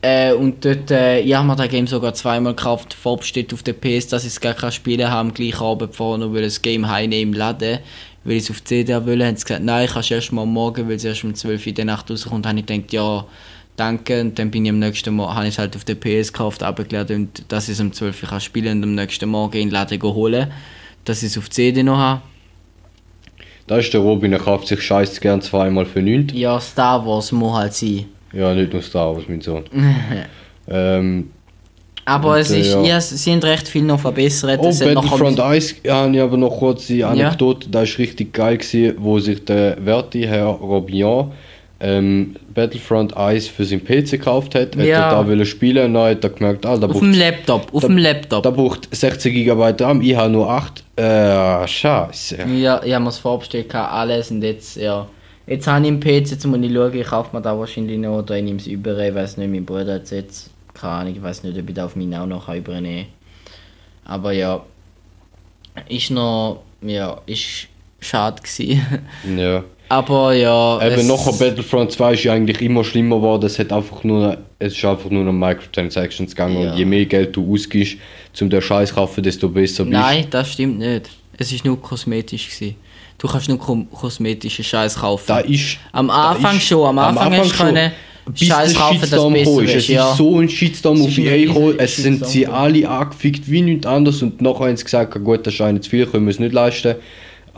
Äh, 0.00 0.32
und 0.32 0.64
dort, 0.64 0.92
äh, 0.92 1.18
ich 1.20 1.34
habe 1.34 1.48
mir 1.48 1.56
das 1.56 1.68
Game 1.68 1.88
sogar 1.88 2.14
zweimal 2.14 2.54
gekauft. 2.54 2.94
Vorb 2.94 3.24
steht 3.24 3.52
auf 3.52 3.64
der 3.64 3.72
PS, 3.72 4.06
dass 4.06 4.22
ich 4.22 4.30
es 4.30 4.40
gar 4.40 4.54
kein 4.54 4.70
Spielen 4.70 5.10
habe 5.10 5.28
am 5.28 5.34
gleichen 5.34 5.60
Abend 5.64 5.98
nur 5.98 6.32
weil 6.34 6.42
das 6.42 6.62
Game 6.62 6.88
heimnehmen 6.88 7.32
laden. 7.34 7.80
Weil 8.24 8.34
ich 8.34 8.44
es 8.44 8.50
auf 8.50 8.62
CD 8.64 8.94
will, 9.06 9.24
haben 9.24 9.36
sie 9.36 9.44
gesagt, 9.44 9.64
nein, 9.64 9.88
kannst 9.90 10.10
erst 10.10 10.32
mal 10.32 10.46
morgen, 10.46 10.88
weil 10.88 10.96
es 10.96 11.04
erst 11.04 11.24
um 11.24 11.34
12 11.34 11.60
Uhr 11.60 11.66
in 11.68 11.74
der 11.74 11.84
Nacht 11.84 12.10
rauskommt. 12.10 12.46
habe 12.46 12.58
ich 12.58 12.66
gedacht, 12.66 12.92
ja, 12.92 13.24
danke. 13.76 14.20
Und 14.20 14.38
dann 14.38 14.50
bin 14.50 14.64
ich 14.64 14.70
am 14.70 14.78
nächsten 14.78 15.14
Morgen, 15.14 15.34
habe 15.34 15.46
ich 15.46 15.54
es 15.54 15.58
halt 15.58 15.76
auf 15.76 15.84
der 15.84 15.94
PS 15.94 16.32
gekauft, 16.32 16.62
abgeladen 16.62 17.16
und 17.16 17.44
dass 17.48 17.68
ich 17.68 17.74
es 17.74 17.80
um 17.80 17.92
12 17.92 18.22
Uhr 18.22 18.28
kann 18.28 18.40
spielen 18.40 18.78
und 18.78 18.84
am 18.84 18.94
nächsten 18.94 19.28
Morgen 19.28 19.56
in 19.56 19.68
den 19.68 19.72
Laden 19.72 20.02
holen. 20.02 20.50
Dass 21.04 21.22
ich 21.22 21.30
es 21.30 21.38
auf 21.38 21.48
CD 21.48 21.82
noch 21.82 21.96
habe. 21.96 22.22
Da 23.66 23.78
ist 23.78 23.92
der 23.92 24.00
Robin, 24.00 24.32
er 24.32 24.38
kauft 24.38 24.66
sich 24.66 24.80
scheiß 24.82 25.20
gern 25.20 25.42
zweimal 25.42 25.86
für 25.86 26.02
nichts. 26.02 26.32
Ja, 26.34 26.58
Star 26.58 27.06
Wars 27.06 27.32
muss 27.32 27.54
halt 27.54 27.74
sein. 27.74 28.06
Ja, 28.32 28.54
nicht 28.54 28.72
nur 28.72 28.82
Star 28.82 29.14
Wars, 29.14 29.24
mein 29.28 29.40
Sohn. 29.40 29.64
ähm, 30.68 31.30
Aber 32.08 32.32
Und, 32.34 32.38
es 32.38 32.50
äh, 32.50 32.60
ist, 32.60 32.72
ja. 32.74 32.82
ja. 32.82 33.00
sie 33.00 33.32
haben 33.32 33.40
recht 33.40 33.68
viel 33.68 33.82
noch 33.82 34.00
verbessert. 34.00 34.58
Oh, 34.62 34.68
Es 34.68 34.78
Battlefront 34.80 35.38
ein 35.40 35.52
1 35.52 35.74
habe 35.88 36.14
ich 36.16 36.20
aber 36.22 36.36
noch 36.36 36.58
kurz 36.58 36.86
die 36.86 37.04
Anekdote, 37.04 37.68
das 37.68 37.90
war 37.92 37.98
richtig 37.98 38.32
geil, 38.32 38.56
gewesen, 38.56 38.94
wo 38.98 39.18
sich 39.18 39.44
der 39.44 39.76
werte 39.84 40.18
Herr 40.26 40.46
Robillon 40.46 41.32
ähm, 41.80 42.34
Battlefront 42.54 43.16
1 43.16 43.48
für 43.48 43.64
seinen 43.64 43.84
PC 43.84 44.12
gekauft 44.12 44.54
hat. 44.54 44.74
Ja. 44.76 44.84
Er 44.84 45.10
da 45.10 45.28
wollte 45.28 45.46
spielen 45.46 45.86
und 45.86 45.94
dann 45.94 46.10
hat 46.10 46.24
er 46.24 46.30
gemerkt, 46.30 46.66
ah, 46.66 46.76
da 46.76 46.86
Auf 46.88 46.98
dem 46.98 47.12
Laptop, 47.12 47.72
auf 47.72 47.82
da- 47.82 47.88
dem 47.88 47.98
Laptop. 47.98 48.42
da 48.42 48.50
braucht 48.50 48.88
16 48.94 49.32
GB 49.32 49.74
RAM, 49.78 50.00
ich 50.00 50.16
habe 50.16 50.30
nur 50.30 50.50
8. 50.50 50.82
Äh, 50.96 51.68
scheiße. 51.68 52.38
Ja, 52.58 52.80
ich 52.84 52.92
habe 52.92 53.04
mir 53.04 53.10
das 53.10 53.18
vorbestellt, 53.18 53.72
alles 53.74 54.30
und 54.30 54.42
jetzt, 54.42 54.76
ja. 54.76 55.06
Jetzt 55.46 55.66
habe 55.66 55.82
ich 55.84 55.88
im 55.88 56.00
PC, 56.00 56.30
jetzt 56.32 56.46
muss 56.46 56.58
ich 56.60 56.72
schauen, 56.72 56.94
ich 56.94 57.06
kaufe 57.06 57.34
mir 57.36 57.42
da 57.42 57.56
wahrscheinlich 57.58 57.98
noch 57.98 58.18
oder 58.18 58.36
ich 58.36 58.42
nehme 58.44 58.58
es 58.58 58.66
über, 58.66 58.98
ich 58.98 59.14
weiß 59.14 59.36
nicht, 59.36 59.50
mein 59.50 59.64
Bruder 59.64 59.94
hat 59.94 60.02
es 60.04 60.10
jetzt, 60.10 60.50
keine 60.80 60.92
Ahnung, 60.92 61.14
ich 61.16 61.22
weiß 61.22 61.42
nicht, 61.44 61.58
ob 61.58 61.68
ich 61.68 61.74
da 61.74 61.86
auf 61.86 61.96
meinen 61.96 62.14
auch 62.14 62.26
noch 62.26 62.48
übernehmen 62.48 63.06
kann. 64.04 64.14
Aber 64.14 64.32
ja, 64.32 64.62
ist 65.88 66.10
noch, 66.10 66.62
ja, 66.82 67.20
ist 67.26 67.68
schade 68.00 68.40
gewesen. 68.42 68.82
Ja. 69.36 69.64
Aber 69.90 70.34
ja, 70.34 70.76
Eben 70.86 70.96
es- 71.00 71.06
nachher 71.08 71.32
Battlefront 71.32 71.90
2 71.92 72.12
ist 72.12 72.24
ja 72.24 72.34
eigentlich 72.34 72.60
immer 72.60 72.84
schlimmer 72.84 73.16
geworden. 73.16 73.46
Es 73.46 73.58
hat 73.58 73.72
einfach 73.72 74.04
nur, 74.04 74.36
es 74.58 74.74
ist 74.76 74.84
einfach 74.84 75.08
nur 75.08 75.24
noch 75.24 75.32
Microtransactions 75.32 76.32
gegangen 76.34 76.60
Ja. 76.62 76.72
und 76.72 76.78
je 76.78 76.84
mehr 76.84 77.06
Geld 77.06 77.34
du 77.34 77.54
ausgibst, 77.54 77.96
zum 78.34 78.50
den 78.50 78.60
Scheiß 78.60 78.94
kaufen, 78.94 79.22
desto 79.22 79.48
besser 79.48 79.84
bist. 79.84 79.92
Nein, 79.94 80.26
das 80.30 80.52
stimmt 80.52 80.78
nicht. 80.78 81.08
Es 81.38 81.52
ist 81.52 81.64
nur 81.64 81.80
kosmetisch 81.80 82.48
gewesen. 82.50 82.76
Du 83.16 83.26
kannst 83.28 83.48
nur 83.48 83.58
kosmetischen 83.58 84.64
Scheiß 84.64 84.96
kaufen. 84.96 85.24
Da 85.26 85.38
ist 85.40 85.78
Am 85.92 86.10
Anfang 86.10 86.56
ist- 86.58 86.66
schon, 86.66 86.86
am 86.86 86.98
Anfang, 86.98 87.32
hast 87.32 87.50
du 87.50 87.54
schon. 87.56 87.66
können, 87.68 87.92
bis 88.32 88.48
Scheiß 88.48 88.74
der 88.74 88.92
Shitstorm 88.94 89.32
besser 89.32 89.62
ist. 89.62 89.70
Es 89.70 89.76
ist, 89.76 89.88
ja. 89.88 90.10
ist 90.10 90.16
so 90.16 90.38
ein 90.38 90.48
Shitstorm 90.48 91.00
auf 91.00 91.08
riesen 91.08 91.54
gekommen, 91.54 91.74
es 91.78 91.96
sind 91.96 92.26
sie 92.26 92.46
alle 92.46 92.88
angefickt 92.88 93.50
wie 93.50 93.62
nichts 93.62 93.86
anderes 93.86 94.22
und 94.22 94.40
nachher 94.40 94.66
haben 94.66 94.76
sie 94.76 94.84
gesagt, 94.84 95.24
gut, 95.24 95.46
das 95.46 95.60
eigentlich 95.60 95.82
zu 95.82 95.90
viel, 95.90 96.06
können 96.06 96.26
wir 96.26 96.30
es 96.30 96.38
nicht 96.38 96.52
leisten. 96.52 96.96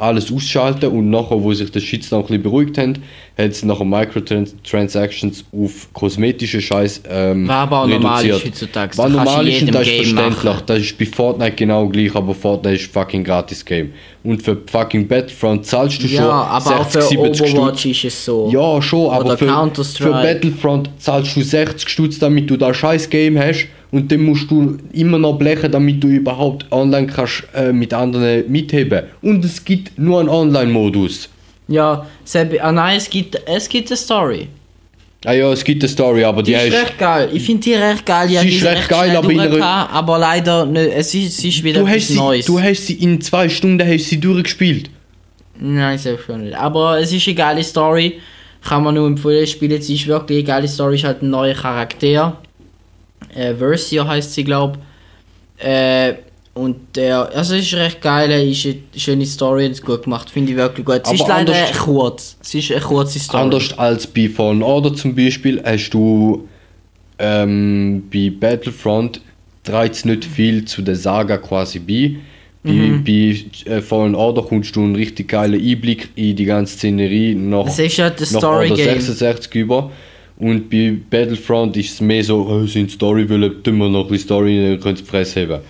Alles 0.00 0.32
ausschalten 0.32 0.86
und 0.86 1.10
nachher, 1.10 1.42
wo 1.42 1.52
sich 1.52 1.70
der 1.70 1.80
Shitstorm 1.80 2.22
ein 2.22 2.26
bisschen 2.26 2.42
beruhigt 2.42 2.78
haben, 2.78 2.94
hat 3.36 3.54
sie 3.54 3.66
nachher 3.66 3.84
Microtransactions 3.84 5.44
auf 5.52 5.92
kosmetische 5.92 6.60
Scheiß 6.60 7.02
ähm, 7.08 7.46
Was 7.46 7.56
aber 7.56 7.82
auch 7.82 7.86
normal 7.86 8.32
heutzutage. 8.32 8.96
Du 8.96 9.08
normal 9.08 9.46
ist 9.48 9.62
und 9.62 9.74
das 9.74 9.86
ist 9.86 9.94
verständlich. 9.94 10.44
machen. 10.44 10.62
Das 10.66 10.78
ist 10.78 10.98
bei 10.98 11.06
Fortnite 11.06 11.52
genau 11.52 11.86
gleich, 11.88 12.14
aber 12.14 12.34
Fortnite 12.34 12.76
ist 12.76 12.92
fucking 12.92 13.24
gratis 13.24 13.64
Game. 13.64 13.92
Und 14.24 14.42
für 14.42 14.56
fucking 14.70 15.06
Battlefront 15.06 15.66
zahlst 15.66 16.02
du 16.02 16.08
schon 16.08 16.16
Ja, 16.16 16.30
aber 16.30 16.80
auch 16.80 16.90
60, 16.90 17.18
für 17.18 17.24
70 17.24 17.54
Overwatch 17.54 17.80
Stutz. 17.80 17.96
ist 17.96 18.04
es 18.04 18.24
so. 18.24 18.50
Ja, 18.52 18.82
schon, 18.82 19.10
aber 19.10 19.38
für, 19.38 19.70
für 19.96 20.10
Battlefront 20.10 20.90
zahlst 20.98 21.36
du 21.36 21.42
60 21.42 21.88
Stutz, 21.88 22.18
damit 22.18 22.50
du 22.50 22.56
das 22.56 22.76
scheiß 22.76 23.08
Game 23.10 23.38
hast 23.38 23.68
und 23.92 24.10
dann 24.12 24.22
musst 24.22 24.50
du 24.50 24.76
immer 24.92 25.18
noch 25.18 25.34
blechen, 25.38 25.70
damit 25.72 26.02
du 26.02 26.08
überhaupt 26.08 26.66
online 26.70 27.06
kannst 27.06 27.44
äh, 27.54 27.72
mit 27.72 27.92
anderen 27.92 28.50
mitheben. 28.50 29.02
Und 29.22 29.44
es 29.44 29.64
gibt 29.64 29.98
nur 29.98 30.20
einen 30.20 30.28
Online-Modus. 30.28 31.28
Ja, 31.68 32.06
Sebi, 32.24 32.58
ah 32.60 32.72
nein, 32.72 32.96
es 32.96 33.08
gibt, 33.08 33.40
es 33.46 33.68
gibt 33.68 33.88
eine 33.90 33.96
Story. 33.96 34.48
Ah 35.24 35.32
ja, 35.32 35.52
es 35.52 35.62
gibt 35.62 35.82
eine 35.82 35.88
Story, 35.88 36.24
aber 36.24 36.42
die, 36.42 36.52
Die 36.52 36.56
ist 36.58 36.72
recht 36.72 36.98
geil. 36.98 37.28
Ich 37.32 37.42
finde 37.44 37.62
die 37.62 37.74
recht 37.74 38.06
geil. 38.06 38.30
Ja, 38.30 38.40
Sie 38.40 38.48
die 38.48 38.56
ist 38.56 38.64
recht 38.64 38.88
geil, 38.88 39.04
schnell 39.10 39.16
aber 39.18 39.30
in 39.30 39.40
einer- 39.40 39.90
aber 39.90 40.18
leider 40.18 40.64
nicht. 40.64 40.90
Es 40.94 41.14
ist, 41.14 41.38
es 41.38 41.44
ist 41.44 41.62
wieder 41.62 41.80
du 41.80 41.86
etwas 41.86 42.08
sie, 42.08 42.16
Neues. 42.16 42.46
du 42.46 42.58
hast 42.60 42.86
sie 42.86 42.94
in 42.94 43.20
zwei 43.20 43.48
Stunden 43.50 43.86
hast 43.86 44.08
sie 44.08 44.18
durchgespielt. 44.18 44.88
Nein, 45.58 45.98
selbst 45.98 46.24
schon 46.24 46.44
nicht. 46.44 46.54
Aber 46.56 46.98
es 46.98 47.12
ist 47.12 47.26
eine 47.28 47.34
geile 47.36 47.62
Story. 47.62 48.14
Kann 48.66 48.82
man 48.82 48.94
nur 48.94 49.06
empfehlen, 49.06 49.46
spielen. 49.46 49.80
Sie 49.82 49.94
ist 49.94 50.06
wirklich 50.06 50.38
eine 50.38 50.46
geile 50.46 50.68
Story. 50.68 50.96
Ist 50.96 51.04
halt 51.04 51.22
ein 51.22 51.28
neuer 51.30 51.54
Charakter. 51.54 52.38
Äh, 53.34 53.54
Versio 53.54 54.06
heißt 54.06 54.34
sie, 54.34 54.44
glaube 54.44 54.78
äh, 55.58 56.14
Und 56.54 56.96
der, 56.96 57.30
also 57.34 57.54
es 57.54 57.66
ist 57.66 57.74
recht 57.74 58.00
geil. 58.02 58.30
Ist 58.50 58.66
eine 58.66 58.76
schöne 58.96 59.26
Story 59.26 59.66
und 59.66 59.72
ist 59.72 59.84
gut 59.84 60.02
gemacht. 60.04 60.28
Finde 60.30 60.52
ich 60.52 60.58
wirklich 60.58 60.84
gut. 60.84 61.06
Sie 61.06 61.12
Aber 61.12 61.14
ist 61.14 61.28
leider 61.28 61.54
kurz. 61.78 62.36
Sie 62.40 62.58
ist 62.58 62.72
eine 62.72 62.80
kurze 62.80 63.18
Story. 63.18 63.42
Anders 63.44 63.78
als 63.78 64.06
bei 64.06 64.28
Fallen 64.28 64.62
Order 64.62 64.92
zum 64.94 65.14
Beispiel 65.14 65.62
hast 65.64 65.90
du 65.90 66.48
ähm, 67.18 68.02
bei 68.12 68.30
Battlefront 68.38 69.20
trägt 69.62 70.04
nicht 70.06 70.24
viel 70.24 70.64
zu 70.64 70.82
der 70.82 70.96
Saga 70.96 71.36
quasi 71.36 71.78
bei. 71.78 72.16
Bei, 72.62 72.72
Mhm. 72.72 73.04
bei 73.04 73.70
äh, 73.70 73.80
Fallen 73.80 74.14
Order 74.14 74.42
kommst 74.42 74.74
du 74.76 74.82
einen 74.82 74.94
richtig 74.94 75.28
geilen 75.28 75.60
Einblick 75.60 76.10
in 76.14 76.36
die 76.36 76.44
ganze 76.44 76.74
Szenerie 76.74 77.34
nach, 77.34 77.66
Es 77.66 77.78
ist 77.78 77.98
halt 77.98 78.20
nach 78.20 78.42
Order 78.42 78.66
Story-Game. 78.66 79.00
66 79.00 79.54
über. 79.54 79.90
Und 80.40 80.70
bei 80.70 80.96
Battlefront 81.10 81.76
ist 81.76 81.92
es 81.92 82.00
mehr 82.00 82.24
so, 82.24 82.46
oh, 82.48 82.66
sind 82.66 82.90
Story 82.90 83.28
wollen, 83.28 83.62
tun 83.62 83.76
wir 83.76 83.88
noch 83.88 84.04
ein 84.04 84.10
bisschen 84.10 84.26
Story, 84.26 84.70
dann 84.70 84.80
könnt 84.80 85.00
ihr 85.00 85.04
Fresse 85.06 85.42
haben. 85.42 85.62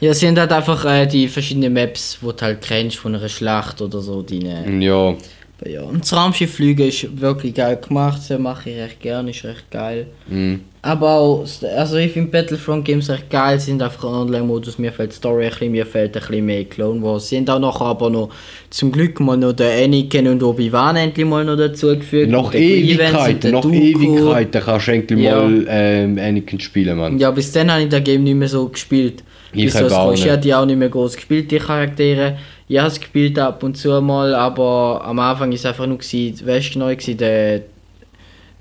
Ja, 0.00 0.10
es 0.10 0.20
sind 0.20 0.38
halt 0.38 0.52
einfach 0.52 0.84
äh, 0.84 1.06
die 1.06 1.28
verschiedenen 1.28 1.72
Maps, 1.72 2.18
die 2.20 2.26
du 2.26 2.34
halt 2.42 2.60
kennst 2.60 2.96
von 2.98 3.14
einer 3.14 3.28
Schlacht 3.28 3.80
oder 3.80 4.00
so. 4.00 4.22
Deine, 4.22 4.84
Ja, 4.84 5.14
ja. 5.64 5.82
Und 5.82 6.02
das 6.02 6.12
Raumschiff 6.12 6.54
fliegen 6.54 6.86
ist 6.88 7.20
wirklich 7.20 7.54
geil 7.54 7.78
gemacht. 7.86 8.20
Das 8.28 8.38
mache 8.38 8.70
ich 8.70 8.76
recht 8.76 9.00
gerne, 9.00 9.30
ist 9.30 9.44
recht 9.44 9.70
geil. 9.70 10.06
mm. 10.28 10.56
Aber 10.82 11.14
auch, 11.14 11.44
also 11.76 11.96
ich 11.96 12.12
finde 12.12 12.30
Battlefront 12.30 12.84
Games 12.84 13.10
recht 13.10 13.28
geil, 13.28 13.58
sie 13.58 13.66
sind 13.72 13.82
einfach 13.82 14.04
ein 14.04 14.14
Online-Modus, 14.14 14.78
mir 14.78 14.92
fehlt 14.92 15.10
die 15.10 15.16
Story 15.16 15.46
ein 15.46 15.50
bisschen, 15.50 15.72
mir 15.72 15.84
fehlt 15.84 16.16
ein 16.16 16.20
bisschen 16.22 16.46
mehr 16.46 16.64
Clone 16.64 17.02
Wars. 17.02 17.28
Sie 17.28 17.34
sind 17.36 17.50
auch 17.50 17.58
noch 17.58 17.80
aber 17.80 18.08
noch, 18.08 18.28
zum 18.70 18.92
Glück 18.92 19.18
mal 19.18 19.36
noch 19.36 19.52
den 19.52 19.66
Anakin 19.84 20.28
und 20.28 20.44
Obi-Wan 20.44 20.94
endlich 20.94 21.26
mal 21.26 21.44
noch 21.44 21.56
dazugefügt. 21.56 22.32
Und 22.32 22.54
Ewigkeiten, 22.54 23.50
Dooku. 23.50 23.72
Ewigkeiten 23.72 24.62
kannst 24.64 24.86
du 24.86 24.92
endlich 24.92 25.20
Ja. 25.22 25.40
mal 25.42 25.66
ähm, 25.68 26.18
Anakin 26.20 26.60
spielen, 26.60 26.96
Mann. 26.98 27.18
Ja, 27.18 27.32
bis 27.32 27.50
dann 27.50 27.68
habe 27.72 27.82
ich 27.82 27.88
das 27.88 28.04
Game 28.04 28.22
nicht 28.22 28.36
mehr 28.36 28.46
so 28.48 28.68
gespielt. 28.68 29.24
Ich 29.52 29.64
Bis 29.64 29.74
das 29.74 29.92
auch. 29.92 30.12
Ich 30.12 30.20
nicht. 30.20 30.30
habe 30.30 30.40
die 30.42 30.54
auch 30.54 30.66
nicht 30.66 30.78
mehr 30.78 30.88
groß 30.90 31.16
gespielt, 31.16 31.50
die 31.50 31.58
Charaktere. 31.58 32.36
Ich 32.68 32.78
habe 32.78 32.88
es 32.88 32.98
gespielt 32.98 33.38
ab 33.38 33.62
und 33.62 33.76
zu 33.76 34.00
mal, 34.00 34.34
aber 34.34 35.02
am 35.04 35.18
Anfang 35.20 35.52
ist 35.52 35.60
es 35.60 35.66
einfach 35.66 35.86
nur 35.86 35.98
gewesen, 35.98 36.44
weißt 36.46 36.76
neu 36.76 36.96
gewesen, 36.96 37.16
der, 37.18 37.62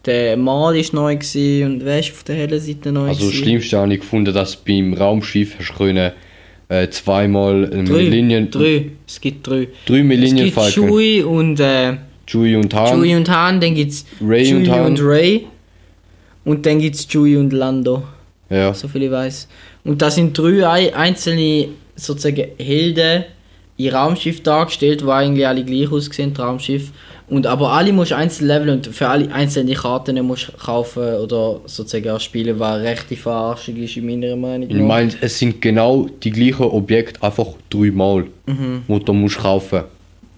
der 0.05 0.37
Mal 0.37 0.75
ist 0.77 0.93
neu 0.93 1.15
gewesen 1.15 1.65
und 1.79 1.85
weißt 1.85 2.11
auf 2.11 2.23
der 2.23 2.35
hellen 2.35 2.59
Seite 2.59 2.91
neu 2.91 3.07
Also 3.07 3.21
das 3.21 3.29
gewesen. 3.29 3.43
Schlimmste 3.43 3.77
habe 3.79 3.93
ich 3.93 3.99
gefunden, 4.01 4.33
dass 4.33 4.55
beim 4.57 4.93
Raumschiff 4.93 5.55
hast 5.57 5.69
du 5.71 5.73
können, 5.75 6.11
äh, 6.69 6.87
zweimal 6.89 7.65
einen 7.71 7.85
Drei, 7.85 7.93
Millennium, 7.95 8.51
drei, 8.51 8.91
es 9.07 9.19
gibt 9.19 9.47
drei. 9.47 9.67
drei 9.87 9.99
Es 9.99 10.03
Millennium 10.03 10.45
gibt 10.45 10.53
Falcon. 10.55 10.87
Chewie 10.89 11.21
und, 11.23 11.59
äh, 11.59 11.93
Chewie 12.27 12.55
und 12.55 12.73
Han. 12.75 13.01
Chewie 13.01 13.15
und 13.15 13.29
Han, 13.29 13.59
dann 13.61 13.73
gibt 13.75 13.91
es 13.91 14.05
und 14.19 14.27
Chewie 14.29 14.69
Han. 14.69 14.85
und 14.85 14.99
Ray 15.01 15.47
und 16.43 16.65
dann 16.65 16.79
gibt 16.79 16.95
es 16.95 17.07
Chewie 17.07 17.37
und 17.37 17.51
Lando. 17.53 18.03
Ja. 18.51 18.71
so 18.75 18.87
viel 18.87 19.01
ich 19.03 19.11
weiß. 19.11 19.47
Und 19.83 19.99
da 20.03 20.11
sind 20.11 20.37
drei 20.37 20.67
ei- 20.67 20.95
einzelne 20.95 21.69
sozusagen 21.95 22.45
Helden 22.59 23.25
in 23.77 23.89
Raumschiff 23.93 24.41
dargestellt, 24.41 25.01
die 25.01 25.05
eigentlich 25.07 25.47
alle 25.47 25.63
gleich 25.63 25.91
aussehen, 25.91 26.33
Raumschiff. 26.37 26.91
Und 27.27 27.47
aber 27.47 27.71
alle 27.71 27.91
musst 27.91 28.11
du 28.11 28.15
einzeln 28.15 28.47
leveln 28.47 28.69
und 28.77 28.87
für 28.87 29.07
alle 29.07 29.31
einzelne 29.33 29.73
Karten 29.73 30.21
musst 30.25 30.49
du 30.49 30.51
kaufen 30.51 31.01
oder 31.15 31.59
sozusagen 31.65 32.09
auch 32.11 32.19
spielen, 32.19 32.59
was 32.59 32.81
rechte 32.81 33.15
Verarschung 33.15 33.75
ist 33.77 33.97
in 33.97 34.05
meiner 34.05 34.35
Meinung 34.35 34.69
Ich 34.69 34.75
meine, 34.75 35.11
es 35.21 35.39
sind 35.39 35.59
genau 35.59 36.07
die 36.23 36.29
gleichen 36.29 36.65
Objekte, 36.65 37.21
einfach 37.23 37.47
dreimal, 37.69 38.25
Mhm. 38.45 38.83
wo 38.87 38.99
du 38.99 39.11
musst 39.13 39.39
kaufen. 39.39 39.83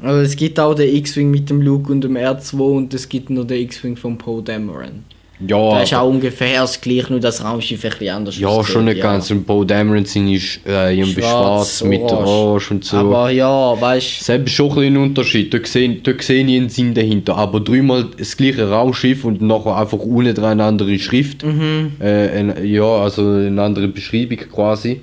Also 0.02 0.20
es 0.22 0.36
gibt 0.36 0.60
auch 0.60 0.76
den 0.76 0.96
X-Wing 0.96 1.30
mit 1.30 1.50
dem 1.50 1.62
Luke 1.62 1.92
und 1.92 2.02
dem 2.02 2.16
R2 2.16 2.60
und 2.60 2.94
es 2.94 3.10
gibt 3.10 3.30
noch 3.32 3.46
den 3.46 3.62
X-Wing 3.64 3.98
von 3.98 4.18
Poe 4.18 4.42
Dameron. 4.42 5.04
Ja, 5.46 5.80
Das 5.80 5.92
ist 5.92 5.94
auch 5.94 6.10
ungefähr 6.10 6.62
das 6.62 6.82
gleiche, 6.82 7.12
nur 7.12 7.20
das 7.20 7.44
Raumschiff 7.44 7.84
ein 7.86 7.92
bisschen 7.92 8.10
anders 8.10 8.40
ja 8.40 8.64
schon 8.64 8.86
nicht 8.86 9.02
ganz. 9.02 9.30
Und 9.30 9.46
Bo 9.46 9.64
Dameron 9.64 10.04
sind 10.06 10.30
ist 10.30 10.62
äh, 10.66 10.98
irgendwie 10.98 11.22
Schwarz, 11.22 11.78
schwarz, 11.78 11.84
mit 11.84 12.02
orange. 12.02 12.72
Und 12.72 12.84
so. 12.84 12.98
Aber 12.98 13.30
ja, 13.30 13.80
weißt 13.80 14.24
Selbst 14.24 14.52
ist 14.52 14.56
schon 14.56 14.70
ein, 14.70 14.76
bisschen 14.76 14.98
Unterschied. 14.98 15.54
Da 15.54 15.60
sehe, 15.64 15.96
da 15.96 16.12
sehe 16.20 16.44
ich 16.44 16.58
einen 16.58 16.70
Sinn 16.70 16.96
dahinter. 16.96 17.36
Aber 17.36 17.60
dreimal 17.60 18.08
das 18.18 18.36
gleiche 18.36 18.68
Raumschiff 18.68 19.26
und 19.26 19.42
nachher 19.42 19.78
einfach 19.78 20.00
ohne 20.00 20.34
dran 20.34 20.54
eine 20.54 20.64
andere 20.64 20.98
Schrift. 20.98 21.44
Mhm. 21.44 21.92
Äh, 22.00 22.40
ein, 22.40 22.66
ja, 22.66 22.84
also 22.84 23.22
eine 23.22 23.62
andere 23.62 23.88
Beschreibung 23.90 24.40
quasi. 24.52 25.02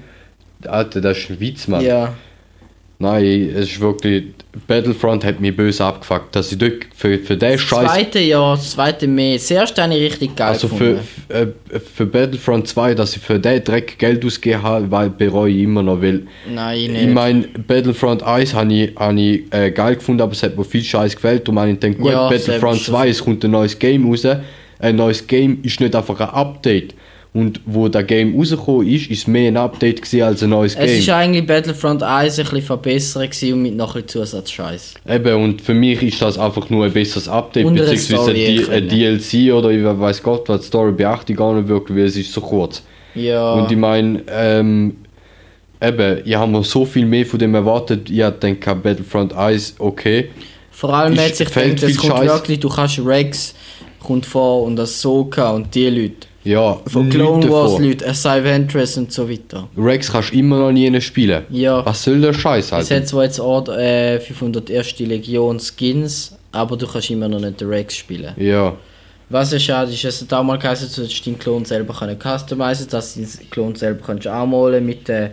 Alter, 0.66 1.00
das 1.00 1.18
ist 1.18 1.30
ein 1.30 1.40
Witz, 1.40 1.68
Mann. 1.68 1.84
ja. 1.84 2.14
Nein, 2.98 3.50
es 3.54 3.70
ist 3.70 3.80
wirklich. 3.80 4.24
Battlefront 4.68 5.24
hat 5.24 5.40
mich 5.40 5.56
böse 5.56 5.84
abgefuckt, 5.84 6.36
dass 6.36 6.52
ich 6.52 6.58
dort 6.58 6.86
für, 6.94 7.18
für 7.18 7.36
den 7.36 7.52
Das 7.52 7.60
Scheiß. 7.60 7.90
zweite 7.92 8.20
ja, 8.20 8.52
das 8.54 8.70
zweite 8.70 9.08
mehr. 9.08 9.34
Das 9.34 9.50
erste 9.50 9.82
habe 9.82 9.94
ich 9.94 10.12
richtig 10.12 10.36
geil 10.36 10.46
Also 10.46 10.68
für, 10.68 11.00
äh, 11.28 11.46
für 11.92 12.06
Battlefront 12.06 12.68
2, 12.68 12.94
dass 12.94 13.16
ich 13.16 13.22
für 13.22 13.40
den 13.40 13.64
Dreck 13.64 13.98
Geld 13.98 14.24
ausgegeben 14.24 14.62
habe, 14.62 14.90
weil 14.92 15.10
bereue 15.10 15.50
ich 15.50 15.62
immer 15.62 15.82
noch. 15.82 16.00
Weil 16.00 16.28
Nein, 16.48 16.92
nicht. 16.92 17.02
ich 17.02 17.08
meine, 17.08 17.48
Battlefront 17.66 18.22
1 18.22 18.54
habe 18.54 18.72
ich, 18.72 18.94
habe 18.94 19.20
ich 19.20 19.42
äh, 19.52 19.72
geil 19.72 19.96
gefunden, 19.96 20.22
aber 20.22 20.32
es 20.32 20.42
hat 20.44 20.56
mir 20.56 20.64
viel 20.64 20.84
Scheiß 20.84 21.16
gefällt. 21.16 21.48
Und 21.48 21.68
ich 21.68 21.78
denke, 21.80 21.98
gut, 22.00 22.12
Ja, 22.12 22.28
Battlefront 22.28 22.76
selbst 22.76 22.86
2, 22.86 23.08
es 23.08 23.24
kommt 23.24 23.44
ein 23.44 23.50
neues 23.50 23.76
Game 23.76 24.06
raus. 24.08 24.24
Ein 24.78 24.96
neues 24.96 25.26
Game 25.26 25.58
ist 25.62 25.80
nicht 25.80 25.96
einfach 25.96 26.20
ein 26.20 26.28
Update. 26.28 26.94
Und 27.34 27.60
wo 27.66 27.88
das 27.88 28.06
Game 28.06 28.38
rausgekommen 28.38 28.86
ist, 28.86 29.10
ist 29.10 29.26
mehr 29.26 29.48
ein 29.48 29.56
Update 29.56 30.00
als 30.22 30.44
ein 30.44 30.50
neues 30.50 30.76
es 30.76 30.86
Game. 30.86 30.98
ist 31.00 31.08
eigentlich 31.10 31.44
Battlefront 31.44 32.00
1 32.00 32.38
ein 32.38 32.44
bisschen 32.44 32.62
verbessert 32.62 33.42
und 33.42 33.62
mit 33.62 33.74
noch 33.74 33.96
ein 33.96 34.02
bisschen 34.02 34.24
Zusatzscheiß. 34.24 34.94
Eben, 35.08 35.42
und 35.42 35.60
für 35.60 35.74
mich 35.74 36.00
ist 36.00 36.22
das 36.22 36.38
einfach 36.38 36.70
nur 36.70 36.84
ein 36.84 36.92
besseres 36.92 37.28
Update, 37.28 37.66
Und 37.66 37.74
beziehungsweise 37.74 38.30
ein, 38.30 38.70
ein 38.70 38.88
DLC 38.88 39.52
oder 39.52 39.70
ich 39.70 39.82
weiß 39.84 40.22
Gott, 40.22 40.48
was 40.48 40.60
die 40.60 40.66
Story 40.68 40.92
beachte 40.92 41.32
ich 41.32 41.38
gar 41.38 41.52
nicht 41.54 41.66
wirklich, 41.66 41.98
weil 41.98 42.04
es 42.04 42.16
ist 42.16 42.32
so 42.32 42.40
kurz. 42.40 42.84
Ja. 43.16 43.54
Und 43.54 43.68
ich 43.68 43.78
meine, 43.78 44.22
ähm, 44.30 44.98
eben, 45.82 46.20
ich 46.24 46.36
habe 46.36 46.52
mir 46.52 46.62
so 46.62 46.84
viel 46.84 47.04
mehr 47.04 47.26
von 47.26 47.40
dem 47.40 47.56
erwartet, 47.56 48.10
ich 48.10 48.24
denke, 48.40 48.76
Battlefront 48.76 49.32
1, 49.32 49.74
okay. 49.80 50.30
Vor 50.70 50.94
allem 50.94 51.18
hat 51.18 51.34
sich 51.34 51.52
gedacht, 51.52 51.82
es 51.82 51.96
kommt 51.96 52.12
Scheiß. 52.12 52.26
wirklich, 52.26 52.60
du 52.60 52.68
kannst 52.68 53.04
Rex 53.04 53.56
kommt 53.98 54.26
vor 54.26 54.62
und 54.62 54.78
Ahsoka 54.78 55.50
und 55.50 55.74
die 55.74 55.88
Leute. 55.88 56.28
Ja, 56.44 56.78
Von 56.86 57.08
Clone 57.08 57.50
Wars. 57.50 57.78
Leute, 57.78 58.06
Asai 58.06 58.44
Ventress 58.44 58.98
und 58.98 59.10
so 59.10 59.28
weiter. 59.28 59.66
Rex 59.76 60.12
kannst 60.12 60.32
du 60.32 60.38
immer 60.38 60.58
noch 60.58 60.72
nie 60.72 61.00
spielen. 61.00 61.44
Ja. 61.48 61.84
Was 61.86 62.04
soll 62.04 62.20
der 62.20 62.34
Scheiß 62.34 62.66
Es 62.66 62.72
halt? 62.72 62.90
hat 62.90 63.08
zwar 63.08 63.24
jetzt 63.24 63.40
auch 63.40 63.66
äh, 63.68 64.20
501. 64.20 64.98
Legion 65.00 65.58
Skins, 65.58 66.36
aber 66.52 66.76
du 66.76 66.86
kannst 66.86 67.10
immer 67.10 67.28
noch 67.28 67.40
nicht 67.40 67.60
den 67.60 67.68
Rex 67.68 67.96
spielen. 67.96 68.34
Ja, 68.36 68.74
Was 69.30 69.52
ja 69.52 69.58
schade 69.58 69.90
ist, 69.92 70.04
es 70.04 70.20
hat 70.20 70.30
damals 70.32 70.62
geheißen, 70.62 70.88
du 70.94 71.08
deinen 71.24 71.38
Klon 71.38 71.64
selber 71.64 71.94
können 71.94 72.18
customizen, 72.20 72.88
dass 72.90 73.14
du 73.14 73.20
den 73.22 73.50
Klon 73.50 73.74
selber 73.74 74.04
kannst 74.04 74.26
anmalen 74.26 74.84
mit 74.84 75.08
den 75.08 75.30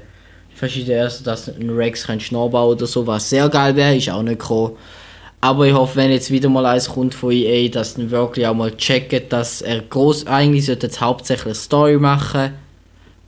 verschiedenen 0.55 0.97
ersten, 0.97 1.25
dass 1.25 1.45
du 1.45 1.51
einen 1.55 1.71
Rex 1.71 2.07
kannst 2.07 2.31
nachbauen 2.31 2.71
oder 2.77 2.85
so, 2.85 3.05
was 3.05 3.29
sehr 3.29 3.49
geil 3.49 3.75
wäre, 3.75 3.95
ist 3.97 4.09
auch 4.09 4.23
nicht 4.23 4.39
gekommen. 4.39 4.77
Aber 5.43 5.67
ich 5.67 5.73
hoffe, 5.73 5.95
wenn 5.95 6.11
jetzt 6.11 6.29
wieder 6.29 6.49
mal 6.49 6.67
eins 6.67 6.87
kommt 6.87 7.15
von 7.15 7.31
EA, 7.31 7.67
dass 7.67 7.95
dann 7.95 8.11
wirklich 8.11 8.45
auch 8.45 8.53
mal 8.53 8.75
checken, 8.77 9.23
dass 9.27 9.63
er 9.63 9.81
groß 9.81 10.27
eigentlich 10.27 10.67
sollte 10.67 10.85
jetzt 10.85 11.01
hauptsächlich 11.01 11.47
eine 11.47 11.55
Story 11.55 11.97
machen 11.97 12.51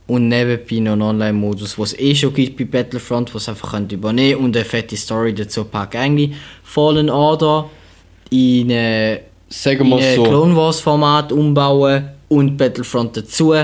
und 0.06 0.28
nebenbei 0.28 0.78
noch 0.78 0.92
einen 0.92 1.02
Online-Modus, 1.02 1.76
was 1.76 1.92
es 1.92 1.98
eh 1.98 2.14
schon 2.14 2.32
gibt 2.32 2.56
bei 2.56 2.64
Battlefront, 2.64 3.34
was 3.34 3.48
einfach 3.48 3.72
könnt 3.72 3.90
übernehmen 3.90 4.44
und 4.44 4.56
eine 4.56 4.64
fette 4.64 4.96
Story 4.96 5.34
dazu 5.34 5.64
packen. 5.64 5.96
Eigentlich 5.96 6.30
Fallen 6.62 7.10
Order 7.10 7.68
in 8.30 8.68
wir 8.68 9.96
ein 9.96 10.16
so, 10.16 10.22
Clone 10.22 10.54
Wars 10.54 10.80
Format 10.80 11.32
umbauen 11.32 12.10
und 12.28 12.56
Battlefront 12.56 13.16
dazu 13.16 13.54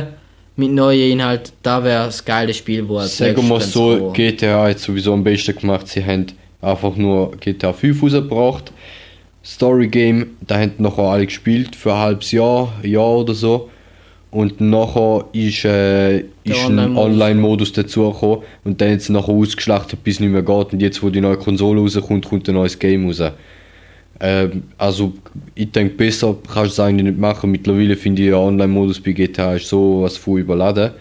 mit 0.57 0.73
neuen 0.73 1.13
Inhalten. 1.13 1.53
Da 1.63 1.83
wäre 1.85 2.07
das 2.07 2.25
geile 2.25 2.53
Spiel, 2.53 2.89
wo 2.89 3.01
sagen 3.01 3.49
wir 3.49 3.61
so. 3.61 4.11
GTA 4.13 4.65
hat 4.69 4.79
sowieso 4.81 5.13
am 5.13 5.23
besten 5.23 5.57
gemacht. 5.57 5.89
Sie 5.89 6.05
haben 6.05 6.27
einfach 6.63 6.97
nur 6.97 7.33
GTA 7.39 7.73
5 7.73 8.03
rausgebracht. 8.03 8.73
Story 9.45 9.89
Game, 9.89 10.37
da 10.47 10.59
haben 10.59 10.73
nachher 10.79 11.03
alle 11.05 11.27
gespielt 11.27 11.75
für 11.75 11.93
ein 11.93 11.99
halbes 11.99 12.31
Jahr, 12.33 12.73
ein 12.83 12.91
Jahr 12.91 13.17
oder 13.17 13.35
so. 13.35 13.71
Und 14.31 14.61
nachher 14.61 15.25
ist, 15.33 15.65
äh, 15.65 16.21
ist 16.45 16.67
ein 16.69 16.97
Online-Modus. 16.97 17.73
Dazugekommen 17.73 18.45
und 18.63 18.81
dann 18.81 18.91
haben 18.91 19.01
sie 19.01 19.13
nachher 19.13 19.33
ausgeschlachtet, 19.33 20.05
bis 20.05 20.15
es 20.15 20.21
nicht 20.21 20.31
mehr 20.31 20.43
geht. 20.43 20.73
Und 20.73 20.81
jetzt, 20.81 21.03
wo 21.03 21.11
die 21.11 21.21
neue 21.21 21.37
Konsole 21.37 21.81
rauskommt, 21.81 22.27
kommt 22.27 22.49
ein 22.49 22.55
neues 22.55 22.79
Game 22.79 23.07
raus. 23.07 23.23
Ähm, 24.21 24.65
also, 24.79 25.15
ich 25.55 25.73
denke, 25.73 25.95
besser 25.95 26.37
kannst 26.47 26.79
du 26.79 26.83
es 26.83 26.87
eigentlich 26.89 27.11
nicht 27.11 27.19
machen. 27.19 27.51
Mittlerweile 27.51 27.97
finde 27.97 28.23
ich, 28.23 28.29
der 28.29 28.39
Online-Modus 28.39 29.01
bei 29.01 29.13
GTA 29.13 29.55
ist 29.55 29.67
so 29.67 30.03
was 30.03 30.17
von 30.17 30.39
überladen. 30.39 30.93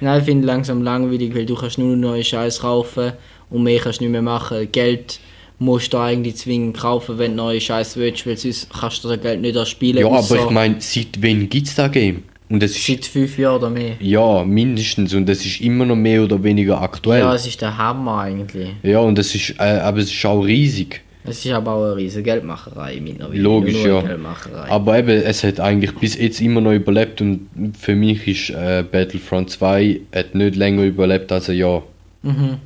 Nein, 0.00 0.18
ich 0.20 0.24
finde 0.26 0.46
langsam 0.46 0.82
langweilig, 0.82 1.34
weil 1.34 1.46
du 1.46 1.54
kannst 1.56 1.78
nur 1.78 1.96
neue 1.96 2.22
Scheiß 2.22 2.60
kaufen 2.60 3.14
und 3.50 3.62
mehr 3.62 3.80
kannst 3.80 4.00
du 4.00 4.04
nicht 4.04 4.12
mehr 4.12 4.22
machen. 4.22 4.68
Geld 4.72 5.20
musst 5.58 5.92
du 5.92 5.98
eigentlich 5.98 6.36
zwingend 6.36 6.76
kaufen, 6.76 7.18
wenn 7.18 7.32
du 7.32 7.36
neue 7.38 7.60
Scheiß 7.60 7.96
willst, 7.96 8.26
weil 8.26 8.36
sonst 8.36 8.68
kannst 8.70 9.02
du 9.04 9.08
das 9.08 9.20
Geld 9.20 9.40
nicht 9.40 9.56
erspielen. 9.56 10.00
Ja, 10.00 10.08
aber 10.10 10.36
ich 10.36 10.50
meine, 10.50 10.76
seit 10.80 11.22
wann 11.22 11.48
gibt 11.48 11.66
es 11.68 11.74
das 11.74 11.90
Game? 11.90 12.24
Und 12.48 12.62
es 12.62 12.76
ist, 12.76 12.86
Seit 12.86 13.04
fünf 13.06 13.38
Jahren 13.38 13.56
oder 13.56 13.70
mehr. 13.70 13.94
ja, 13.98 14.44
mindestens. 14.44 15.12
Und 15.14 15.28
es 15.28 15.44
ist 15.44 15.60
immer 15.60 15.84
noch 15.84 15.96
mehr 15.96 16.22
oder 16.22 16.40
weniger 16.42 16.80
aktuell. 16.80 17.20
Ja, 17.20 17.28
Ja, 17.30 17.34
es 17.34 17.46
ist 17.46 17.60
der 17.60 17.76
Hammer 17.76 18.18
eigentlich. 18.20 18.68
und 18.84 19.18
es 19.18 19.34
ist, 19.34 19.54
äh, 19.58 19.62
aber 19.62 19.98
es 19.98 20.12
ist 20.12 20.24
auch 20.24 20.42
riesig. 20.42 21.02
Es 21.28 21.44
ist 21.44 21.50
aber 21.50 21.72
auch 21.72 21.84
eine 21.84 21.96
riesige 21.96 22.22
Geldmacherei 22.22 23.00
mittlerweile. 23.02 23.40
Logisch, 23.40 23.84
ja. 23.84 24.00
Aber 24.68 24.96
eben, 24.96 25.08
es 25.08 25.42
hat 25.42 25.58
eigentlich 25.58 25.92
bis 25.96 26.16
jetzt 26.16 26.40
immer 26.40 26.60
noch 26.60 26.72
überlebt 26.72 27.20
und 27.20 27.48
für 27.76 27.96
mich 27.96 28.28
ist 28.28 28.50
äh, 28.50 28.84
Battlefront 28.88 29.50
2 29.50 30.00
hat 30.14 30.36
nicht 30.36 30.54
länger 30.54 30.84
überlebt 30.84 31.32
als 31.32 31.50
ein 31.50 31.56
Jahr. 31.56 31.82
Mhm. 32.22 32.58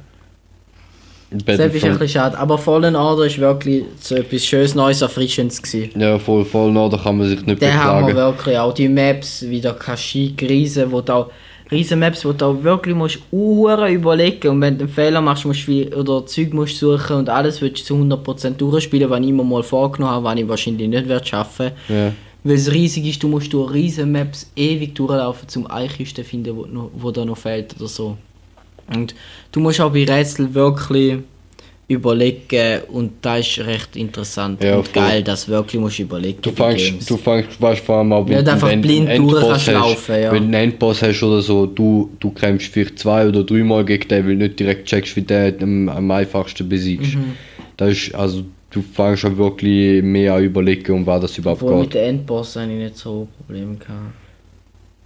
Das 1.30 1.58
ist 1.58 1.60
ein 1.60 1.70
bisschen 1.70 2.08
schade. 2.08 2.36
Aber 2.38 2.58
Fallen 2.58 2.96
Order 2.96 3.26
ist 3.26 3.38
wirklich 3.38 3.84
so 4.00 4.16
etwas 4.16 4.44
Schönes, 4.44 4.74
Neues, 4.74 5.00
Erfrischendes 5.00 5.62
gewesen. 5.62 5.90
ja, 5.98 6.18
voll, 6.18 6.44
noch, 6.72 6.88
da 6.88 6.96
kann 6.96 7.18
man 7.18 7.28
sich 7.28 7.44
nicht 7.46 7.62
Den 7.62 7.72
haben 7.72 8.06
wir 8.06 8.14
beklagen. 8.14 8.36
wirklich 8.36 8.58
auch 8.58 8.74
die 8.74 8.88
Maps, 8.88 9.44
wie 9.48 9.60
der 9.60 9.74
Kashyyyk, 9.74 10.42
Riesen, 10.42 10.90
wo 10.90 10.98
auch 10.98 11.30
riesen 11.70 12.00
Maps, 12.00 12.24
wo 12.24 12.32
du 12.32 12.44
auch 12.44 12.62
wirklich 12.62 12.94
musst 12.96 13.20
uhren 13.30 13.92
überlegen 13.92 14.48
und 14.48 14.60
wenn 14.60 14.76
du 14.76 14.84
einen 14.84 14.92
Fehler 14.92 15.20
machst, 15.20 15.44
musst 15.44 15.68
du 15.68 15.84
oder 15.96 16.26
Zeug 16.26 16.52
musst 16.52 16.78
suchen 16.78 17.16
und 17.16 17.28
alles 17.28 17.60
willst 17.60 17.88
du 17.88 17.94
zu 17.94 17.94
100% 17.94 18.56
durchspielen, 18.56 19.08
was 19.08 19.20
ich 19.20 19.28
immer 19.28 19.44
mal 19.44 19.62
vorgenommen 19.62 20.14
habe, 20.14 20.24
was 20.24 20.36
ich 20.38 20.48
wahrscheinlich 20.48 20.88
nicht 20.88 21.08
werde 21.08 21.26
schaffen. 21.26 21.70
Ja. 21.88 22.12
Weil 22.42 22.56
es 22.56 22.72
riesig 22.72 23.06
ist, 23.06 23.22
du 23.22 23.28
musst 23.28 23.52
durch 23.52 23.72
riesen 23.72 24.10
Maps 24.12 24.50
ewig 24.56 24.94
durchlaufen, 24.94 25.48
zum 25.48 25.66
Einkiste 25.66 26.24
finden, 26.24 26.56
wo, 26.56 26.90
wo 26.94 27.10
da 27.10 27.24
noch 27.24 27.36
fehlt 27.36 27.76
oder 27.78 27.88
so. 27.88 28.16
Und 28.94 29.14
du 29.52 29.60
musst 29.60 29.80
auch 29.80 29.92
bei 29.92 30.04
Rätseln 30.04 30.54
wirklich 30.54 31.18
überlegen 31.90 32.82
und 32.88 33.12
das 33.20 33.40
ist 33.40 33.66
recht 33.66 33.96
interessant 33.96 34.62
Ja, 34.62 34.76
und 34.76 34.86
voll. 34.86 35.02
geil, 35.02 35.22
dass 35.24 35.46
du 35.46 35.52
wirklich 35.52 35.80
musst 35.80 35.98
überlegen 35.98 36.38
Du 36.40 36.52
fängst, 36.52 37.10
du 37.10 37.16
fängst, 37.16 37.60
weißt 37.60 37.84
vor 37.84 37.96
allem 37.96 38.12
auch, 38.12 38.24
Nicht 38.26 38.46
du 38.46 38.66
einen 38.66 38.80
blind 38.80 39.08
Endboss 39.08 39.68
hast, 39.68 40.08
ja. 40.08 40.30
Wenn 40.30 40.30
du 40.30 40.36
einen 40.36 40.54
Endboss 40.54 41.02
hast 41.02 41.20
oder 41.24 41.42
so, 41.42 41.66
du, 41.66 42.10
du 42.20 42.30
kämpfst 42.30 42.72
vielleicht 42.72 42.98
zwei 43.00 43.26
oder 43.26 43.42
dreimal 43.42 43.84
gegen 43.84 44.06
den, 44.06 44.24
weil 44.24 44.36
du 44.36 44.44
nicht 44.44 44.60
direkt 44.60 44.86
checkst, 44.86 45.16
wie 45.16 45.22
der 45.22 45.52
am, 45.60 45.88
am 45.88 46.10
einfachsten 46.12 46.68
besiegst. 46.68 47.16
Mhm. 47.16 47.34
Das 47.76 47.90
ist, 47.90 48.14
also, 48.14 48.44
du 48.70 48.82
fängst 48.82 49.24
auch 49.24 49.36
wirklich 49.36 50.00
mehr 50.04 50.34
an 50.34 50.44
überlegen, 50.44 50.92
um 50.92 51.06
was 51.06 51.22
das 51.22 51.38
überhaupt 51.38 51.62
Obwohl 51.62 51.80
mit 51.80 51.90
geht. 51.90 52.02
den 52.02 52.08
Endbossen 52.20 52.62
habe 52.62 52.72
ich 52.72 52.78
nicht 52.78 52.96
so 52.98 53.26
Probleme 53.36 53.74
gehabt. 53.74 54.14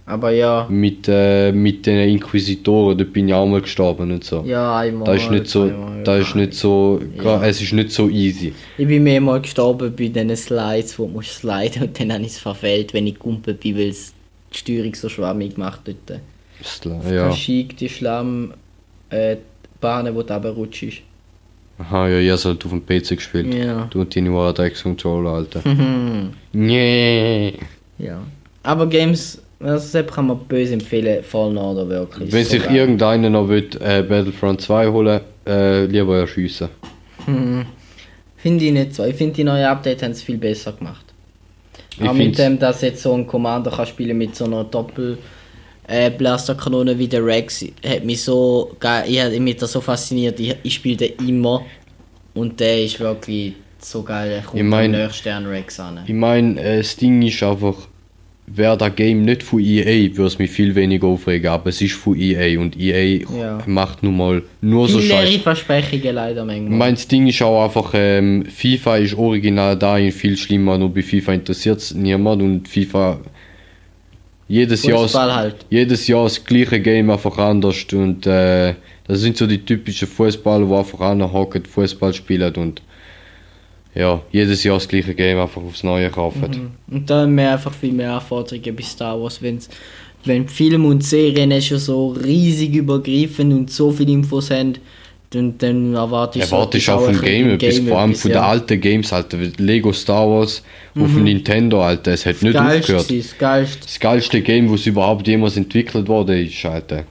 Aber 0.07 0.29
ja, 0.29 0.67
Mit, 0.69 1.07
äh, 1.07 1.51
mit 1.51 1.85
den 1.87 2.07
Inquisitoren, 2.09 2.95
da 2.95 3.03
bin 3.05 3.27
ich 3.27 3.33
auch 3.33 3.47
mal 3.47 3.61
gestorben 3.61 4.11
und 4.11 4.23
so. 4.23 4.43
ja, 4.45 4.77
einmal. 4.77 5.05
Das 5.15 5.23
ist 5.23 5.31
nicht 5.31 5.47
so, 5.47 5.67
zweimal, 5.67 6.03
das 6.03 6.19
ist 6.27 6.35
nicht 6.35 6.53
so, 6.53 7.01
Ja. 7.23 7.43
es 7.43 7.59
ist 7.61 7.73
nicht 7.73 7.89
so 7.91 8.07
easy. 8.09 8.53
Ich 8.77 8.87
bin 8.87 9.01
mehrmals 9.03 9.43
gestorben 9.43 9.91
bei 9.95 10.07
diesen 10.09 10.35
Slides, 10.35 10.99
wo 10.99 11.07
musst 11.07 11.33
sliden 11.39 11.83
und 11.83 11.99
dann 11.99 12.13
habe 12.13 12.21
ich 12.21 12.29
es 12.33 12.37
verfehlt, 12.39 12.93
wenn 12.93 13.07
ich 13.07 13.17
gumpelt 13.17 13.61
bin, 13.61 13.77
weil 13.77 13.89
es 13.89 14.13
die 14.53 14.57
Steuerung 14.59 14.93
so 14.93 15.09
schwammig 15.09 15.57
macht 15.57 15.81
dort. 15.87 16.19
Ja. 17.09 17.11
Ja. 17.11 17.33
Die 17.79 17.89
Schlamm, 17.89 18.53
äh, 19.09 19.35
die 19.37 19.41
Bahnen, 19.81 20.13
wo 20.15 20.21
du 20.21 20.33
runterrutschst. 20.33 21.01
Aha, 21.79 22.07
ja, 22.07 22.19
ihr 22.19 22.37
sollt 22.37 22.63
auf 22.63 22.71
dem 22.71 22.85
PC 22.85 23.15
gespielt. 23.17 23.53
Ja. 23.53 23.87
Du 23.89 24.01
und 24.01 24.15
deine 24.15 24.53
Dreckscontroller, 24.53 25.31
Alter. 25.31 25.61
Nee. 26.53 27.53
ja. 27.97 28.21
Aber 28.63 28.87
Games, 28.87 29.41
also 29.59 29.87
selbst 29.87 30.13
kann 30.15 30.27
man 30.27 30.39
böse 30.47 30.73
empfehlen, 30.73 31.23
Fallen 31.23 31.57
Order 31.57 31.87
wirklich. 31.87 32.31
Wenn 32.31 32.45
sich 32.45 32.69
irgendeiner 32.69 33.29
noch 33.29 33.47
will, 33.47 33.69
äh, 33.79 34.01
Battlefront 34.03 34.61
2 34.61 34.87
holen 34.87 35.21
äh, 35.47 35.85
lieber 35.85 36.19
erschiessen. 36.19 36.69
Mhm. 37.25 37.65
Finde 38.37 38.65
ich 38.65 38.71
nicht 38.71 38.93
so. 38.93 39.03
Ich 39.05 39.15
finde, 39.15 39.33
die 39.35 39.43
neuen 39.43 39.65
Updates 39.65 40.03
haben 40.03 40.11
es 40.11 40.21
viel 40.21 40.37
besser 40.37 40.73
gemacht. 40.73 41.05
Ich 41.99 42.07
Auch 42.07 42.13
mit 42.13 42.37
dem, 42.37 42.59
dass 42.59 42.81
jetzt 42.81 43.01
so 43.01 43.13
ein 43.13 43.25
Commander 43.25 43.71
kann 43.71 43.85
spielen 43.87 44.17
mit 44.17 44.35
so 44.35 44.45
einer 44.45 44.65
Doppel 44.65 45.17
äh, 45.87 46.09
Blasterkanone 46.11 46.97
wie 46.97 47.07
der 47.07 47.25
Rex, 47.25 47.63
hat 47.85 48.03
mich 48.03 48.21
so 48.23 48.75
geil, 48.79 49.05
ich 49.07 49.21
hat 49.21 49.31
mich 49.39 49.55
das 49.57 49.71
so 49.71 49.81
fasziniert. 49.81 50.39
Ich, 50.39 50.55
ich 50.63 50.73
spiele 50.73 50.97
den 50.97 51.27
immer 51.29 51.63
und 52.33 52.59
der 52.59 52.83
ist 52.83 52.99
wirklich 52.99 53.53
so 53.79 54.03
geil. 54.03 54.31
Er 54.31 54.41
kommt 54.41 54.57
Ich 54.61 54.63
mein- 54.63 54.93
an 54.95 55.45
Rex 55.45 55.79
an. 55.79 56.01
Ich 56.05 56.13
meine, 56.13 56.59
äh, 56.61 56.77
das 56.77 56.95
Ding 56.97 57.21
ist 57.21 57.41
einfach, 57.41 57.75
wäre 58.47 58.77
das 58.77 58.95
Game 58.95 59.23
nicht 59.23 59.41
von 59.43 59.59
EA, 59.59 60.15
würde 60.15 60.27
es 60.27 60.37
mich 60.39 60.51
viel 60.51 60.75
weniger 60.75 61.07
aufregen, 61.07 61.49
aber 61.49 61.69
es 61.69 61.81
ist 61.81 61.93
von 61.93 62.15
EA 62.17 62.59
und 62.59 62.79
EA 62.79 63.25
Ja. 63.37 63.57
macht 63.65 64.03
nun 64.03 64.17
mal 64.17 64.43
nur 64.61 64.87
so 64.87 64.99
Viele 64.99 65.13
leere 65.15 65.27
Scheiße. 65.27 65.39
Versprechungen 65.39 66.15
leider 66.15 66.45
manchmal. 66.45 66.77
meine, 66.77 66.93
das 66.93 67.07
Ding 67.07 67.27
ist 67.27 67.41
auch 67.41 67.63
einfach, 67.65 67.91
ähm, 67.95 68.45
FIFA 68.45 68.97
ist 68.97 69.15
original 69.17 69.75
da 69.77 69.97
viel 70.11 70.37
schlimmer, 70.37 70.77
nur 70.77 70.93
bei 70.93 71.01
FIFA 71.01 71.33
interessiert 71.33 71.79
es 71.79 71.93
niemand 71.95 72.41
und 72.41 72.67
FIFA 72.67 73.19
jedes 74.47 74.83
Jahr, 74.85 74.99
Fußball 74.99 75.33
halt. 75.35 75.65
jedes 75.71 76.07
Jahr 76.07 76.23
das 76.25 76.43
gleiche 76.45 76.79
Game 76.79 77.09
einfach 77.09 77.37
anders 77.39 77.83
und 77.93 78.27
äh, 78.27 78.75
das 79.07 79.21
sind 79.21 79.37
so 79.37 79.47
die 79.47 79.59
typischen 79.65 80.07
Fußballer, 80.07 80.67
die 80.67 80.73
einfach 80.73 80.99
anhocken, 80.99 81.65
Fußball 81.65 82.13
spielen 82.13 82.53
und 82.55 82.81
ja, 83.95 84.21
jedes 84.31 84.63
Jahr 84.63 84.75
das 84.75 84.87
gleiche 84.87 85.15
Game 85.15 85.39
einfach 85.39 85.61
aufs 85.61 85.83
Neue 85.83 86.09
kaufen. 86.09 86.73
Mhm. 86.87 86.95
Und 86.95 87.09
da 87.09 87.21
haben 87.21 87.35
wir 87.35 87.51
einfach 87.51 87.73
viel 87.73 87.93
mehr 87.93 88.13
Anforderungen 88.13 88.75
bei 88.75 88.83
Star 88.83 89.19
Wars, 89.19 89.41
wenn's, 89.41 89.69
wenn 90.25 90.47
Film 90.47 90.85
und 90.85 91.03
Serien 91.03 91.51
eh 91.51 91.61
schon 91.61 91.79
so 91.79 92.09
riesig 92.09 92.75
übergriffen 92.75 93.53
und 93.53 93.71
so 93.71 93.91
viele 93.91 94.11
Infos 94.11 94.51
haben, 94.51 94.73
dann, 95.29 95.57
dann 95.57 95.93
erwarte 95.93 96.39
ich 96.39 96.45
Erwartest 96.45 96.85
so 96.85 96.93
auch 96.93 97.05
vom 97.05 97.21
Game 97.21 97.47
ein 97.47 97.51
etwas, 97.53 97.79
vor 97.79 97.99
allem 97.99 98.11
etwas, 98.11 98.21
von 98.21 98.31
den 98.31 98.37
ja. 98.37 98.47
alten 98.47 98.81
Games, 98.81 99.13
Alter, 99.13 99.37
Lego 99.57 99.93
Star 99.93 100.29
Wars 100.29 100.63
auf 100.97 101.13
dem 101.13 101.23
Nintendo, 101.23 101.81
Alter, 101.81 102.13
es 102.13 102.25
hat 102.25 102.41
nicht 102.41 102.53
Geilste 102.53 102.79
aufgehört. 102.79 103.07
gewesen, 103.07 103.29
das 103.29 103.37
geilste. 103.37 103.79
Das 103.83 103.99
geilste 103.99 104.41
Game, 104.41 104.71
das 104.71 104.85
überhaupt 104.85 105.27
jemals 105.27 105.57
entwickelt 105.57 106.07
wurde, 106.07 106.41
ist, 106.41 106.65
Alter. 106.65 107.05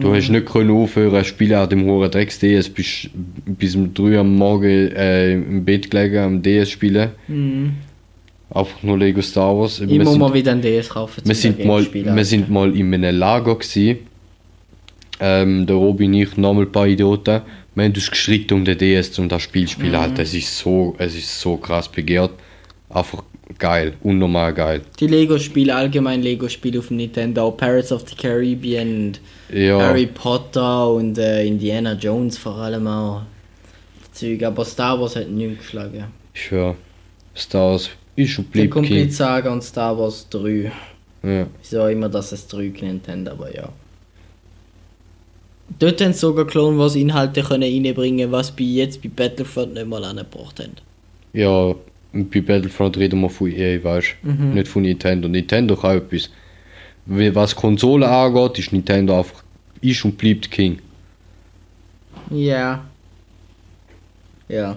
Du 0.00 0.14
hast 0.14 0.28
nicht 0.28 0.46
können 0.46 0.70
aufhören, 0.70 1.24
spielen 1.24 1.54
an 1.54 1.68
dem 1.68 1.84
hohen 1.84 2.10
Drecks 2.10 2.38
DS, 2.38 2.68
bist 2.68 3.10
bis 3.46 3.74
um 3.76 3.92
3 3.94 4.18
am 4.18 4.34
Morgen 4.36 4.64
äh, 4.92 5.32
im 5.32 5.64
Bett 5.64 5.90
gelegen 5.90 6.18
am 6.18 6.42
DS 6.42 6.70
spielen. 6.70 7.10
Mhm. 7.26 7.72
Einfach 8.50 8.82
nur 8.82 8.98
Lego 8.98 9.20
Star 9.20 9.56
Wars. 9.58 9.80
Ich 9.80 9.88
Wir 9.88 9.98
muss 9.98 10.10
sind- 10.12 10.20
mal 10.20 10.32
wieder 10.34 10.52
ein 10.52 10.62
DS 10.62 10.88
kaufen. 10.88 11.22
wir 11.24 11.34
sind, 11.34 11.64
mal, 11.64 11.82
spielen. 11.82 12.16
wir 12.16 12.24
sind 12.24 12.48
mal 12.50 12.74
in 12.74 12.94
einem 12.94 13.18
Lager 13.18 13.56
gsi. 13.56 13.98
Ähm, 15.20 15.66
der 15.66 15.76
Robin 15.76 16.14
und 16.14 16.20
ich, 16.20 16.36
nochmal 16.36 16.64
ein 16.64 16.72
paar 16.72 16.86
Idioten. 16.86 17.42
Wir 17.74 17.84
haben 17.84 17.92
uns 17.92 18.10
gestritten 18.10 18.54
um 18.54 18.64
den 18.64 18.78
DS 18.78 19.18
um 19.18 19.28
das 19.28 19.42
Spiel 19.42 19.66
zu 19.66 19.72
spielen. 19.74 19.94
Alter, 19.96 20.22
es 20.22 20.32
ist 20.34 20.56
so, 20.58 20.94
es 20.98 21.14
ist 21.16 21.40
so 21.40 21.56
krass 21.56 21.88
begehrt. 21.88 22.30
Einfach 22.88 23.22
geil, 23.58 23.94
unnormal 24.02 24.54
geil. 24.54 24.82
Die 25.00 25.06
Lego-Spiele, 25.06 25.74
allgemein 25.74 26.22
Lego-Spiele 26.22 26.78
auf 26.78 26.88
dem 26.88 26.98
Nintendo, 26.98 27.50
Pirates 27.50 27.92
of 27.92 28.08
the 28.08 28.14
Caribbean 28.14 29.18
Ja, 29.52 29.80
Harry 29.80 30.06
Potter 30.06 30.90
und 30.90 31.18
äh, 31.18 31.44
Indiana 31.44 31.94
Jones 31.94 32.38
vor 32.38 32.56
allem 32.56 32.86
auch. 32.86 33.22
Zeug, 34.12 34.42
aber 34.42 34.64
Star 34.64 35.00
Wars 35.00 35.16
hat 35.16 35.28
nichts 35.28 35.58
geschlagen. 35.58 36.04
ich 36.34 36.50
höre. 36.50 36.76
Star 37.36 37.72
Wars 37.72 37.90
ist 38.16 38.50
bleibt 38.50 38.70
Complete 38.72 39.02
King. 39.02 39.10
Saga 39.10 39.52
und 39.52 39.62
Star 39.62 39.96
Wars 39.96 40.28
3. 40.30 40.72
Ja. 41.22 41.46
Wieso 41.60 41.86
immer, 41.86 42.08
dass 42.08 42.32
es 42.32 42.46
3 42.48 42.68
genannt 42.68 43.08
haben, 43.08 43.28
aber 43.28 43.54
ja. 43.54 43.68
Dort 45.78 46.00
haben 46.00 46.12
sie 46.12 46.18
sogar 46.18 46.46
Clone 46.46 46.78
Wars 46.78 46.96
Inhalte 46.96 47.42
können 47.42 47.62
reinbringen, 47.62 48.32
was 48.32 48.50
bei 48.50 48.64
jetzt 48.64 49.02
bei 49.02 49.08
Battlefront 49.08 49.74
nicht 49.74 49.86
mal 49.86 50.02
angebracht 50.02 50.58
haben. 50.60 50.72
ja, 51.32 51.74
bei 52.12 52.40
Battlefront 52.40 52.96
reden 52.96 53.20
wir 53.20 53.30
von 53.30 53.50
EA, 53.50 53.82
weißt? 53.82 54.16
Mhm. 54.22 54.54
Nicht 54.54 54.68
von 54.68 54.82
Nintendo. 54.82 55.28
Nintendo 55.28 55.76
kann 55.76 55.98
etwas. 55.98 56.30
Was 57.06 57.56
Konsolen 57.56 58.08
angeht, 58.08 58.58
ist 58.58 58.72
Nintendo 58.72 59.18
einfach 59.18 59.42
ist 59.80 60.04
und 60.04 60.18
bleibt 60.18 60.50
King. 60.50 60.78
Ja. 62.30 62.84
Ja. 64.48 64.76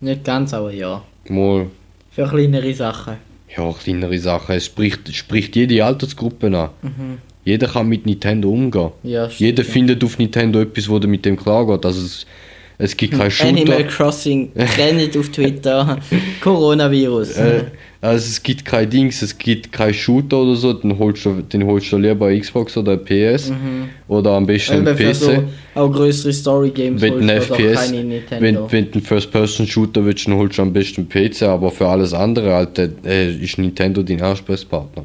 Nicht 0.00 0.24
ganz, 0.24 0.52
aber 0.52 0.72
ja. 0.72 1.02
Mal, 1.28 1.66
Für 2.10 2.28
kleinere 2.28 2.74
Sachen. 2.74 3.16
Ja, 3.56 3.72
kleinere 3.72 4.18
Sachen. 4.18 4.56
Es 4.56 4.66
spricht, 4.66 5.14
spricht 5.14 5.56
jede 5.56 5.84
Altersgruppe 5.84 6.46
an. 6.46 6.70
Mhm. 6.82 7.18
Jeder 7.44 7.68
kann 7.68 7.88
mit 7.88 8.06
Nintendo 8.06 8.50
umgehen. 8.50 8.90
Ja, 9.02 9.30
stimmt, 9.30 9.40
Jeder 9.40 9.62
ja. 9.62 9.70
findet 9.70 10.04
auf 10.04 10.18
Nintendo 10.18 10.60
etwas, 10.60 10.88
wo 10.88 10.98
der 10.98 11.08
mit 11.08 11.24
dem 11.24 11.36
klargeht. 11.36 11.86
Also 11.86 12.04
es, 12.04 12.26
es 12.78 12.96
gibt 12.96 13.12
keinen 13.14 13.32
Animal 13.40 13.78
Shooter. 13.78 13.84
Crossing, 13.84 14.52
trennt 14.54 15.16
auf 15.16 15.28
Twitter, 15.30 15.98
Coronavirus. 16.40 17.36
Äh, 17.38 17.64
also 18.02 18.26
es 18.28 18.42
gibt 18.42 18.64
kein 18.64 18.88
Dings, 18.90 19.22
es 19.22 19.36
gibt 19.36 19.72
keinen 19.72 19.94
Shooter 19.94 20.38
oder 20.42 20.54
so, 20.54 20.72
den 20.74 20.96
holst 20.98 21.24
du, 21.24 21.40
den 21.42 21.64
holst 21.66 21.90
du 21.90 21.96
lieber 21.96 22.32
Xbox 22.38 22.76
oder 22.76 22.96
PS 22.98 23.50
oder 24.06 24.32
am 24.32 24.46
besten 24.46 24.86
einen 24.86 24.96
PC. 24.96 25.14
so 25.14 25.44
auch 25.74 25.90
größere 25.90 26.32
Story-Games 26.32 27.00
wenn 27.00 27.14
holst 27.28 27.48
FPS, 27.50 27.74
keine 27.86 27.98
wenn, 27.98 28.08
Nintendo. 28.08 28.68
wenn 28.70 28.84
du 28.86 28.92
einen 28.92 29.02
First-Person-Shooter 29.02 30.04
willst, 30.04 30.26
dann 30.28 30.34
holst 30.34 30.58
du 30.58 30.62
am 30.62 30.72
besten 30.72 31.08
PC, 31.08 31.42
aber 31.44 31.70
für 31.70 31.88
alles 31.88 32.12
andere 32.12 32.54
Alter, 32.54 32.88
äh, 33.04 33.32
ist 33.34 33.58
Nintendo 33.58 34.02
dein 34.02 34.20
Ansprechpartner. 34.22 35.04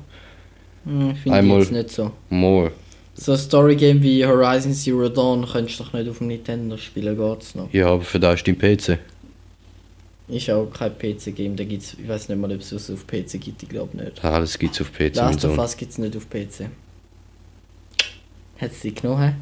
Hm, 0.85 0.99
Finde 1.15 1.15
ich 1.25 1.31
einmal- 1.31 1.59
jetzt 1.59 1.71
nicht 1.71 1.89
so. 1.91 2.11
Mal. 2.29 2.71
So 3.13 3.33
ein 3.33 3.37
Story-Game 3.37 4.01
wie 4.01 4.25
Horizon 4.25 4.73
Zero 4.73 5.09
Dawn 5.09 5.45
könntest 5.45 5.79
du 5.79 5.83
doch 5.83 5.93
nicht 5.93 6.09
auf 6.09 6.19
dem 6.19 6.27
Nintendo 6.27 6.77
spielen, 6.77 7.17
geht's 7.17 7.55
noch. 7.55 7.71
Ja, 7.73 7.87
aber 7.87 8.03
für 8.03 8.19
das 8.19 8.35
ist 8.35 8.47
dein 8.47 8.57
PC. 8.57 8.97
Ist 10.29 10.49
auch 10.49 10.67
kein 10.71 10.97
PC-Game, 10.97 11.57
da 11.57 11.65
gibt's, 11.65 11.95
ich 12.01 12.07
weiß 12.07 12.29
nicht 12.29 12.39
mal, 12.39 12.51
ob 12.51 12.61
es 12.61 12.73
was 12.73 12.89
auf 12.89 13.05
PC 13.05 13.39
gibt, 13.41 13.63
ich 13.63 13.69
glaube 13.69 13.97
nicht. 13.97 14.23
Alles 14.23 14.57
gibt's 14.57 14.79
auf 14.79 14.91
PC. 14.93 15.15
Last 15.15 15.43
of. 15.43 15.57
Us 15.57 15.75
gibt's 15.75 15.97
nicht 15.97 16.15
auf 16.15 16.29
PC. 16.29 16.69
Hat 18.59 18.71
es 18.71 18.79
die 18.79 18.93
genommen? 18.95 19.35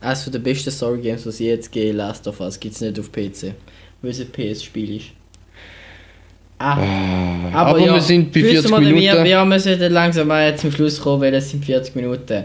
Eines 0.00 0.22
von 0.22 0.32
der 0.32 0.38
besten 0.38 0.70
Story-Games, 0.70 1.26
es 1.26 1.38
je 1.40 1.48
jetzt 1.48 1.72
gegeben 1.72 1.96
Last 1.96 2.28
of 2.28 2.38
Us, 2.40 2.60
gibt's 2.60 2.80
nicht 2.80 3.00
auf 3.00 3.10
PC. 3.10 3.54
Weil 4.00 4.10
es 4.10 4.20
ein 4.20 4.30
PS-Spiel 4.30 4.98
ist. 4.98 5.06
Ah, 6.58 6.78
Aber, 7.52 7.78
wir 7.78 8.00
sind 8.00 8.32
bei 8.32 8.40
wissen 8.40 8.68
40 8.68 8.70
wir, 8.70 8.78
Minuten. 8.78 9.24
Wir, 9.24 9.26
ja, 9.26 9.44
wir 9.44 9.60
sollten 9.60 9.92
langsam 9.92 10.28
mal 10.28 10.56
zum 10.56 10.70
Schluss 10.70 11.00
kommen, 11.00 11.20
weil 11.20 11.34
es 11.34 11.50
sind 11.50 11.64
40 11.64 11.96
Minuten. 11.96 12.44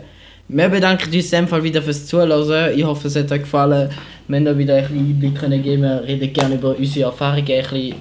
Wir 0.53 0.67
bedanken 0.67 1.05
uns 1.13 1.31
in 1.31 1.39
dem 1.39 1.47
Fall 1.47 1.63
wieder 1.63 1.81
fürs 1.81 2.05
Zuhören. 2.07 2.77
Ich 2.77 2.83
hoffe, 2.83 3.07
es 3.07 3.15
hat 3.15 3.31
euch 3.31 3.41
gefallen. 3.43 3.89
Wir 4.27 4.35
haben 4.37 4.45
da 4.45 4.57
wieder 4.57 4.75
ein 4.75 4.81
bisschen 4.83 4.99
Einblick 4.99 5.35
können 5.35 5.63
geben. 5.63 5.83
Wir 5.83 6.03
reden 6.05 6.33
gerne 6.33 6.55
über 6.55 6.75
unsere 6.77 7.05
Erfahrungen. 7.05 7.47
Ein 7.49 7.61
bisschen. 7.63 7.95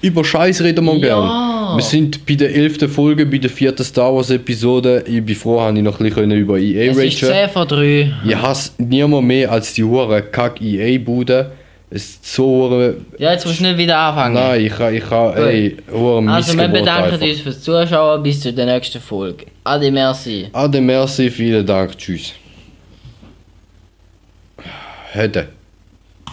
Über 0.00 0.24
Scheiß 0.24 0.62
reden 0.62 0.84
wir 0.86 0.94
Ja. 0.94 0.98
gern. 0.98 1.76
Wir 1.76 1.82
sind 1.84 2.24
bei 2.24 2.34
der 2.36 2.54
11. 2.54 2.88
Folge, 2.88 3.26
bei 3.26 3.36
der 3.36 3.50
vierten 3.50 3.84
Star 3.84 4.14
Wars 4.14 4.30
Episode. 4.30 5.04
Ich 5.06 5.22
bin 5.22 5.36
froh, 5.36 5.60
habe 5.60 5.76
ich 5.76 5.84
noch 5.84 6.00
ein 6.00 6.06
bisschen 6.08 6.30
über 6.30 6.58
EA 6.58 6.90
Es 6.90 6.96
ist 6.96 7.22
ragen. 7.24 7.34
10 7.34 7.50
vor 7.50 7.66
3. 7.66 8.12
Ich 8.26 8.34
hasse 8.36 8.72
niemand 8.78 9.26
mehr 9.26 9.52
als 9.52 9.74
die 9.74 9.84
hure 9.84 10.22
kack 10.22 10.58
EA-Bude. 10.60 11.52
Es 11.94 12.18
so. 12.22 12.94
Ja, 13.18 13.32
jetzt 13.32 13.44
musst 13.44 13.60
du 13.60 13.64
nicht 13.64 13.76
wieder 13.76 13.98
anfangen. 13.98 14.34
Nein, 14.34 14.64
ich 14.64 14.72
kann, 14.72 14.94
ich 14.94 15.06
kann, 15.06 15.36
ey, 15.36 15.76
Also, 16.26 16.56
wir 16.56 16.68
bedanken 16.68 17.12
einfach. 17.12 17.20
uns 17.20 17.40
fürs 17.40 17.60
Zuschauen. 17.60 18.22
Bis 18.22 18.40
zur 18.40 18.52
nächsten 18.52 19.00
Folge. 19.00 19.44
Ade, 19.62 19.90
merci. 19.90 20.48
Ade, 20.54 20.80
merci, 20.80 21.30
vielen 21.30 21.66
Dank, 21.66 21.98
tschüss. 21.98 22.32
Hätte. 25.12 25.48